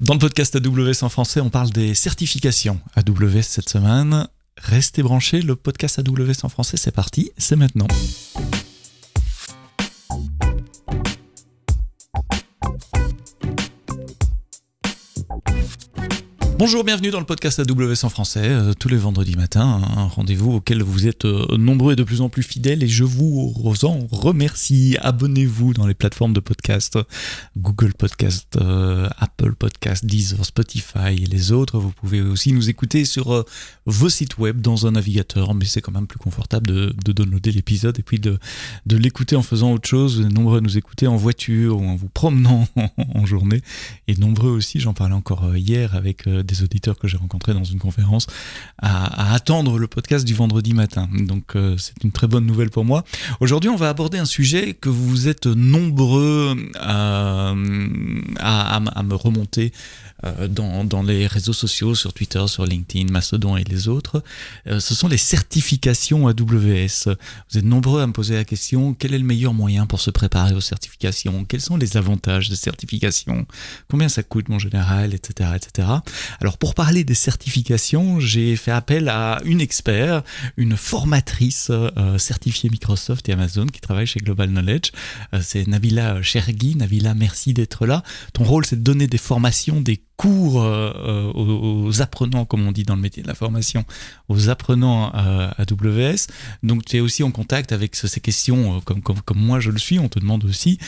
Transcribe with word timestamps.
Dans 0.00 0.14
le 0.14 0.18
podcast 0.18 0.56
AWS 0.56 1.04
en 1.04 1.10
français, 1.10 1.42
on 1.42 1.50
parle 1.50 1.68
des 1.70 1.94
certifications 1.94 2.80
AWS 2.96 3.42
cette 3.42 3.68
semaine. 3.68 4.26
Restez 4.56 5.02
branchés, 5.02 5.42
le 5.42 5.56
podcast 5.56 5.98
AWS 5.98 6.42
en 6.42 6.48
français, 6.48 6.78
c'est 6.78 6.90
parti, 6.90 7.30
c'est 7.36 7.56
maintenant. 7.56 7.86
Bonjour, 16.60 16.84
bienvenue 16.84 17.08
dans 17.08 17.20
le 17.20 17.24
podcast 17.24 17.58
AWS 17.58 18.04
en 18.04 18.10
français, 18.10 18.42
euh, 18.44 18.74
tous 18.74 18.90
les 18.90 18.98
vendredis 18.98 19.34
matins, 19.34 19.80
un 19.96 20.04
rendez-vous 20.04 20.52
auquel 20.52 20.82
vous 20.82 21.06
êtes 21.06 21.24
euh, 21.24 21.56
nombreux 21.56 21.94
et 21.94 21.96
de 21.96 22.02
plus 22.02 22.20
en 22.20 22.28
plus 22.28 22.42
fidèles 22.42 22.82
et 22.82 22.86
je 22.86 23.02
vous 23.02 23.54
en 23.82 24.06
remercie. 24.10 24.98
Abonnez-vous 25.00 25.72
dans 25.72 25.86
les 25.86 25.94
plateformes 25.94 26.34
de 26.34 26.40
podcast, 26.40 26.98
Google 27.56 27.94
Podcast, 27.94 28.58
euh, 28.60 29.08
Apple 29.16 29.54
Podcast, 29.54 30.04
Deezer, 30.04 30.44
Spotify 30.44 31.14
et 31.14 31.26
les 31.26 31.50
autres. 31.50 31.78
Vous 31.78 31.92
pouvez 31.92 32.20
aussi 32.20 32.52
nous 32.52 32.68
écouter 32.68 33.06
sur 33.06 33.46
vos 33.86 34.10
sites 34.10 34.36
web 34.36 34.60
dans 34.60 34.86
un 34.86 34.90
navigateur, 34.90 35.54
mais 35.54 35.64
c'est 35.64 35.80
quand 35.80 35.92
même 35.92 36.06
plus 36.06 36.18
confortable 36.18 36.66
de, 36.66 36.94
de 37.02 37.12
downloader 37.12 37.52
l'épisode 37.52 37.98
et 37.98 38.02
puis 38.02 38.20
de, 38.20 38.38
de 38.84 38.96
l'écouter 38.98 39.34
en 39.34 39.42
faisant 39.42 39.72
autre 39.72 39.88
chose. 39.88 40.20
Vous 40.20 40.26
êtes 40.26 40.32
nombreux 40.34 40.58
à 40.58 40.60
nous 40.60 40.76
écouter 40.76 41.06
en 41.06 41.16
voiture 41.16 41.80
ou 41.80 41.86
en 41.86 41.96
vous 41.96 42.10
promenant 42.10 42.68
en 43.14 43.24
journée 43.24 43.62
et 44.08 44.16
nombreux 44.16 44.50
aussi, 44.50 44.78
j'en 44.78 44.92
parlais 44.92 45.14
encore 45.14 45.56
hier 45.56 45.94
avec 45.94 46.28
des 46.28 46.49
auditeurs 46.62 46.98
que 46.98 47.08
j'ai 47.08 47.16
rencontrés 47.16 47.54
dans 47.54 47.64
une 47.64 47.78
conférence 47.78 48.26
à, 48.78 49.32
attendre 49.32 49.78
le 49.78 49.86
podcast 49.86 50.26
du 50.26 50.34
vendredi 50.34 50.74
matin. 50.74 51.08
Donc 51.12 51.56
euh, 51.56 51.76
c'est 51.78 52.02
une 52.04 52.12
très 52.12 52.26
bonne 52.26 52.46
nouvelle 52.46 52.70
pour 52.70 52.84
moi. 52.84 53.04
Aujourd'hui, 53.40 53.70
on 53.70 53.76
va 53.76 53.88
aborder 53.88 54.18
un 54.18 54.24
sujet 54.24 54.74
que 54.74 54.88
vous 54.88 55.28
êtes 55.28 55.46
nombreux 55.46 56.56
à, 56.78 57.54
à, 58.38 59.02
me 59.02 59.14
remonter 59.14 59.72
euh, 60.24 60.48
dans, 60.48 60.84
dans, 60.84 61.02
les 61.02 61.26
réseaux 61.26 61.52
sociaux, 61.52 61.94
sur 61.94 62.12
Twitter, 62.12 62.42
sur 62.46 62.66
LinkedIn, 62.66 63.10
Mastodon 63.10 63.56
et 63.56 63.64
les 63.64 63.88
autres. 63.88 64.22
Euh, 64.66 64.80
ce 64.80 64.94
sont 64.94 65.08
les 65.08 65.16
certifications 65.16 66.28
AWS. 66.28 67.14
Vous 67.50 67.58
êtes 67.58 67.64
nombreux 67.64 68.02
à 68.02 68.06
me 68.06 68.12
poser 68.12 68.34
la 68.34 68.44
question, 68.44 68.94
quel 68.94 69.14
est 69.14 69.18
le 69.18 69.24
meilleur 69.24 69.54
moyen 69.54 69.86
pour 69.86 70.00
se 70.00 70.10
préparer 70.10 70.54
aux 70.54 70.60
certifications? 70.60 71.44
Quels 71.44 71.60
sont 71.60 71.76
les 71.76 71.96
avantages 71.96 72.48
des 72.48 72.56
certifications? 72.56 73.46
Combien 73.88 74.08
ça 74.08 74.22
coûte 74.22 74.48
mon 74.48 74.58
général, 74.58 75.14
etc., 75.14 75.50
etc. 75.56 75.88
Alors 76.40 76.58
pour 76.58 76.74
parler 76.74 77.04
des 77.04 77.14
certifications, 77.14 78.20
j'ai 78.20 78.56
fait 78.56 78.70
appel 78.70 79.08
à 79.08 79.40
une 79.44 79.60
expert, 79.60 80.22
une 80.56 80.76
formatrice 80.76 81.68
euh, 81.70 82.18
certifiée 82.18 82.70
Microsoft 82.70 83.28
et 83.28 83.32
Amazon 83.32 83.66
qui 83.66 83.80
travaille 83.80 84.06
chez 84.06 84.20
Global 84.20 84.50
Knowledge. 84.50 84.92
Euh, 85.34 85.40
c'est 85.42 85.66
Nabila 85.66 86.22
Chergui. 86.22 86.76
Nabila, 86.76 87.14
merci 87.14 87.54
d'être 87.54 87.86
là. 87.86 88.02
Ton 88.32 88.44
rôle, 88.44 88.64
c'est 88.64 88.76
de 88.76 88.82
donner 88.82 89.06
des 89.06 89.18
formations, 89.18 89.80
des 89.80 90.02
cours 90.20 90.62
euh, 90.62 91.32
aux, 91.34 92.02
apprenants, 92.02 92.44
comme 92.44 92.66
on 92.66 92.72
dit 92.72 92.82
dans 92.82 92.94
le 92.94 93.00
métier 93.00 93.22
de 93.22 93.28
la 93.28 93.34
formation, 93.34 93.84
aux 94.28 94.50
apprenants 94.50 95.10
AWS. 95.12 96.26
Donc 96.62 96.84
tu 96.84 96.98
es 96.98 97.00
aussi 97.00 97.22
en 97.22 97.30
contact 97.30 97.72
avec 97.72 97.96
ces 97.96 98.20
questions, 98.20 98.80
comme, 98.82 99.00
comme, 99.00 99.38
moi 99.38 99.60
je 99.60 99.70
le 99.70 99.78
suis, 99.78 99.98
on 99.98 100.08
te 100.08 100.18
demande 100.18 100.44
aussi. 100.44 100.78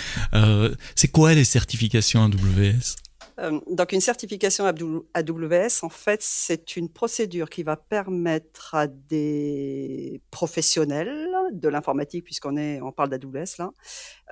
c'est 0.97 1.08
quoi 1.08 1.33
les 1.34 1.44
certifications 1.44 2.22
AWS 2.25 2.97
euh, 3.38 3.60
donc 3.70 3.92
une 3.92 4.00
certification 4.00 4.66
AWS, 4.66 5.83
en 5.83 5.88
fait, 5.88 6.20
c'est 6.22 6.77
une 6.77 6.88
procédure 6.88 7.48
qui 7.48 7.62
va 7.62 7.77
permettre 7.77 8.75
à 8.75 8.86
des 8.86 10.20
professionnels 10.30 11.28
de 11.53 11.69
l'informatique, 11.69 12.25
puisqu'on 12.25 12.56
on 12.56 12.92
parle 12.92 13.10
d'AWS 13.10 13.58
là, 13.58 13.70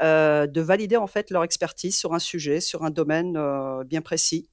euh, 0.03 0.47
de 0.47 0.61
valider 0.61 0.97
en 0.97 1.07
fait 1.07 1.31
leur 1.31 1.45
expertise 1.45 1.99
sur 1.99 2.15
un 2.15 2.19
sujet, 2.19 2.61
sur 2.61 2.85
un 2.85 2.91
domaine 2.91 3.37
euh, 3.37 3.85
bien 3.85 4.03
précis. 4.03 4.49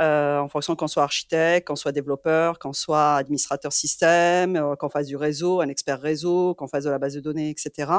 Euh, 0.00 0.38
en 0.40 0.48
fonction 0.48 0.74
qu'on 0.74 0.88
soit 0.88 1.04
architecte, 1.04 1.68
qu'on 1.68 1.76
soit 1.76 1.92
développeur, 1.92 2.58
qu'on 2.58 2.72
soit 2.72 3.14
administrateur 3.14 3.72
système, 3.72 4.56
euh, 4.56 4.74
qu'on 4.74 4.88
fasse 4.88 5.06
du 5.06 5.14
réseau, 5.16 5.60
un 5.60 5.68
expert 5.68 6.00
réseau, 6.00 6.54
qu'on 6.54 6.66
fasse 6.66 6.84
de 6.84 6.90
la 6.90 6.98
base 6.98 7.14
de 7.14 7.20
données, 7.20 7.50
etc. 7.50 7.92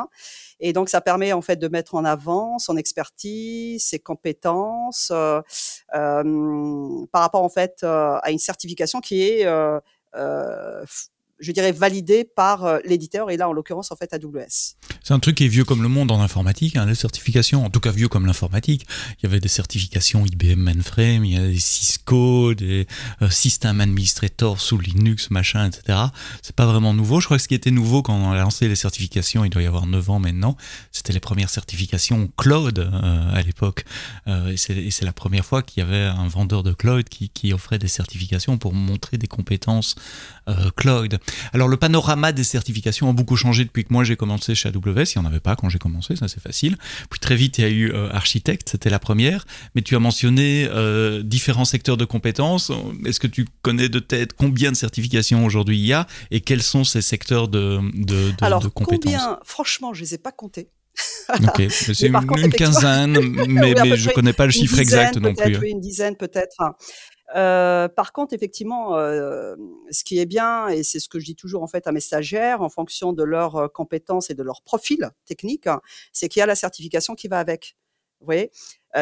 Et 0.59 0.73
donc 0.73 0.89
ça 0.89 0.99
permet 0.99 1.31
en 1.31 1.41
fait 1.41 1.55
de 1.55 1.67
mettre 1.69 1.95
en 1.95 2.03
avant 2.03 2.59
son 2.59 2.75
expertise, 2.75 3.85
ses 3.85 3.99
compétences 3.99 5.11
euh, 5.11 5.41
par 5.93 7.21
rapport 7.21 7.43
en 7.43 7.49
fait 7.49 7.83
à 7.83 8.29
une 8.29 8.39
certification 8.39 8.99
qui 8.99 9.23
est 9.23 9.45
je 11.39 11.51
dirais, 11.51 11.71
validé 11.71 12.23
par 12.23 12.65
euh, 12.65 12.79
l'éditeur, 12.85 13.29
et 13.29 13.37
là, 13.37 13.49
en 13.49 13.53
l'occurrence, 13.53 13.91
en 13.91 13.95
fait, 13.95 14.13
AWS. 14.13 14.75
C'est 15.03 15.13
un 15.13 15.19
truc 15.19 15.35
qui 15.35 15.45
est 15.45 15.49
vieux 15.49 15.65
comme 15.65 15.83
le 15.83 15.87
monde 15.87 16.11
en 16.11 16.21
informatique, 16.21 16.75
hein, 16.75 16.85
les 16.85 16.95
certifications, 16.95 17.63
en 17.63 17.69
tout 17.69 17.79
cas 17.79 17.91
vieux 17.91 18.07
comme 18.07 18.25
l'informatique. 18.25 18.87
Il 19.19 19.23
y 19.23 19.25
avait 19.27 19.39
des 19.39 19.47
certifications 19.49 20.25
IBM 20.25 20.59
Mainframe, 20.59 21.25
il 21.25 21.33
y 21.33 21.37
a 21.37 21.45
des 21.45 21.59
Cisco, 21.59 22.53
des 22.53 22.87
euh, 23.21 23.29
System 23.29 23.81
Administrator 23.81 24.59
sous 24.59 24.77
Linux, 24.77 25.29
machin, 25.29 25.67
etc. 25.67 25.99
C'est 26.41 26.55
pas 26.55 26.65
vraiment 26.65 26.93
nouveau. 26.93 27.19
Je 27.19 27.25
crois 27.25 27.37
que 27.37 27.43
ce 27.43 27.47
qui 27.47 27.55
était 27.55 27.71
nouveau 27.71 28.01
quand 28.01 28.15
on 28.15 28.31
a 28.31 28.41
lancé 28.41 28.67
les 28.67 28.75
certifications, 28.75 29.45
il 29.45 29.49
doit 29.49 29.61
y 29.61 29.67
avoir 29.67 29.85
9 29.85 30.09
ans 30.09 30.19
maintenant, 30.19 30.57
c'était 30.91 31.13
les 31.13 31.19
premières 31.19 31.49
certifications 31.49 32.29
cloud 32.37 32.79
euh, 32.79 33.33
à 33.33 33.41
l'époque. 33.41 33.85
Euh, 34.27 34.53
et 34.53 34.57
c'est 34.57 35.05
la 35.05 35.13
première 35.13 35.45
fois 35.45 35.61
qu'il 35.61 35.83
y 35.83 35.85
avait 35.85 36.05
un 36.05 36.27
vendeur 36.27 36.63
de 36.63 36.73
cloud 36.73 37.07
qui, 37.09 37.29
qui, 37.29 37.53
offrait 37.53 37.79
des 37.79 37.87
certifications 37.87 38.57
pour 38.57 38.73
montrer 38.73 39.17
des 39.17 39.27
compétences 39.27 39.95
cloud. 40.75 41.19
Alors 41.53 41.67
le 41.67 41.77
panorama 41.77 42.31
des 42.31 42.43
certifications 42.43 43.09
a 43.09 43.13
beaucoup 43.13 43.35
changé 43.35 43.63
depuis 43.63 43.83
que 43.83 43.93
moi 43.93 44.03
j'ai 44.03 44.15
commencé 44.15 44.55
chez 44.55 44.69
AWS. 44.69 45.13
Il 45.15 45.19
n'y 45.19 45.25
en 45.25 45.25
avait 45.25 45.39
pas 45.39 45.55
quand 45.55 45.69
j'ai 45.69 45.79
commencé, 45.79 46.15
ça 46.15 46.27
c'est 46.27 46.41
facile. 46.41 46.77
Puis 47.09 47.19
très 47.19 47.35
vite 47.35 47.57
il 47.57 47.61
y 47.61 47.65
a 47.65 47.69
eu 47.69 47.91
euh, 47.91 48.09
architecte, 48.11 48.69
c'était 48.69 48.89
la 48.89 48.99
première. 48.99 49.45
Mais 49.73 49.81
tu 49.81 49.95
as 49.95 49.99
mentionné 49.99 50.67
euh, 50.69 51.23
différents 51.23 51.65
secteurs 51.65 51.97
de 51.97 52.05
compétences. 52.05 52.71
Est-ce 53.05 53.19
que 53.19 53.27
tu 53.27 53.45
connais 53.61 53.89
de 53.89 53.99
tête 53.99 54.33
combien 54.33 54.71
de 54.71 54.77
certifications 54.77 55.45
aujourd'hui 55.45 55.77
il 55.77 55.85
y 55.85 55.93
a 55.93 56.07
et 56.31 56.41
quels 56.41 56.63
sont 56.63 56.83
ces 56.83 57.01
secteurs 57.01 57.47
de, 57.47 57.79
de, 57.93 58.31
de, 58.31 58.33
Alors, 58.41 58.61
de 58.61 58.67
compétences 58.67 59.03
combien? 59.03 59.39
Franchement, 59.43 59.93
je 59.93 60.01
ne 60.01 60.05
les 60.05 60.13
ai 60.15 60.17
pas 60.17 60.31
comptés. 60.31 60.69
ok, 61.29 61.63
c'est 61.69 62.07
une, 62.07 62.51
quinzaine, 62.51 63.19
mais, 63.47 63.73
mais 63.83 63.97
je 63.97 64.09
ne 64.09 64.13
connais 64.13 64.33
pas 64.33 64.45
le 64.45 64.51
chiffre 64.51 64.79
exact 64.79 65.17
non 65.17 65.33
plus. 65.33 65.57
Oui, 65.57 65.71
une 65.71 65.81
dizaine 65.81 66.15
peut-être. 66.15 66.55
Euh, 67.33 67.87
par 67.87 68.13
contre, 68.13 68.33
effectivement, 68.33 68.97
euh, 68.97 69.55
ce 69.89 70.03
qui 70.03 70.19
est 70.19 70.25
bien, 70.25 70.67
et 70.67 70.83
c'est 70.83 70.99
ce 70.99 71.09
que 71.09 71.19
je 71.19 71.25
dis 71.25 71.35
toujours 71.35 71.63
en 71.63 71.67
fait 71.67 71.87
à 71.87 71.91
mes 71.91 71.99
stagiaires, 71.99 72.61
en 72.61 72.69
fonction 72.69 73.13
de 73.13 73.23
leurs 73.23 73.55
euh, 73.55 73.67
compétences 73.67 74.29
et 74.29 74.35
de 74.35 74.43
leur 74.43 74.61
profil 74.61 75.09
technique, 75.25 75.67
hein, 75.67 75.81
c'est 76.13 76.29
qu'il 76.29 76.39
y 76.39 76.43
a 76.43 76.45
la 76.45 76.55
certification 76.55 77.15
qui 77.15 77.27
va 77.27 77.39
avec. 77.39 77.75
Vous 78.21 78.27
voyez, 78.27 78.49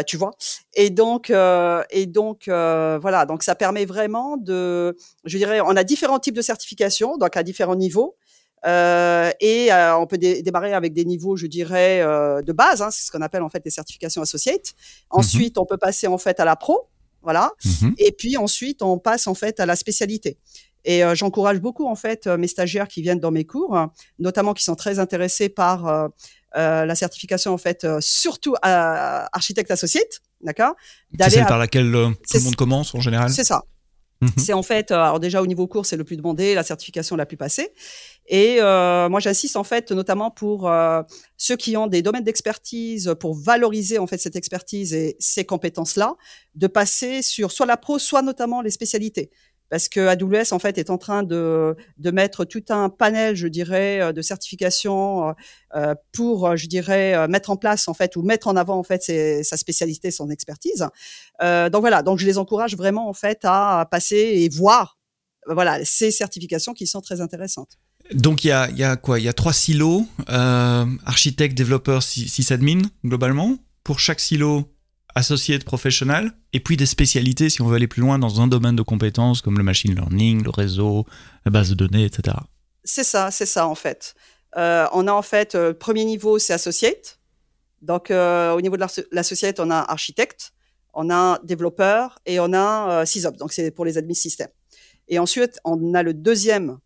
tu 0.07 0.17
vois. 0.17 0.31
Et 0.73 0.89
donc, 0.89 1.29
et 1.29 2.05
donc, 2.07 2.45
voilà. 2.47 3.25
Donc, 3.25 3.43
ça 3.43 3.55
permet 3.55 3.85
vraiment 3.85 4.37
de, 4.37 4.97
je 5.23 5.37
dirais, 5.37 5.61
on 5.61 5.77
a 5.77 5.83
différents 5.83 6.19
types 6.19 6.35
de 6.35 6.41
certifications, 6.41 7.15
donc 7.17 7.37
à 7.37 7.43
différents 7.43 7.75
niveaux. 7.75 8.17
et 8.65 9.69
on 9.71 10.07
peut 10.09 10.17
démarrer 10.17 10.73
avec 10.73 10.93
des 10.93 11.05
niveaux, 11.05 11.37
je 11.37 11.45
dirais, 11.45 12.01
de 12.01 12.51
base. 12.51 12.81
Hein, 12.81 12.89
c'est 12.91 13.05
ce 13.05 13.11
qu'on 13.11 13.21
appelle 13.21 13.43
en 13.43 13.49
fait 13.49 13.63
les 13.63 13.71
certifications 13.71 14.23
associates. 14.23 14.73
Mmh 14.73 15.19
Ensuite, 15.19 15.57
on 15.59 15.65
peut 15.65 15.77
passer 15.77 16.07
en 16.07 16.17
fait 16.17 16.39
à 16.39 16.45
la 16.45 16.55
pro. 16.55 16.89
Voilà. 17.23 17.51
Mhm. 17.65 17.95
Et 17.97 18.11
puis 18.11 18.37
ensuite, 18.37 18.81
on 18.81 18.99
passe 18.99 19.27
en 19.27 19.33
fait 19.33 19.59
à 19.59 19.65
la 19.65 19.75
spécialité. 19.75 20.37
Et 20.85 21.03
euh, 21.03 21.15
j'encourage 21.15 21.59
beaucoup 21.59 21.87
en 21.87 21.95
fait 21.95 22.27
euh, 22.27 22.37
mes 22.37 22.47
stagiaires 22.47 22.87
qui 22.87 23.01
viennent 23.01 23.19
dans 23.19 23.31
mes 23.31 23.45
cours, 23.45 23.77
notamment 24.19 24.53
qui 24.53 24.63
sont 24.63 24.75
très 24.75 24.99
intéressés 24.99 25.49
par 25.49 25.87
euh, 25.87 26.07
la 26.53 26.95
certification 26.95 27.53
en 27.53 27.57
fait, 27.57 27.87
surtout 27.99 28.55
architecte 28.61 29.71
associate, 29.71 30.21
d'accord. 30.41 30.73
C'est 31.19 31.29
celle 31.29 31.45
par 31.45 31.57
laquelle 31.57 31.91
tout 31.91 32.37
le 32.37 32.43
monde 32.43 32.55
commence 32.55 32.93
en 32.93 32.99
général? 32.99 33.29
C'est 33.29 33.45
ça. 33.45 33.63
Mhm. 34.23 34.31
C'est 34.37 34.53
en 34.53 34.63
fait, 34.63 34.91
alors 34.91 35.19
déjà 35.19 35.41
au 35.41 35.47
niveau 35.47 35.67
cours, 35.67 35.85
c'est 35.85 35.97
le 35.97 36.03
plus 36.03 36.17
demandé, 36.17 36.55
la 36.55 36.63
certification 36.63 37.15
la 37.15 37.25
plus 37.25 37.37
passée. 37.37 37.73
Et 38.27 38.57
euh, 38.59 39.09
moi, 39.09 39.19
j'insiste 39.19 39.57
en 39.57 39.63
fait 39.63 39.91
notamment 39.91 40.31
pour 40.31 40.69
euh, 40.69 41.01
ceux 41.37 41.57
qui 41.57 41.75
ont 41.75 41.87
des 41.87 42.01
domaines 42.01 42.23
d'expertise, 42.23 43.13
pour 43.19 43.35
valoriser 43.35 43.99
en 43.99 44.07
fait 44.07 44.17
cette 44.17 44.35
expertise 44.35 44.93
et 44.93 45.17
ces 45.19 45.45
compétences-là, 45.45 46.15
de 46.55 46.67
passer 46.67 47.21
sur 47.21 47.51
soit 47.51 47.65
la 47.65 47.77
pro, 47.77 47.99
soit 47.99 48.21
notamment 48.21 48.61
les 48.61 48.71
spécialités. 48.71 49.29
Parce 49.73 49.89
que 49.89 50.01
AWS 50.01 50.53
en 50.53 50.59
fait 50.59 50.77
est 50.77 50.91
en 50.91 50.99
train 50.99 51.23
de, 51.23 51.75
de 51.97 52.11
mettre 52.11 52.45
tout 52.45 52.61
un 52.69 52.89
panel, 52.89 53.35
je 53.35 53.47
dirais, 53.47 53.99
euh, 53.99 54.13
de 54.13 54.21
certification 54.21 55.33
euh, 55.75 55.95
pour, 56.11 56.55
je 56.55 56.67
dirais, 56.67 57.27
mettre 57.27 57.49
en 57.49 57.57
place 57.57 57.87
en 57.87 57.95
fait 57.95 58.15
ou 58.15 58.21
mettre 58.21 58.47
en 58.47 58.55
avant 58.55 58.77
en 58.77 58.83
fait 58.83 59.01
sa 59.43 59.57
spécialité, 59.57 60.11
son 60.11 60.29
expertise. 60.29 60.85
Euh, 61.41 61.71
donc 61.71 61.81
voilà, 61.81 62.03
donc 62.03 62.19
je 62.19 62.27
les 62.27 62.37
encourage 62.37 62.77
vraiment 62.77 63.09
en 63.09 63.13
fait 63.13 63.39
à 63.45 63.87
passer 63.89 64.15
et 64.15 64.47
voir 64.47 64.99
voilà 65.47 65.83
ces 65.83 66.11
certifications 66.11 66.75
qui 66.75 66.85
sont 66.85 67.01
très 67.01 67.19
intéressantes. 67.19 67.79
Donc 68.13 68.43
il 68.43 68.49
y 68.49 68.51
a, 68.51 68.95
quoi? 68.97 69.19
Il 69.19 69.25
y 69.25 69.27
a 69.27 69.33
trois 69.33 69.53
silos, 69.53 70.05
euh, 70.29 70.85
architecte, 71.03 71.57
développeur, 71.57 72.03
sysadmin, 72.03 72.83
globalement. 73.03 73.57
Pour 73.83 73.99
chaque 73.99 74.19
silo, 74.19 74.69
associé 75.15 75.59
de 75.59 75.63
professionnel, 75.63 76.31
et 76.53 76.59
puis 76.59 76.77
des 76.77 76.85
spécialités 76.85 77.49
si 77.49 77.61
on 77.61 77.67
veut 77.67 77.75
aller 77.75 77.87
plus 77.87 78.01
loin 78.01 78.19
dans 78.19 78.41
un 78.41 78.47
domaine 78.47 78.75
de 78.75 78.81
compétences 78.81 79.41
comme 79.41 79.57
le 79.57 79.63
machine 79.63 79.93
learning, 79.93 80.43
le 80.43 80.49
réseau, 80.49 81.05
la 81.45 81.51
base 81.51 81.69
de 81.69 81.75
données, 81.75 82.05
etc. 82.05 82.37
C'est 82.83 83.03
ça, 83.03 83.31
c'est 83.31 83.45
ça 83.45 83.67
en 83.67 83.75
fait. 83.75 84.15
Euh, 84.57 84.87
on 84.93 85.07
a 85.07 85.13
en 85.13 85.21
fait, 85.21 85.55
euh, 85.55 85.73
premier 85.73 86.05
niveau, 86.05 86.39
c'est 86.39 86.53
associate. 86.53 87.19
Donc 87.81 88.11
au 88.11 88.61
niveau 88.61 88.77
de 88.77 88.85
l'associate, 89.11 89.59
on 89.59 89.69
a 89.69 89.79
architecte. 89.79 90.53
on 90.93 91.09
a 91.09 91.39
développeur 91.43 92.19
et 92.25 92.39
on 92.39 92.53
a 92.53 93.01
euh, 93.01 93.05
SysOps, 93.05 93.37
donc 93.37 93.51
c'est 93.51 93.71
pour 93.71 93.83
les 93.83 93.97
admin 93.97 94.13
systèmes. 94.13 94.51
Et 95.07 95.19
ensuite, 95.19 95.59
on 95.65 95.93
a 95.93 96.03
le 96.03 96.13
deuxième 96.13 96.77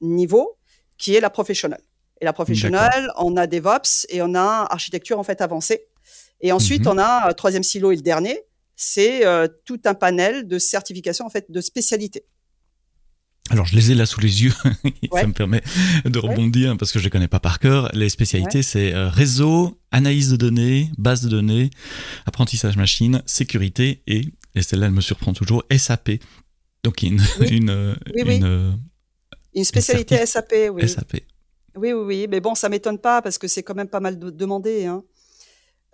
niveau 0.00 0.56
qui 0.96 1.14
est 1.14 1.20
la 1.20 1.30
professionnelle. 1.30 1.82
Et 2.20 2.24
la 2.24 2.32
professionnelle, 2.32 3.10
on 3.16 3.36
a 3.36 3.46
DevOps 3.46 4.06
et 4.08 4.22
on 4.22 4.34
a 4.34 4.66
architecture 4.70 5.18
en 5.18 5.24
fait 5.24 5.40
avancée. 5.40 5.89
Et 6.40 6.52
ensuite, 6.52 6.84
mhm. 6.84 6.92
on 6.92 6.98
a 6.98 7.28
un 7.28 7.32
troisième 7.32 7.62
silo 7.62 7.92
et 7.92 7.96
le 7.96 8.02
dernier, 8.02 8.38
c'est 8.76 9.26
euh, 9.26 9.46
tout 9.66 9.80
un 9.84 9.94
panel 9.94 10.48
de 10.48 10.58
certifications 10.58 11.26
en 11.26 11.30
fait 11.30 11.50
de 11.50 11.60
spécialité. 11.60 12.24
Alors, 13.50 13.66
je 13.66 13.74
les 13.74 13.90
ai 13.90 13.94
là 13.96 14.06
sous 14.06 14.20
les 14.20 14.44
yeux. 14.44 14.52
Ça 15.12 15.26
me 15.26 15.32
permet 15.32 15.60
de 16.04 16.18
rebondir 16.18 16.76
parce 16.78 16.92
que 16.92 17.00
je 17.00 17.04
les 17.04 17.10
connais 17.10 17.28
pas 17.28 17.40
par 17.40 17.58
cœur. 17.58 17.90
Les 17.94 18.08
spécialités, 18.08 18.62
c'est 18.62 18.94
euh, 18.94 19.08
réseau, 19.08 19.76
analyse 19.90 20.30
de 20.30 20.36
données, 20.36 20.90
base 20.98 21.22
de 21.22 21.28
données, 21.28 21.70
apprentissage 22.26 22.76
machine, 22.76 23.22
sécurité 23.26 24.02
et, 24.06 24.28
et 24.54 24.62
celle-là, 24.62 24.86
elle 24.86 24.92
me 24.92 25.00
surprend 25.00 25.32
toujours, 25.32 25.64
SAP. 25.76 26.12
Donc, 26.84 27.02
une, 27.02 27.20
une, 27.50 27.70
euh, 27.70 27.94
une, 28.14 28.78
une, 29.54 29.64
spécialité 29.64 30.24
SAP, 30.24 30.54
oui. 30.72 30.88
SAP. 30.88 31.16
Oui, 31.76 31.92
oui, 31.92 32.04
oui. 32.04 32.26
Mais 32.30 32.40
bon, 32.40 32.54
ça 32.54 32.68
m'étonne 32.68 32.98
pas 32.98 33.20
parce 33.20 33.36
que 33.36 33.48
c'est 33.48 33.64
quand 33.64 33.74
même 33.74 33.88
pas 33.88 34.00
mal 34.00 34.18
demandé. 34.18 34.86
Hein. 34.86 35.02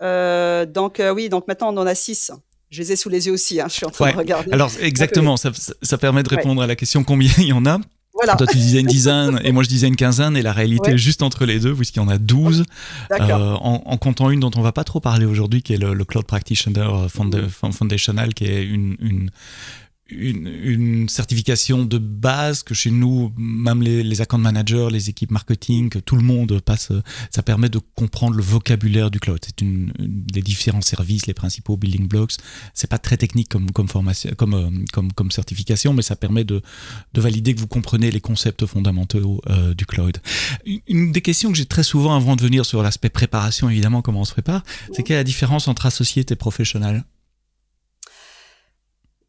Euh, 0.01 0.65
donc, 0.65 1.01
oui, 1.15 1.29
donc 1.29 1.47
maintenant, 1.47 1.73
on 1.73 1.77
en 1.77 1.87
a 1.87 1.95
six. 1.95 2.31
Je 2.69 2.81
les 2.81 2.91
ai 2.91 2.95
sous 2.95 3.09
les 3.09 3.27
yeux 3.27 3.33
aussi, 3.33 3.61
hein, 3.61 3.67
je 3.69 3.73
suis 3.73 3.85
en 3.85 3.89
train 3.89 4.11
de 4.11 4.17
regarder. 4.17 4.51
Alors 4.51 4.71
exactement, 4.81 5.37
ça, 5.37 5.51
ça, 5.81 5.97
permet 5.97 6.21
de 6.23 6.29
répondre 6.29 6.61
à 6.61 6.67
la 6.67 6.75
question 6.75 7.03
combien 7.03 7.31
il 7.37 7.47
y 7.47 7.53
en 7.53 7.65
a? 7.65 7.79
Voilà. 8.13 8.35
Toi, 8.35 8.47
tu 8.47 8.57
disais 8.57 8.79
une 8.79 8.87
dizaine 8.87 9.39
et 9.43 9.51
moi, 9.51 9.61
je 9.63 9.69
disais 9.69 9.87
une 9.87 9.95
quinzaine. 9.95 10.35
Et 10.35 10.41
la 10.41 10.51
réalité 10.51 10.91
est 10.91 10.97
juste 10.97 11.21
entre 11.21 11.45
les 11.45 11.59
deux, 11.59 11.75
puisqu'il 11.75 11.99
y 11.99 12.01
en 12.01 12.07
a 12.07 12.17
12. 12.17 12.65
Euh, 13.11 13.17
en, 13.21 13.83
en, 13.85 13.97
comptant 13.97 14.31
une 14.31 14.39
dont 14.39 14.49
on 14.55 14.61
va 14.61 14.71
pas 14.71 14.83
trop 14.83 14.99
parler 14.99 15.25
aujourd'hui, 15.25 15.61
qui 15.61 15.73
est 15.73 15.77
le, 15.77 16.03
Cloud 16.03 16.25
Practitioner 16.25 16.87
Foundational, 17.09 18.33
qui 18.33 18.45
est 18.45 18.63
une, 18.63 18.97
une, 18.99 19.29
une, 20.09 20.47
une, 20.47 21.09
certification 21.09 21.85
de 21.85 21.97
base 21.97 22.63
que 22.63 22.73
chez 22.73 22.91
nous, 22.91 23.31
même 23.37 23.81
les, 23.81 24.03
les 24.03 24.21
account 24.21 24.37
managers, 24.37 24.87
les 24.91 25.09
équipes 25.09 25.31
marketing, 25.31 25.89
tout 26.05 26.15
le 26.15 26.23
monde 26.23 26.59
passe. 26.61 26.91
Ça 27.31 27.43
permet 27.43 27.69
de 27.69 27.79
comprendre 27.95 28.35
le 28.35 28.43
vocabulaire 28.43 29.11
du 29.11 29.19
cloud. 29.19 29.39
C'est 29.45 29.61
une, 29.61 29.91
des 29.99 30.41
différents 30.41 30.81
services, 30.81 31.27
les 31.27 31.33
principaux 31.33 31.77
building 31.77 32.07
blocks. 32.07 32.33
C'est 32.73 32.89
pas 32.89 32.99
très 32.99 33.17
technique 33.17 33.49
comme 33.49 33.71
comme 33.71 33.87
formation, 33.87 34.31
comme 34.37 34.53
euh, 34.53 34.69
comme 34.93 35.11
comme 35.13 35.31
certification, 35.31 35.93
mais 35.93 36.01
ça 36.01 36.15
permet 36.15 36.43
de 36.43 36.61
de 37.13 37.21
valider 37.21 37.53
que 37.53 37.59
vous 37.59 37.67
comprenez 37.67 38.11
les 38.11 38.21
concepts 38.21 38.65
fondamentaux 38.65 39.41
euh, 39.49 39.73
du 39.73 39.85
cloud. 39.85 40.17
Une 40.87 41.11
des 41.11 41.21
questions 41.21 41.51
que 41.51 41.57
j'ai 41.57 41.65
très 41.65 41.83
souvent 41.83 42.15
avant 42.15 42.35
de 42.35 42.41
venir 42.41 42.65
sur 42.65 42.81
l'aspect 42.83 43.09
préparation, 43.09 43.69
évidemment, 43.69 44.01
comment 44.01 44.21
on 44.21 44.25
se 44.25 44.33
prépare, 44.33 44.63
c'est 44.93 45.03
quelle 45.03 45.15
est 45.15 45.19
la 45.19 45.23
différence 45.23 45.67
entre 45.67 45.85
associé 45.85 46.25
et 46.29 46.35
professionnel 46.35 47.03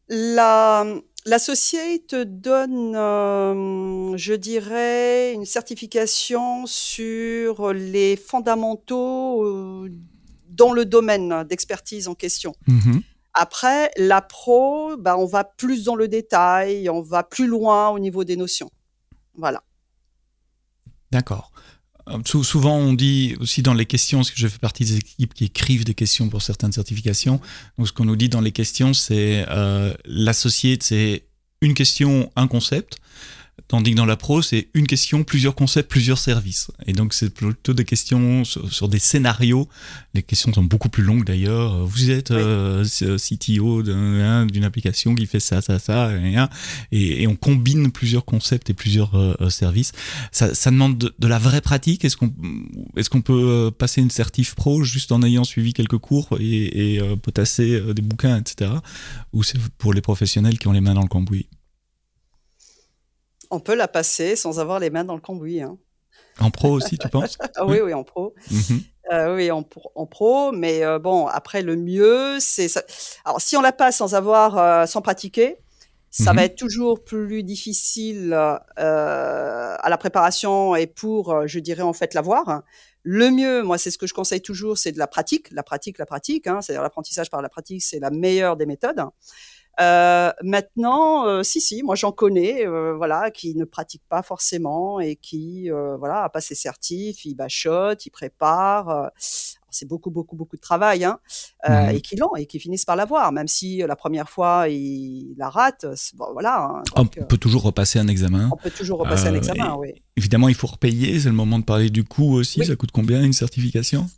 la, 0.09 0.85
L'associé 1.25 2.05
te 2.07 2.23
donne, 2.23 2.95
euh, 2.95 4.15
je 4.15 4.33
dirais, 4.33 5.33
une 5.33 5.45
certification 5.45 6.65
sur 6.65 7.73
les 7.73 8.15
fondamentaux 8.15 9.43
euh, 9.43 9.91
dans 10.47 10.71
le 10.71 10.85
domaine 10.85 11.43
d'expertise 11.43 12.07
en 12.07 12.15
question. 12.15 12.55
Mm-hmm. 12.67 13.01
Après, 13.33 13.91
la 13.97 14.21
pro, 14.21 14.95
bah, 14.97 15.17
on 15.17 15.25
va 15.25 15.43
plus 15.43 15.83
dans 15.83 15.95
le 15.95 16.07
détail, 16.07 16.89
on 16.89 17.01
va 17.01 17.23
plus 17.23 17.47
loin 17.47 17.89
au 17.89 17.99
niveau 17.99 18.23
des 18.23 18.37
notions. 18.37 18.71
Voilà. 19.35 19.61
D'accord. 21.11 21.51
Euh, 22.09 22.43
souvent, 22.43 22.75
on 22.75 22.93
dit 22.93 23.35
aussi 23.39 23.61
dans 23.61 23.73
les 23.73 23.85
questions, 23.85 24.19
parce 24.19 24.31
que 24.31 24.39
je 24.39 24.47
fais 24.47 24.59
partie 24.59 24.83
des 24.85 24.97
équipes 24.97 25.33
qui 25.33 25.45
écrivent 25.45 25.83
des 25.83 25.93
questions 25.93 26.29
pour 26.29 26.41
certaines 26.41 26.71
certifications. 26.71 27.39
Donc, 27.77 27.87
ce 27.87 27.93
qu'on 27.93 28.05
nous 28.05 28.15
dit 28.15 28.29
dans 28.29 28.41
les 28.41 28.51
questions, 28.51 28.93
c'est 28.93 29.45
euh, 29.49 29.93
l'associé, 30.05 30.77
c'est 30.81 31.23
une 31.61 31.73
question, 31.73 32.31
un 32.35 32.47
concept. 32.47 32.97
Tandis 33.67 33.91
que 33.91 33.97
dans 33.97 34.05
la 34.05 34.15
pro, 34.15 34.41
c'est 34.41 34.69
une 34.73 34.87
question, 34.87 35.23
plusieurs 35.23 35.55
concepts, 35.55 35.89
plusieurs 35.89 36.17
services. 36.17 36.71
Et 36.87 36.93
donc, 36.93 37.13
c'est 37.13 37.33
plutôt 37.33 37.73
des 37.73 37.85
questions 37.85 38.43
sur, 38.43 38.87
des 38.87 38.99
scénarios. 38.99 39.67
Les 40.13 40.23
questions 40.23 40.53
sont 40.53 40.63
beaucoup 40.63 40.89
plus 40.89 41.03
longues 41.03 41.25
d'ailleurs. 41.25 41.85
Vous 41.85 42.11
êtes 42.11 42.31
euh, 42.31 42.83
CTO 42.83 43.83
d'une 43.83 44.63
application 44.63 45.15
qui 45.15 45.25
fait 45.25 45.39
ça, 45.39 45.61
ça, 45.61 45.79
ça, 45.79 46.11
et, 46.91 47.23
et, 47.23 47.27
on 47.27 47.35
combine 47.35 47.91
plusieurs 47.91 48.25
concepts 48.25 48.69
et 48.69 48.73
plusieurs 48.73 49.15
euh, 49.15 49.33
euh, 49.41 49.49
services. 49.49 49.91
Ça, 50.31 50.53
ça 50.53 50.71
demande 50.71 50.97
de, 50.97 51.27
la 51.27 51.39
vraie 51.39 51.61
pratique. 51.61 52.05
Est-ce 52.05 52.17
qu'on 52.17 53.21
peut 53.21 53.33
euh, 53.33 53.71
passer 53.71 54.01
une 54.01 54.09
certif 54.09 54.55
pro 54.55 54.83
juste 54.83 55.11
en 55.11 55.21
ayant 55.23 55.43
suivi 55.43 55.73
quelques 55.73 55.97
cours 55.97 56.29
et, 56.39 56.95
et 56.95 57.15
potasser 57.17 57.81
des 57.93 58.01
bouquins, 58.01 58.37
etc. 58.37 58.71
Ou 59.33 59.43
c'est 59.43 59.59
pour 59.77 59.93
les 59.93 60.01
professionnels 60.01 60.57
qui 60.57 60.67
ont 60.67 60.71
les 60.71 60.81
mains 60.81 60.93
dans 60.93 61.01
le 61.01 61.07
cambouis? 61.07 61.47
On 63.51 63.59
peut 63.59 63.75
la 63.75 63.87
passer 63.87 64.35
sans 64.35 64.59
avoir 64.59 64.79
les 64.79 64.89
mains 64.89 65.03
dans 65.03 65.15
le 65.15 65.21
cambouis. 65.21 65.61
Hein. 65.61 65.77
En 66.39 66.51
pro 66.51 66.71
aussi, 66.71 66.97
tu 66.97 67.09
penses? 67.09 67.37
Ah 67.55 67.65
oui, 67.65 67.79
oui, 67.83 67.93
en 67.93 68.03
pro. 68.03 68.33
Mhm. 68.49 68.81
Euh, 69.11 69.35
oui, 69.35 69.49
en, 69.51 69.63
pro. 69.63 70.51
Mais 70.51 70.83
euh, 70.83 70.99
bon, 70.99 71.27
après, 71.27 71.61
le 71.61 71.75
mieux, 71.75 72.37
c'est 72.39 72.67
ça. 72.67 72.83
Alors, 73.25 73.41
si 73.41 73.57
on 73.57 73.61
la 73.61 73.71
passe 73.71 73.97
sans 73.97 74.13
avoir, 74.13 74.57
euh, 74.57 74.85
sans 74.85 75.01
pratiquer, 75.01 75.57
ça 76.11 76.25
va 76.25 76.33
mhm. 76.33 76.39
être 76.39 76.55
toujours 76.55 77.03
plus 77.03 77.43
difficile 77.43 78.33
à 78.33 79.89
la 79.89 79.97
préparation 79.97 80.75
et 80.75 80.87
pour, 80.87 81.47
je 81.47 81.59
dirais, 81.59 81.83
en 81.83 81.93
fait, 81.93 82.13
l'avoir. 82.13 82.63
Le 83.03 83.29
mieux, 83.31 83.63
moi, 83.63 83.77
c'est 83.77 83.91
ce 83.91 83.97
que 83.97 84.07
je 84.07 84.13
conseille 84.13 84.41
toujours, 84.41 84.77
c'est 84.77 84.91
de 84.91 84.99
la 84.99 85.07
pratique, 85.07 85.51
la 85.51 85.63
pratique, 85.63 85.97
la 85.97 86.05
pratique. 86.05 86.47
Hein, 86.47 86.61
C'est-à-dire 86.61 86.83
l'apprentissage 86.83 87.29
par 87.29 87.41
la 87.41 87.49
pratique, 87.49 87.81
c'est 87.81 87.99
la 87.99 88.09
meilleure 88.09 88.57
des 88.57 88.65
méthodes. 88.65 89.01
Euh, 89.79 90.31
maintenant, 90.43 91.25
euh, 91.25 91.43
si, 91.43 91.61
si, 91.61 91.83
moi 91.83 91.95
j'en 91.95 92.11
connais, 92.11 92.65
euh, 92.65 92.95
voilà, 92.97 93.31
qui 93.31 93.55
ne 93.55 93.63
pratiquent 93.63 94.07
pas 94.09 94.21
forcément 94.21 94.99
et 94.99 95.15
qui, 95.15 95.69
voilà, 95.97 96.23
a 96.23 96.29
passé 96.29 96.55
certif, 96.55 97.25
ils 97.25 97.35
bachotent, 97.35 98.05
ils 98.05 98.11
préparent. 98.11 99.11
c'est 99.71 99.87
beaucoup, 99.87 100.09
beaucoup, 100.09 100.35
beaucoup 100.35 100.55
de 100.55 100.61
travail, 100.61 101.03
hein, 101.03 101.19
mmh. 101.67 101.89
et 101.91 102.01
qui 102.01 102.15
l'ont 102.15 102.35
et 102.35 102.47
qui 102.47 102.59
finissent 102.59 102.85
par 102.85 102.95
l'avoir, 102.95 103.31
même 103.31 103.47
si 103.47 103.77
la 103.77 103.95
première 103.95 104.27
fois 104.27 104.67
ils 104.67 105.35
la 105.37 105.49
ratent. 105.49 105.85
Bon, 106.15 106.25
voilà. 106.33 106.63
Hein, 106.63 106.83
on 106.95 107.05
peut 107.05 107.37
toujours 107.37 107.63
repasser 107.63 107.99
un 107.99 108.07
examen. 108.07 108.49
On 108.51 108.57
peut 108.57 108.71
toujours 108.71 108.99
repasser 108.99 109.27
un 109.27 109.35
examen, 109.35 109.75
oui. 109.75 109.93
Évidemment, 110.17 110.49
il 110.49 110.55
faut 110.55 110.67
repayer. 110.67 111.19
C'est 111.19 111.29
le 111.29 111.35
moment 111.35 111.59
de 111.59 111.63
parler 111.63 111.89
du 111.89 112.03
coût 112.03 112.33
aussi. 112.33 112.65
Ça 112.65 112.75
coûte 112.75 112.91
combien 112.91 113.23
une 113.23 113.33
certification? 113.33 114.09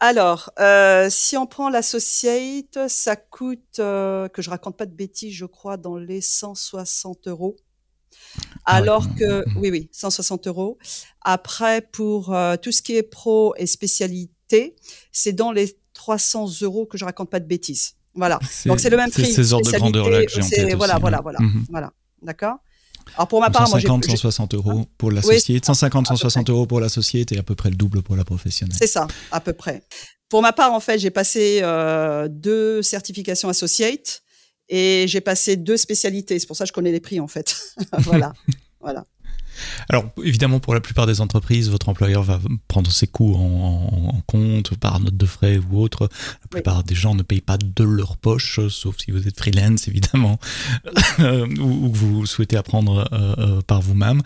Alors, 0.00 0.50
euh, 0.58 1.08
si 1.10 1.36
on 1.36 1.46
prend 1.46 1.68
l'associate, 1.68 2.78
ça 2.88 3.16
coûte, 3.16 3.78
euh, 3.78 4.28
que 4.28 4.42
je 4.42 4.50
raconte 4.50 4.76
pas 4.76 4.86
de 4.86 4.94
bêtises, 4.94 5.34
je 5.34 5.46
crois, 5.46 5.76
dans 5.76 5.96
les 5.96 6.20
160 6.20 7.28
euros. 7.28 7.56
Ah 8.66 8.76
Alors 8.76 9.06
que, 9.14 9.44
oui, 9.58 9.70
oui, 9.70 9.88
160 9.92 10.46
euros. 10.48 10.78
Après, 11.22 11.80
pour 11.80 12.34
euh, 12.34 12.56
tout 12.56 12.72
ce 12.72 12.82
qui 12.82 12.96
est 12.96 13.02
pro 13.02 13.54
et 13.56 13.66
spécialité, 13.66 14.76
c'est 15.12 15.32
dans 15.32 15.52
les 15.52 15.78
300 15.94 16.62
euros 16.62 16.86
que 16.86 16.98
je 16.98 17.04
raconte 17.04 17.30
pas 17.30 17.40
de 17.40 17.46
bêtises. 17.46 17.94
Voilà. 18.14 18.38
Donc 18.66 18.80
c'est 18.80 18.90
le 18.90 18.96
même 18.96 19.10
prix. 19.10 19.26
C'est 19.26 19.32
ces 19.32 19.52
ordres 19.52 19.70
de 19.70 19.76
grandeur 19.76 20.08
là 20.08 20.24
que 20.24 20.30
j'ai 20.30 20.42
en 20.42 20.48
tête 20.48 20.74
Voilà, 20.76 20.98
voilà, 20.98 21.20
voilà, 21.20 21.40
mhm. 21.40 21.64
voilà. 21.70 21.92
D'accord? 22.22 22.58
Alors 23.14 23.28
pour 23.28 23.40
ma 23.40 23.50
part, 23.50 23.68
150, 23.68 24.04
160 24.04 24.54
euros 24.54 24.86
pour 24.98 25.10
l'associé, 25.10 25.60
150, 25.62 26.06
160 26.06 26.50
euros 26.50 26.66
pour 26.66 26.80
et 26.80 27.38
à 27.38 27.42
peu 27.42 27.54
près 27.54 27.70
le 27.70 27.76
double 27.76 28.02
pour 28.02 28.16
la 28.16 28.24
professionnelle. 28.24 28.76
C'est 28.78 28.86
ça, 28.86 29.06
à 29.30 29.40
peu 29.40 29.52
près. 29.52 29.82
Pour 30.28 30.42
ma 30.42 30.52
part, 30.52 30.72
en 30.72 30.80
fait, 30.80 30.98
j'ai 30.98 31.10
passé 31.10 31.60
euh, 31.62 32.28
deux 32.28 32.82
certifications 32.82 33.48
associate 33.48 34.22
et 34.68 35.06
j'ai 35.06 35.20
passé 35.20 35.56
deux 35.56 35.76
spécialités. 35.76 36.38
C'est 36.38 36.46
pour 36.46 36.56
ça 36.56 36.64
que 36.64 36.68
je 36.68 36.72
connais 36.72 36.92
les 36.92 37.00
prix, 37.00 37.20
en 37.20 37.28
fait. 37.28 37.56
voilà, 37.98 38.32
voilà. 38.80 39.04
Alors 39.88 40.06
évidemment, 40.22 40.60
pour 40.60 40.74
la 40.74 40.80
plupart 40.80 41.06
des 41.06 41.20
entreprises, 41.20 41.70
votre 41.70 41.88
employeur 41.88 42.22
va 42.22 42.40
prendre 42.68 42.90
ses 42.90 43.06
coûts 43.06 43.34
en, 43.34 44.20
compte 44.26 44.76
par 44.76 45.00
note 45.00 45.16
de 45.16 45.26
frais 45.26 45.58
ou 45.58 45.80
autre. 45.80 46.08
La 46.42 46.48
plupart 46.48 46.84
des 46.84 46.94
gens 46.94 47.14
ne 47.14 47.22
payent 47.22 47.40
pas 47.40 47.58
de 47.58 47.84
leur 47.84 48.16
poche, 48.16 48.60
sauf 48.68 48.96
si 48.98 49.10
vous 49.10 49.26
êtes 49.28 49.36
freelance 49.36 49.88
évidemment, 49.88 50.38
euh, 51.20 51.46
ou, 51.58 51.90
que 51.90 51.96
vous 51.96 52.26
souhaitez 52.26 52.56
apprendre 52.56 53.08
euh, 53.12 53.34
euh, 53.38 53.62
par 53.62 53.80
vous-même. 53.80 54.22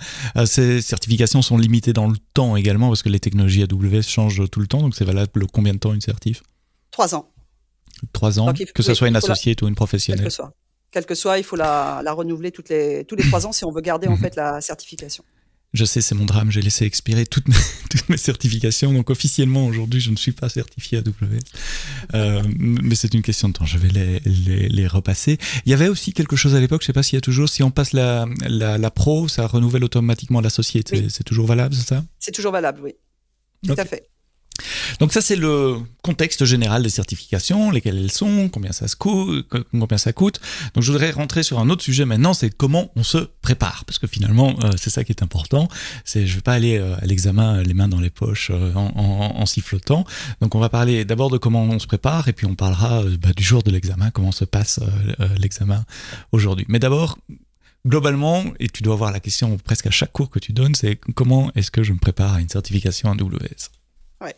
ces 0.46 0.80
certifications 0.80 1.42
sont 1.42 1.58
limitées 1.58 1.92
dans 1.92 2.08
le 2.08 2.16
temps 2.34 2.56
également, 2.56 2.88
parce 2.88 3.02
que 3.02 3.08
les 3.08 3.20
technologies 3.20 3.62
AWS 3.62 4.02
changent 4.02 4.48
tout 4.50 4.60
le 4.60 4.66
temps, 4.66 4.80
donc 4.80 4.94
c'est 4.94 5.04
valable 5.04 5.46
combien 5.52 5.74
de 5.74 5.78
temps 5.78 5.94
une 5.94 6.00
certif? 6.00 6.42
Trois 6.90 7.14
ans. 7.14 7.28
Trois 8.12 8.38
ans, 8.38 8.52
que 8.52 8.82
ce 8.82 8.94
soit 8.94 9.08
une 9.08 9.16
associée 9.16 9.56
ou 9.62 9.68
une 9.68 9.74
professionnelle. 9.74 10.24
que 10.24 10.30
soit 10.30 10.52
quel 10.90 11.06
que 11.06 11.14
soit, 11.14 11.38
il 11.38 11.44
faut 11.44 11.56
la, 11.56 12.02
renouveler 12.12 12.50
toutes 12.50 12.68
les, 12.68 13.04
tous 13.04 13.16
les 13.16 13.24
trois 13.24 13.46
ans 13.46 13.52
si 13.52 13.64
on 13.64 13.70
veut 13.70 13.80
garder 13.80 14.08
en 14.08 14.12
mhm. 14.12 14.20
fait 14.20 14.36
la 14.36 14.60
certification. 14.60 15.24
Je 15.74 15.84
sais, 15.84 16.00
c'est 16.00 16.14
mon 16.14 16.24
drame, 16.24 16.50
j'ai 16.50 16.62
laissé 16.62 16.86
expirer 16.86 17.26
toutes 17.26 17.46
mes, 17.46 17.54
toutes 17.90 18.08
mes 18.08 18.16
certifications, 18.16 18.90
donc 18.90 19.10
officiellement 19.10 19.66
aujourd'hui 19.66 20.00
je 20.00 20.10
ne 20.10 20.16
suis 20.16 20.32
pas 20.32 20.48
certifié 20.48 20.98
AWS. 20.98 21.40
Euh, 22.14 22.42
mais 22.58 22.94
c'est 22.94 23.12
une 23.12 23.20
question 23.20 23.48
de 23.48 23.52
temps, 23.52 23.66
je 23.66 23.76
vais 23.76 23.88
les, 23.88 24.68
les, 24.68 24.86
repasser. 24.86 25.36
Il 25.66 25.70
y 25.70 25.74
avait 25.74 25.88
aussi 25.88 26.14
quelque 26.14 26.36
chose 26.36 26.54
à 26.54 26.60
l'époque, 26.60 26.80
je 26.80 26.84
ne 26.84 26.86
sais 26.86 26.92
pas 26.94 27.02
s'il 27.02 27.16
y 27.16 27.18
a 27.18 27.20
toujours, 27.20 27.50
si 27.50 27.62
on 27.62 27.70
passe 27.70 27.92
la, 27.92 28.24
la, 28.46 28.90
pro, 28.90 29.28
ça 29.28 29.46
renouvelle 29.46 29.84
automatiquement 29.84 30.40
la 30.40 30.48
société. 30.48 31.08
C'est 31.10 31.24
toujours 31.24 31.46
valable, 31.46 31.74
c'est 31.74 31.86
ça? 31.86 32.02
C'est 32.18 32.32
toujours 32.32 32.52
valable, 32.52 32.80
oui. 32.82 32.94
Tout 33.66 33.74
à 33.76 33.84
fait. 33.84 34.08
Donc 35.00 35.12
ça 35.12 35.20
c'est 35.20 35.36
le 35.36 35.76
contexte 36.02 36.44
général 36.44 36.82
des 36.82 36.88
certifications, 36.90 37.70
lesquelles 37.70 37.98
elles 37.98 38.10
sont, 38.10 38.48
combien 38.48 38.72
ça 38.72 38.86
coûte, 38.98 39.46
combien 39.72 39.98
ça 39.98 40.12
coûte. 40.12 40.40
Donc 40.74 40.82
je 40.84 40.92
voudrais 40.92 41.10
rentrer 41.10 41.42
sur 41.42 41.58
un 41.58 41.68
autre 41.70 41.82
sujet 41.82 42.04
maintenant, 42.04 42.34
c'est 42.34 42.50
comment 42.54 42.90
on 42.96 43.02
se 43.02 43.18
prépare, 43.42 43.84
parce 43.84 43.98
que 43.98 44.06
finalement 44.06 44.56
euh, 44.62 44.70
c'est 44.76 44.90
ça 44.90 45.04
qui 45.04 45.12
est 45.12 45.22
important. 45.22 45.68
C'est 46.04 46.26
je 46.26 46.36
vais 46.36 46.40
pas 46.40 46.54
aller 46.54 46.78
euh, 46.78 46.96
à 47.00 47.06
l'examen 47.06 47.62
les 47.62 47.74
mains 47.74 47.88
dans 47.88 48.00
les 48.00 48.10
poches 48.10 48.50
euh, 48.52 48.72
en, 48.74 49.46
sifflotant. 49.46 50.04
Donc 50.40 50.54
on 50.54 50.58
va 50.58 50.68
parler 50.68 51.04
d'abord 51.04 51.30
de 51.30 51.38
comment 51.38 51.62
on 51.62 51.78
se 51.78 51.86
prépare 51.86 52.28
et 52.28 52.32
puis 52.32 52.46
on 52.46 52.54
parlera 52.54 53.02
bah, 53.22 53.32
du 53.34 53.42
jour 53.42 53.62
de 53.62 53.70
l'examen, 53.70 54.10
comment 54.10 54.32
se 54.32 54.44
passe 54.44 54.80
l'examen 55.38 55.84
aujourd'hui. 56.32 56.66
Mais 56.68 56.78
d'abord 56.78 57.18
globalement, 57.86 58.44
et 58.60 58.68
tu 58.68 58.82
dois 58.82 58.94
avoir 58.94 59.12
la 59.12 59.20
question 59.20 59.56
presque 59.56 59.86
à 59.86 59.90
chaque 59.90 60.12
cours 60.12 60.28
que 60.28 60.38
tu 60.38 60.52
donnes, 60.52 60.74
c'est 60.74 61.00
comment 61.14 61.50
est-ce 61.54 61.70
que 61.70 61.82
je 61.82 61.92
me 61.92 61.98
prépare 61.98 62.34
à 62.34 62.40
une 62.40 62.48
certification 62.48 63.10
AWS 63.10 63.77
Ouais. 64.20 64.36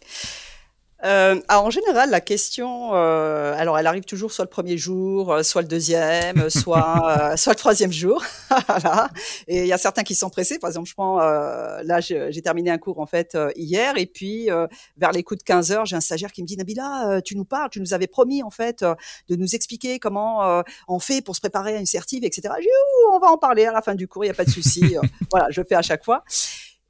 Euh, 1.02 1.40
alors 1.48 1.64
en 1.64 1.70
général, 1.70 2.10
la 2.10 2.20
question, 2.20 2.94
euh, 2.94 3.54
alors 3.56 3.78
elle 3.78 3.86
arrive 3.86 4.04
toujours 4.04 4.32
soit 4.32 4.44
le 4.44 4.50
premier 4.50 4.76
jour, 4.76 5.32
euh, 5.32 5.42
soit 5.42 5.62
le 5.62 5.68
deuxième, 5.68 6.50
soit 6.50 7.36
soit 7.36 7.52
le 7.52 7.58
troisième 7.58 7.92
jour. 7.92 8.22
voilà. 8.68 9.08
Et 9.48 9.60
il 9.60 9.66
y 9.66 9.72
a 9.72 9.78
certains 9.78 10.02
qui 10.02 10.14
sont 10.14 10.28
pressés. 10.28 10.58
Par 10.58 10.68
exemple, 10.68 10.88
je 10.88 10.94
prends 10.94 11.18
là, 11.18 12.00
j'ai 12.00 12.42
terminé 12.42 12.70
un 12.70 12.78
cours 12.78 13.00
en 13.00 13.06
fait 13.06 13.36
hier, 13.56 13.96
et 13.96 14.06
puis 14.06 14.48
vers 14.96 15.12
les 15.12 15.22
coups 15.22 15.38
de 15.38 15.44
15 15.44 15.72
heures, 15.72 15.86
j'ai 15.86 15.96
un 15.96 16.00
stagiaire 16.00 16.32
qui 16.32 16.42
me 16.42 16.46
dit 16.46 16.56
Nabila, 16.56 17.20
tu 17.24 17.36
nous 17.36 17.44
parles, 17.44 17.70
tu 17.70 17.80
nous 17.80 17.94
avais 17.94 18.06
promis 18.06 18.42
en 18.42 18.50
fait 18.50 18.84
de 19.28 19.36
nous 19.36 19.54
expliquer 19.54 19.98
comment 19.98 20.62
on 20.88 20.98
fait 20.98 21.22
pour 21.22 21.34
se 21.34 21.40
préparer 21.40 21.76
à 21.76 21.78
une 21.78 21.86
certif, 21.86 22.22
etc. 22.22 22.54
J'ai 22.60 22.68
on 23.12 23.18
va 23.18 23.28
en 23.28 23.38
parler 23.38 23.64
à 23.66 23.72
la 23.72 23.82
fin 23.82 23.94
du 23.94 24.06
cours, 24.06 24.24
il 24.24 24.28
y 24.28 24.30
a 24.30 24.34
pas 24.34 24.44
de 24.44 24.50
souci. 24.50 24.96
voilà, 25.30 25.46
je 25.50 25.62
fais 25.62 25.74
à 25.74 25.82
chaque 25.82 26.04
fois. 26.04 26.22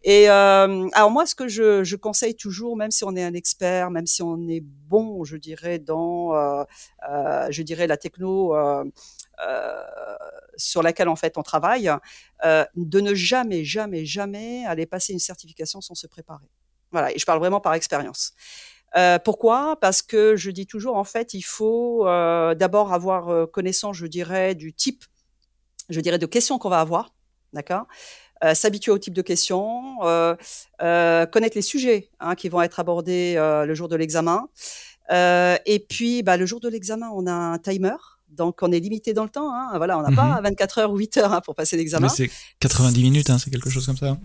Et 0.02 0.30
euh, 0.30 0.88
alors 0.92 1.10
moi, 1.10 1.26
ce 1.26 1.34
que 1.34 1.46
je, 1.46 1.84
je, 1.84 1.96
conseille 1.96 2.34
toujours, 2.34 2.76
même 2.76 2.90
si 2.90 3.04
on 3.04 3.14
est 3.16 3.22
un 3.22 3.34
expert, 3.34 3.90
même 3.90 4.06
si 4.06 4.22
on 4.22 4.48
est 4.48 4.62
bon, 4.62 5.24
je 5.24 5.36
dirais 5.36 5.78
dans, 5.78 6.34
euh, 6.34 6.64
euh, 7.10 7.46
je 7.50 7.62
dirais 7.62 7.86
la 7.86 7.98
techno 7.98 8.56
euh, 8.56 8.84
euh, 9.46 9.82
sur 10.56 10.82
laquelle 10.82 11.08
en 11.08 11.16
fait 11.16 11.36
on 11.36 11.42
travaille, 11.42 11.90
euh, 12.44 12.64
de 12.76 13.00
ne 13.00 13.14
jamais, 13.14 13.62
jamais, 13.64 14.06
jamais 14.06 14.64
aller 14.66 14.86
passer 14.86 15.12
une 15.12 15.18
certification 15.18 15.82
sans 15.82 15.94
se 15.94 16.06
préparer. 16.06 16.48
Voilà, 16.92 17.12
et 17.12 17.18
je 17.18 17.26
parle 17.26 17.38
vraiment 17.38 17.60
par 17.60 17.74
expérience. 17.74 18.32
pourquoi? 19.24 19.78
Parce 19.80 20.00
que 20.02 20.34
je 20.34 20.50
dis 20.50 20.66
toujours, 20.66 20.96
en 20.96 21.04
fait, 21.04 21.34
il 21.34 21.42
faut 21.42 22.04
d'abord 22.04 22.92
avoir 22.92 23.48
connaissance, 23.50 23.96
je 23.96 24.06
dirais, 24.06 24.54
du 24.54 24.72
type, 24.72 25.04
je 25.90 26.00
dirais, 26.00 26.18
de 26.18 26.26
questions 26.26 26.58
qu'on 26.58 26.70
va 26.70 26.80
avoir, 26.80 27.12
d'accord? 27.52 27.86
Euh, 28.42 28.54
s'habituer 28.54 28.90
au 28.90 28.98
type 28.98 29.12
de 29.12 29.22
questions, 29.22 30.02
euh, 30.02 30.34
euh, 30.82 31.26
connaître 31.26 31.56
les 31.56 31.62
sujets 31.62 32.08
hein, 32.20 32.34
qui 32.34 32.48
vont 32.48 32.62
être 32.62 32.80
abordés 32.80 33.34
le 33.36 33.74
jour 33.74 33.88
de 33.88 33.96
l'examen. 33.96 34.48
et 35.10 35.86
puis, 35.88 36.22
bah, 36.22 36.36
le 36.36 36.46
jour 36.46 36.60
de 36.60 36.68
l'examen, 36.68 37.08
on 37.14 37.26
a 37.26 37.32
un 37.32 37.58
timer. 37.58 37.96
Donc, 38.30 38.62
on 38.62 38.70
est 38.70 38.78
limité 38.78 39.12
dans 39.12 39.24
le 39.24 39.28
temps. 39.28 39.52
Hein. 39.52 39.72
Voilà, 39.76 39.98
on 39.98 40.02
n'a 40.02 40.14
pas 40.14 40.40
24 40.40 40.78
mhm. 40.78 40.82
heures 40.82 40.92
ou 40.92 40.98
8 40.98 41.16
heures 41.18 41.32
hein, 41.34 41.40
pour 41.44 41.54
passer 41.54 41.76
l'examen. 41.76 42.08
C'est 42.08 42.30
90 42.60 43.02
minutes, 43.02 43.30
c'est 43.38 43.50
quelque 43.50 43.70
chose 43.70 43.86
comme 43.86 43.96
ça 43.96 44.16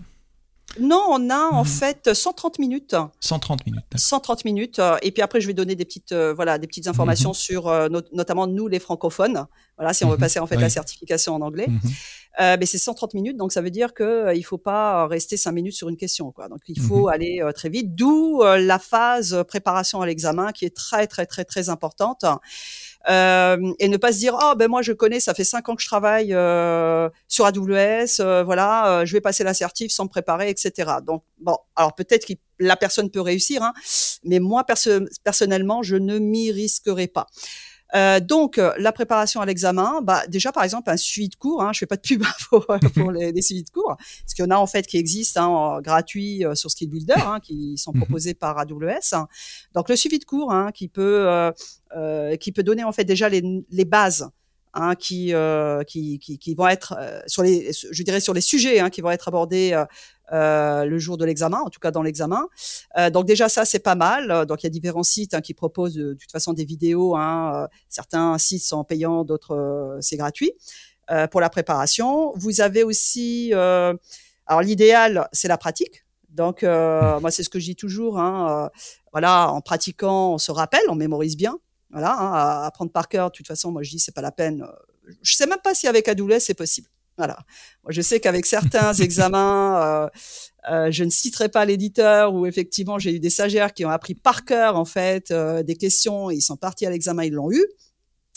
non, 0.80 1.02
on 1.08 1.30
a 1.30 1.38
en 1.38 1.64
mhm. 1.64 1.70
fait 1.70 2.14
130 2.14 2.58
minutes. 2.58 2.96
130 3.20 3.64
minutes. 3.66 3.84
130 3.94 4.44
minutes. 4.44 4.80
Et 5.02 5.10
puis 5.10 5.22
après, 5.22 5.40
je 5.40 5.46
vais 5.46 5.54
donner 5.54 5.74
des 5.74 5.84
petites, 5.84 6.12
voilà, 6.12 6.58
des 6.58 6.66
petites 6.66 6.86
informations 6.86 7.30
mhm. 7.30 7.34
sur 7.34 7.88
notamment 8.12 8.46
nous 8.46 8.68
les 8.68 8.78
francophones. 8.78 9.46
Voilà, 9.78 9.92
si 9.92 10.04
on 10.04 10.10
veut 10.10 10.18
passer 10.18 10.38
en 10.38 10.46
fait 10.46 10.56
la 10.56 10.70
certification 10.70 11.34
en 11.34 11.40
anglais. 11.40 11.68
Euh, 12.38 12.56
mais 12.60 12.66
c'est 12.66 12.78
130 12.78 13.14
minutes, 13.14 13.36
donc 13.36 13.52
ça 13.52 13.62
veut 13.62 13.70
dire 13.70 13.94
que 13.94 14.02
euh, 14.02 14.34
il 14.34 14.42
faut 14.42 14.58
pas 14.58 15.06
rester 15.06 15.38
5 15.38 15.52
minutes 15.52 15.72
sur 15.72 15.88
une 15.88 15.96
question. 15.96 16.32
Quoi. 16.32 16.48
Donc 16.48 16.60
il 16.68 16.78
faut 16.78 17.06
mmh 17.06 17.10
aller 17.10 17.40
euh, 17.40 17.52
très 17.52 17.70
vite, 17.70 17.94
d'où 17.94 18.42
euh, 18.42 18.58
la 18.58 18.78
phase 18.78 19.42
préparation 19.48 20.02
à 20.02 20.06
l'examen 20.06 20.52
qui 20.52 20.66
est 20.66 20.76
très 20.76 21.06
très 21.06 21.24
très 21.24 21.44
très 21.44 21.70
importante. 21.70 22.24
Et 23.08 23.88
ne 23.88 23.96
pas 23.96 24.12
se 24.12 24.18
dire 24.18 24.36
oh 24.40 24.54
ben 24.56 24.68
moi 24.68 24.82
je 24.82 24.92
connais, 24.92 25.20
ça 25.20 25.34
fait 25.34 25.44
5 25.44 25.68
ans 25.68 25.76
que 25.76 25.82
je 25.82 25.86
travaille 25.86 26.28
sur 27.28 27.46
AWS, 27.46 28.42
voilà, 28.44 29.04
je 29.04 29.12
vais 29.12 29.20
passer 29.20 29.44
l'assertif 29.44 29.92
sans 29.92 30.04
me 30.04 30.08
préparer, 30.08 30.50
etc. 30.50 30.92
Donc 31.04 31.22
bon, 31.38 31.56
alors 31.76 31.94
peut-être 31.94 32.26
que 32.26 32.32
la 32.58 32.76
personne 32.76 33.10
peut 33.10 33.20
réussir, 33.20 33.62
hein, 33.62 33.72
mais 34.24 34.40
moi 34.40 34.64
perso 34.64 34.90
personnellement 35.24 35.82
je 35.82 35.96
ne 35.96 36.18
m'y 36.18 36.50
risquerai 36.50 37.06
pas. 37.06 37.26
Euh, 37.94 38.20
donc, 38.20 38.58
euh, 38.58 38.72
la 38.78 38.92
préparation 38.92 39.40
à 39.40 39.46
l'examen, 39.46 40.00
bah, 40.02 40.26
déjà, 40.26 40.52
par 40.52 40.64
exemple, 40.64 40.90
un 40.90 40.96
suivi 40.96 41.28
de 41.28 41.36
cours. 41.36 41.62
Hein, 41.62 41.72
je 41.72 41.78
fais 41.78 41.86
pas 41.86 41.96
de 41.96 42.00
pub 42.00 42.22
pour, 42.50 42.66
pour 42.66 43.10
les, 43.10 43.32
les, 43.32 43.42
suivis 43.42 43.62
de 43.62 43.70
cours, 43.70 43.96
parce 43.96 44.34
qu'il 44.34 44.44
y 44.44 44.48
en 44.48 44.50
a 44.50 44.56
en 44.56 44.66
fait 44.66 44.86
qui 44.86 44.96
existent 44.96 45.76
hein, 45.76 45.80
gratuits 45.80 46.44
euh, 46.44 46.54
sur 46.54 46.70
Skill 46.70 46.90
Builder, 46.90 47.14
hein, 47.16 47.38
qui 47.40 47.76
sont 47.78 47.92
mhm. 47.92 48.00
proposés 48.00 48.34
par 48.34 48.58
AWS. 48.58 49.26
Donc, 49.74 49.88
le 49.88 49.96
suivi 49.96 50.18
de 50.18 50.24
cours, 50.24 50.52
hein, 50.52 50.70
qui 50.72 50.88
peut 50.88 51.26
euh, 51.28 51.52
euh, 51.96 52.36
qui 52.36 52.52
peut 52.52 52.62
donner 52.62 52.84
en 52.84 52.92
fait 52.92 53.04
déjà 53.04 53.28
les, 53.28 53.42
les 53.70 53.84
bases 53.84 54.30
Hein, 54.78 54.94
qui, 54.94 55.32
euh, 55.32 55.84
qui, 55.84 56.18
qui, 56.18 56.38
qui, 56.38 56.54
vont 56.54 56.68
être 56.68 56.94
euh, 56.98 57.22
sur 57.26 57.42
les, 57.42 57.70
je 57.72 58.02
dirais 58.02 58.20
sur 58.20 58.34
les 58.34 58.42
sujets 58.42 58.78
hein, 58.78 58.90
qui 58.90 59.00
vont 59.00 59.10
être 59.10 59.26
abordés 59.26 59.82
euh, 60.32 60.36
euh, 60.36 60.84
le 60.84 60.98
jour 60.98 61.16
de 61.16 61.24
l'examen, 61.24 61.60
en 61.60 61.70
tout 61.70 61.80
cas 61.80 61.90
dans 61.90 62.02
l'examen. 62.02 62.48
Euh, 62.98 63.10
donc 63.10 63.26
déjà 63.26 63.48
ça 63.48 63.64
c'est 63.64 63.78
pas 63.78 63.94
mal. 63.94 64.46
Donc 64.46 64.62
il 64.62 64.66
y 64.66 64.68
a 64.68 64.70
différents 64.70 65.02
sites 65.02 65.34
hein, 65.34 65.40
qui 65.40 65.54
proposent 65.54 65.94
de, 65.94 66.14
toute 66.14 66.30
façon 66.30 66.52
des 66.52 66.64
vidéos. 66.64 67.16
Hein, 67.16 67.68
certains 67.88 68.36
sites 68.38 68.62
sont 68.62 68.84
payants, 68.84 69.24
d'autres 69.24 69.98
c'est 70.00 70.16
gratuit 70.16 70.52
pour 71.30 71.40
la 71.40 71.48
préparation. 71.48 72.32
Vous 72.36 72.60
avez 72.60 72.82
aussi, 72.82 73.52
alors 73.52 74.62
l'idéal 74.62 75.28
c'est 75.32 75.48
la 75.48 75.58
pratique. 75.58 76.04
Donc 76.28 76.62
moi 76.62 77.30
c'est 77.30 77.42
ce 77.42 77.48
que 77.48 77.58
je 77.58 77.66
dis 77.66 77.76
toujours. 77.76 78.18
Hein, 78.18 78.70
voilà, 79.12 79.50
en 79.50 79.60
pratiquant 79.60 80.34
on 80.34 80.38
se 80.38 80.50
rappelle, 80.50 80.82
on 80.88 80.96
mémorise 80.96 81.36
bien. 81.36 81.58
Voilà, 81.90 82.18
hein, 82.18 82.64
apprendre 82.64 82.90
par 82.90 83.08
cœur. 83.08 83.30
De 83.30 83.36
toute 83.36 83.46
façon, 83.46 83.70
moi 83.70 83.82
je 83.82 83.90
dis 83.90 83.98
c'est 83.98 84.14
pas 84.14 84.22
la 84.22 84.32
peine. 84.32 84.62
Euh, 84.62 85.14
je 85.22 85.34
sais 85.34 85.46
même 85.46 85.60
pas 85.62 85.74
si 85.74 85.86
avec 85.86 86.08
AWS 86.08 86.40
c'est 86.40 86.54
possible. 86.54 86.88
Voilà. 87.16 87.38
Moi, 87.82 87.92
je 87.92 88.02
sais 88.02 88.20
qu'avec 88.20 88.46
certains 88.46 88.92
examens, 89.00 89.82
euh, 89.82 90.08
euh, 90.70 90.90
je 90.90 91.04
ne 91.04 91.10
citerai 91.10 91.48
pas 91.48 91.64
l'éditeur 91.64 92.34
où 92.34 92.46
effectivement 92.46 92.98
j'ai 92.98 93.14
eu 93.14 93.20
des 93.20 93.30
stagiaires 93.30 93.72
qui 93.72 93.84
ont 93.84 93.90
appris 93.90 94.14
par 94.14 94.44
cœur 94.44 94.76
en 94.76 94.84
fait 94.84 95.30
euh, 95.30 95.62
des 95.62 95.76
questions. 95.76 96.30
Ils 96.30 96.42
sont 96.42 96.56
partis 96.56 96.86
à 96.86 96.90
l'examen, 96.90 97.24
ils 97.24 97.32
l'ont 97.32 97.50
eu. 97.50 97.64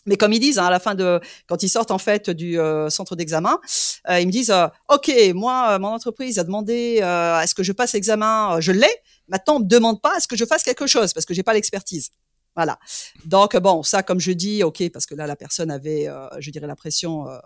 Mais 0.05 0.15
comme 0.15 0.31
ils 0.31 0.39
disent 0.39 0.59
hein, 0.59 0.65
à 0.65 0.69
la 0.69 0.79
fin 0.79 0.95
de 0.95 1.19
quand 1.47 1.61
ils 1.61 1.69
sortent 1.69 1.91
en 1.91 1.97
fait 1.97 2.29
du 2.29 2.57
euh, 2.59 2.89
centre 2.89 3.15
d'examen, 3.15 3.59
ils 4.09 4.25
me 4.25 4.31
disent 4.31 4.53
OK, 4.87 5.11
moi 5.35 5.77
mon 5.77 5.89
entreprise 5.89 6.39
a 6.39 6.43
demandé 6.43 6.99
est-ce 7.43 7.53
que 7.53 7.63
je 7.63 7.73
passe 7.73 7.93
l'examen, 7.93 8.59
je 8.59 8.71
l'ai. 8.71 8.87
Maintenant 9.27 9.57
on 9.57 9.59
me 9.59 9.65
demande 9.65 10.01
pas 10.01 10.15
est-ce 10.17 10.27
que 10.27 10.37
je 10.37 10.45
fasse 10.45 10.63
quelque 10.63 10.87
chose? 10.87 11.13
Parce 11.13 11.25
que 11.25 11.33
j'ai 11.33 11.43
pas 11.43 11.53
l'expertise. 11.53 12.11
Voilà. 12.55 12.77
Donc 13.25 13.55
bon, 13.57 13.83
ça 13.83 14.03
comme 14.03 14.19
je 14.19 14.31
dis, 14.31 14.63
ok, 14.63 14.89
parce 14.91 15.05
que 15.05 15.15
là 15.15 15.27
la 15.27 15.35
personne 15.35 15.71
avait, 15.71 16.07
euh, 16.07 16.27
je 16.39 16.51
dirais 16.51 16.67
la 16.67 16.75
pression 16.75 17.29
euh, 17.29 17.37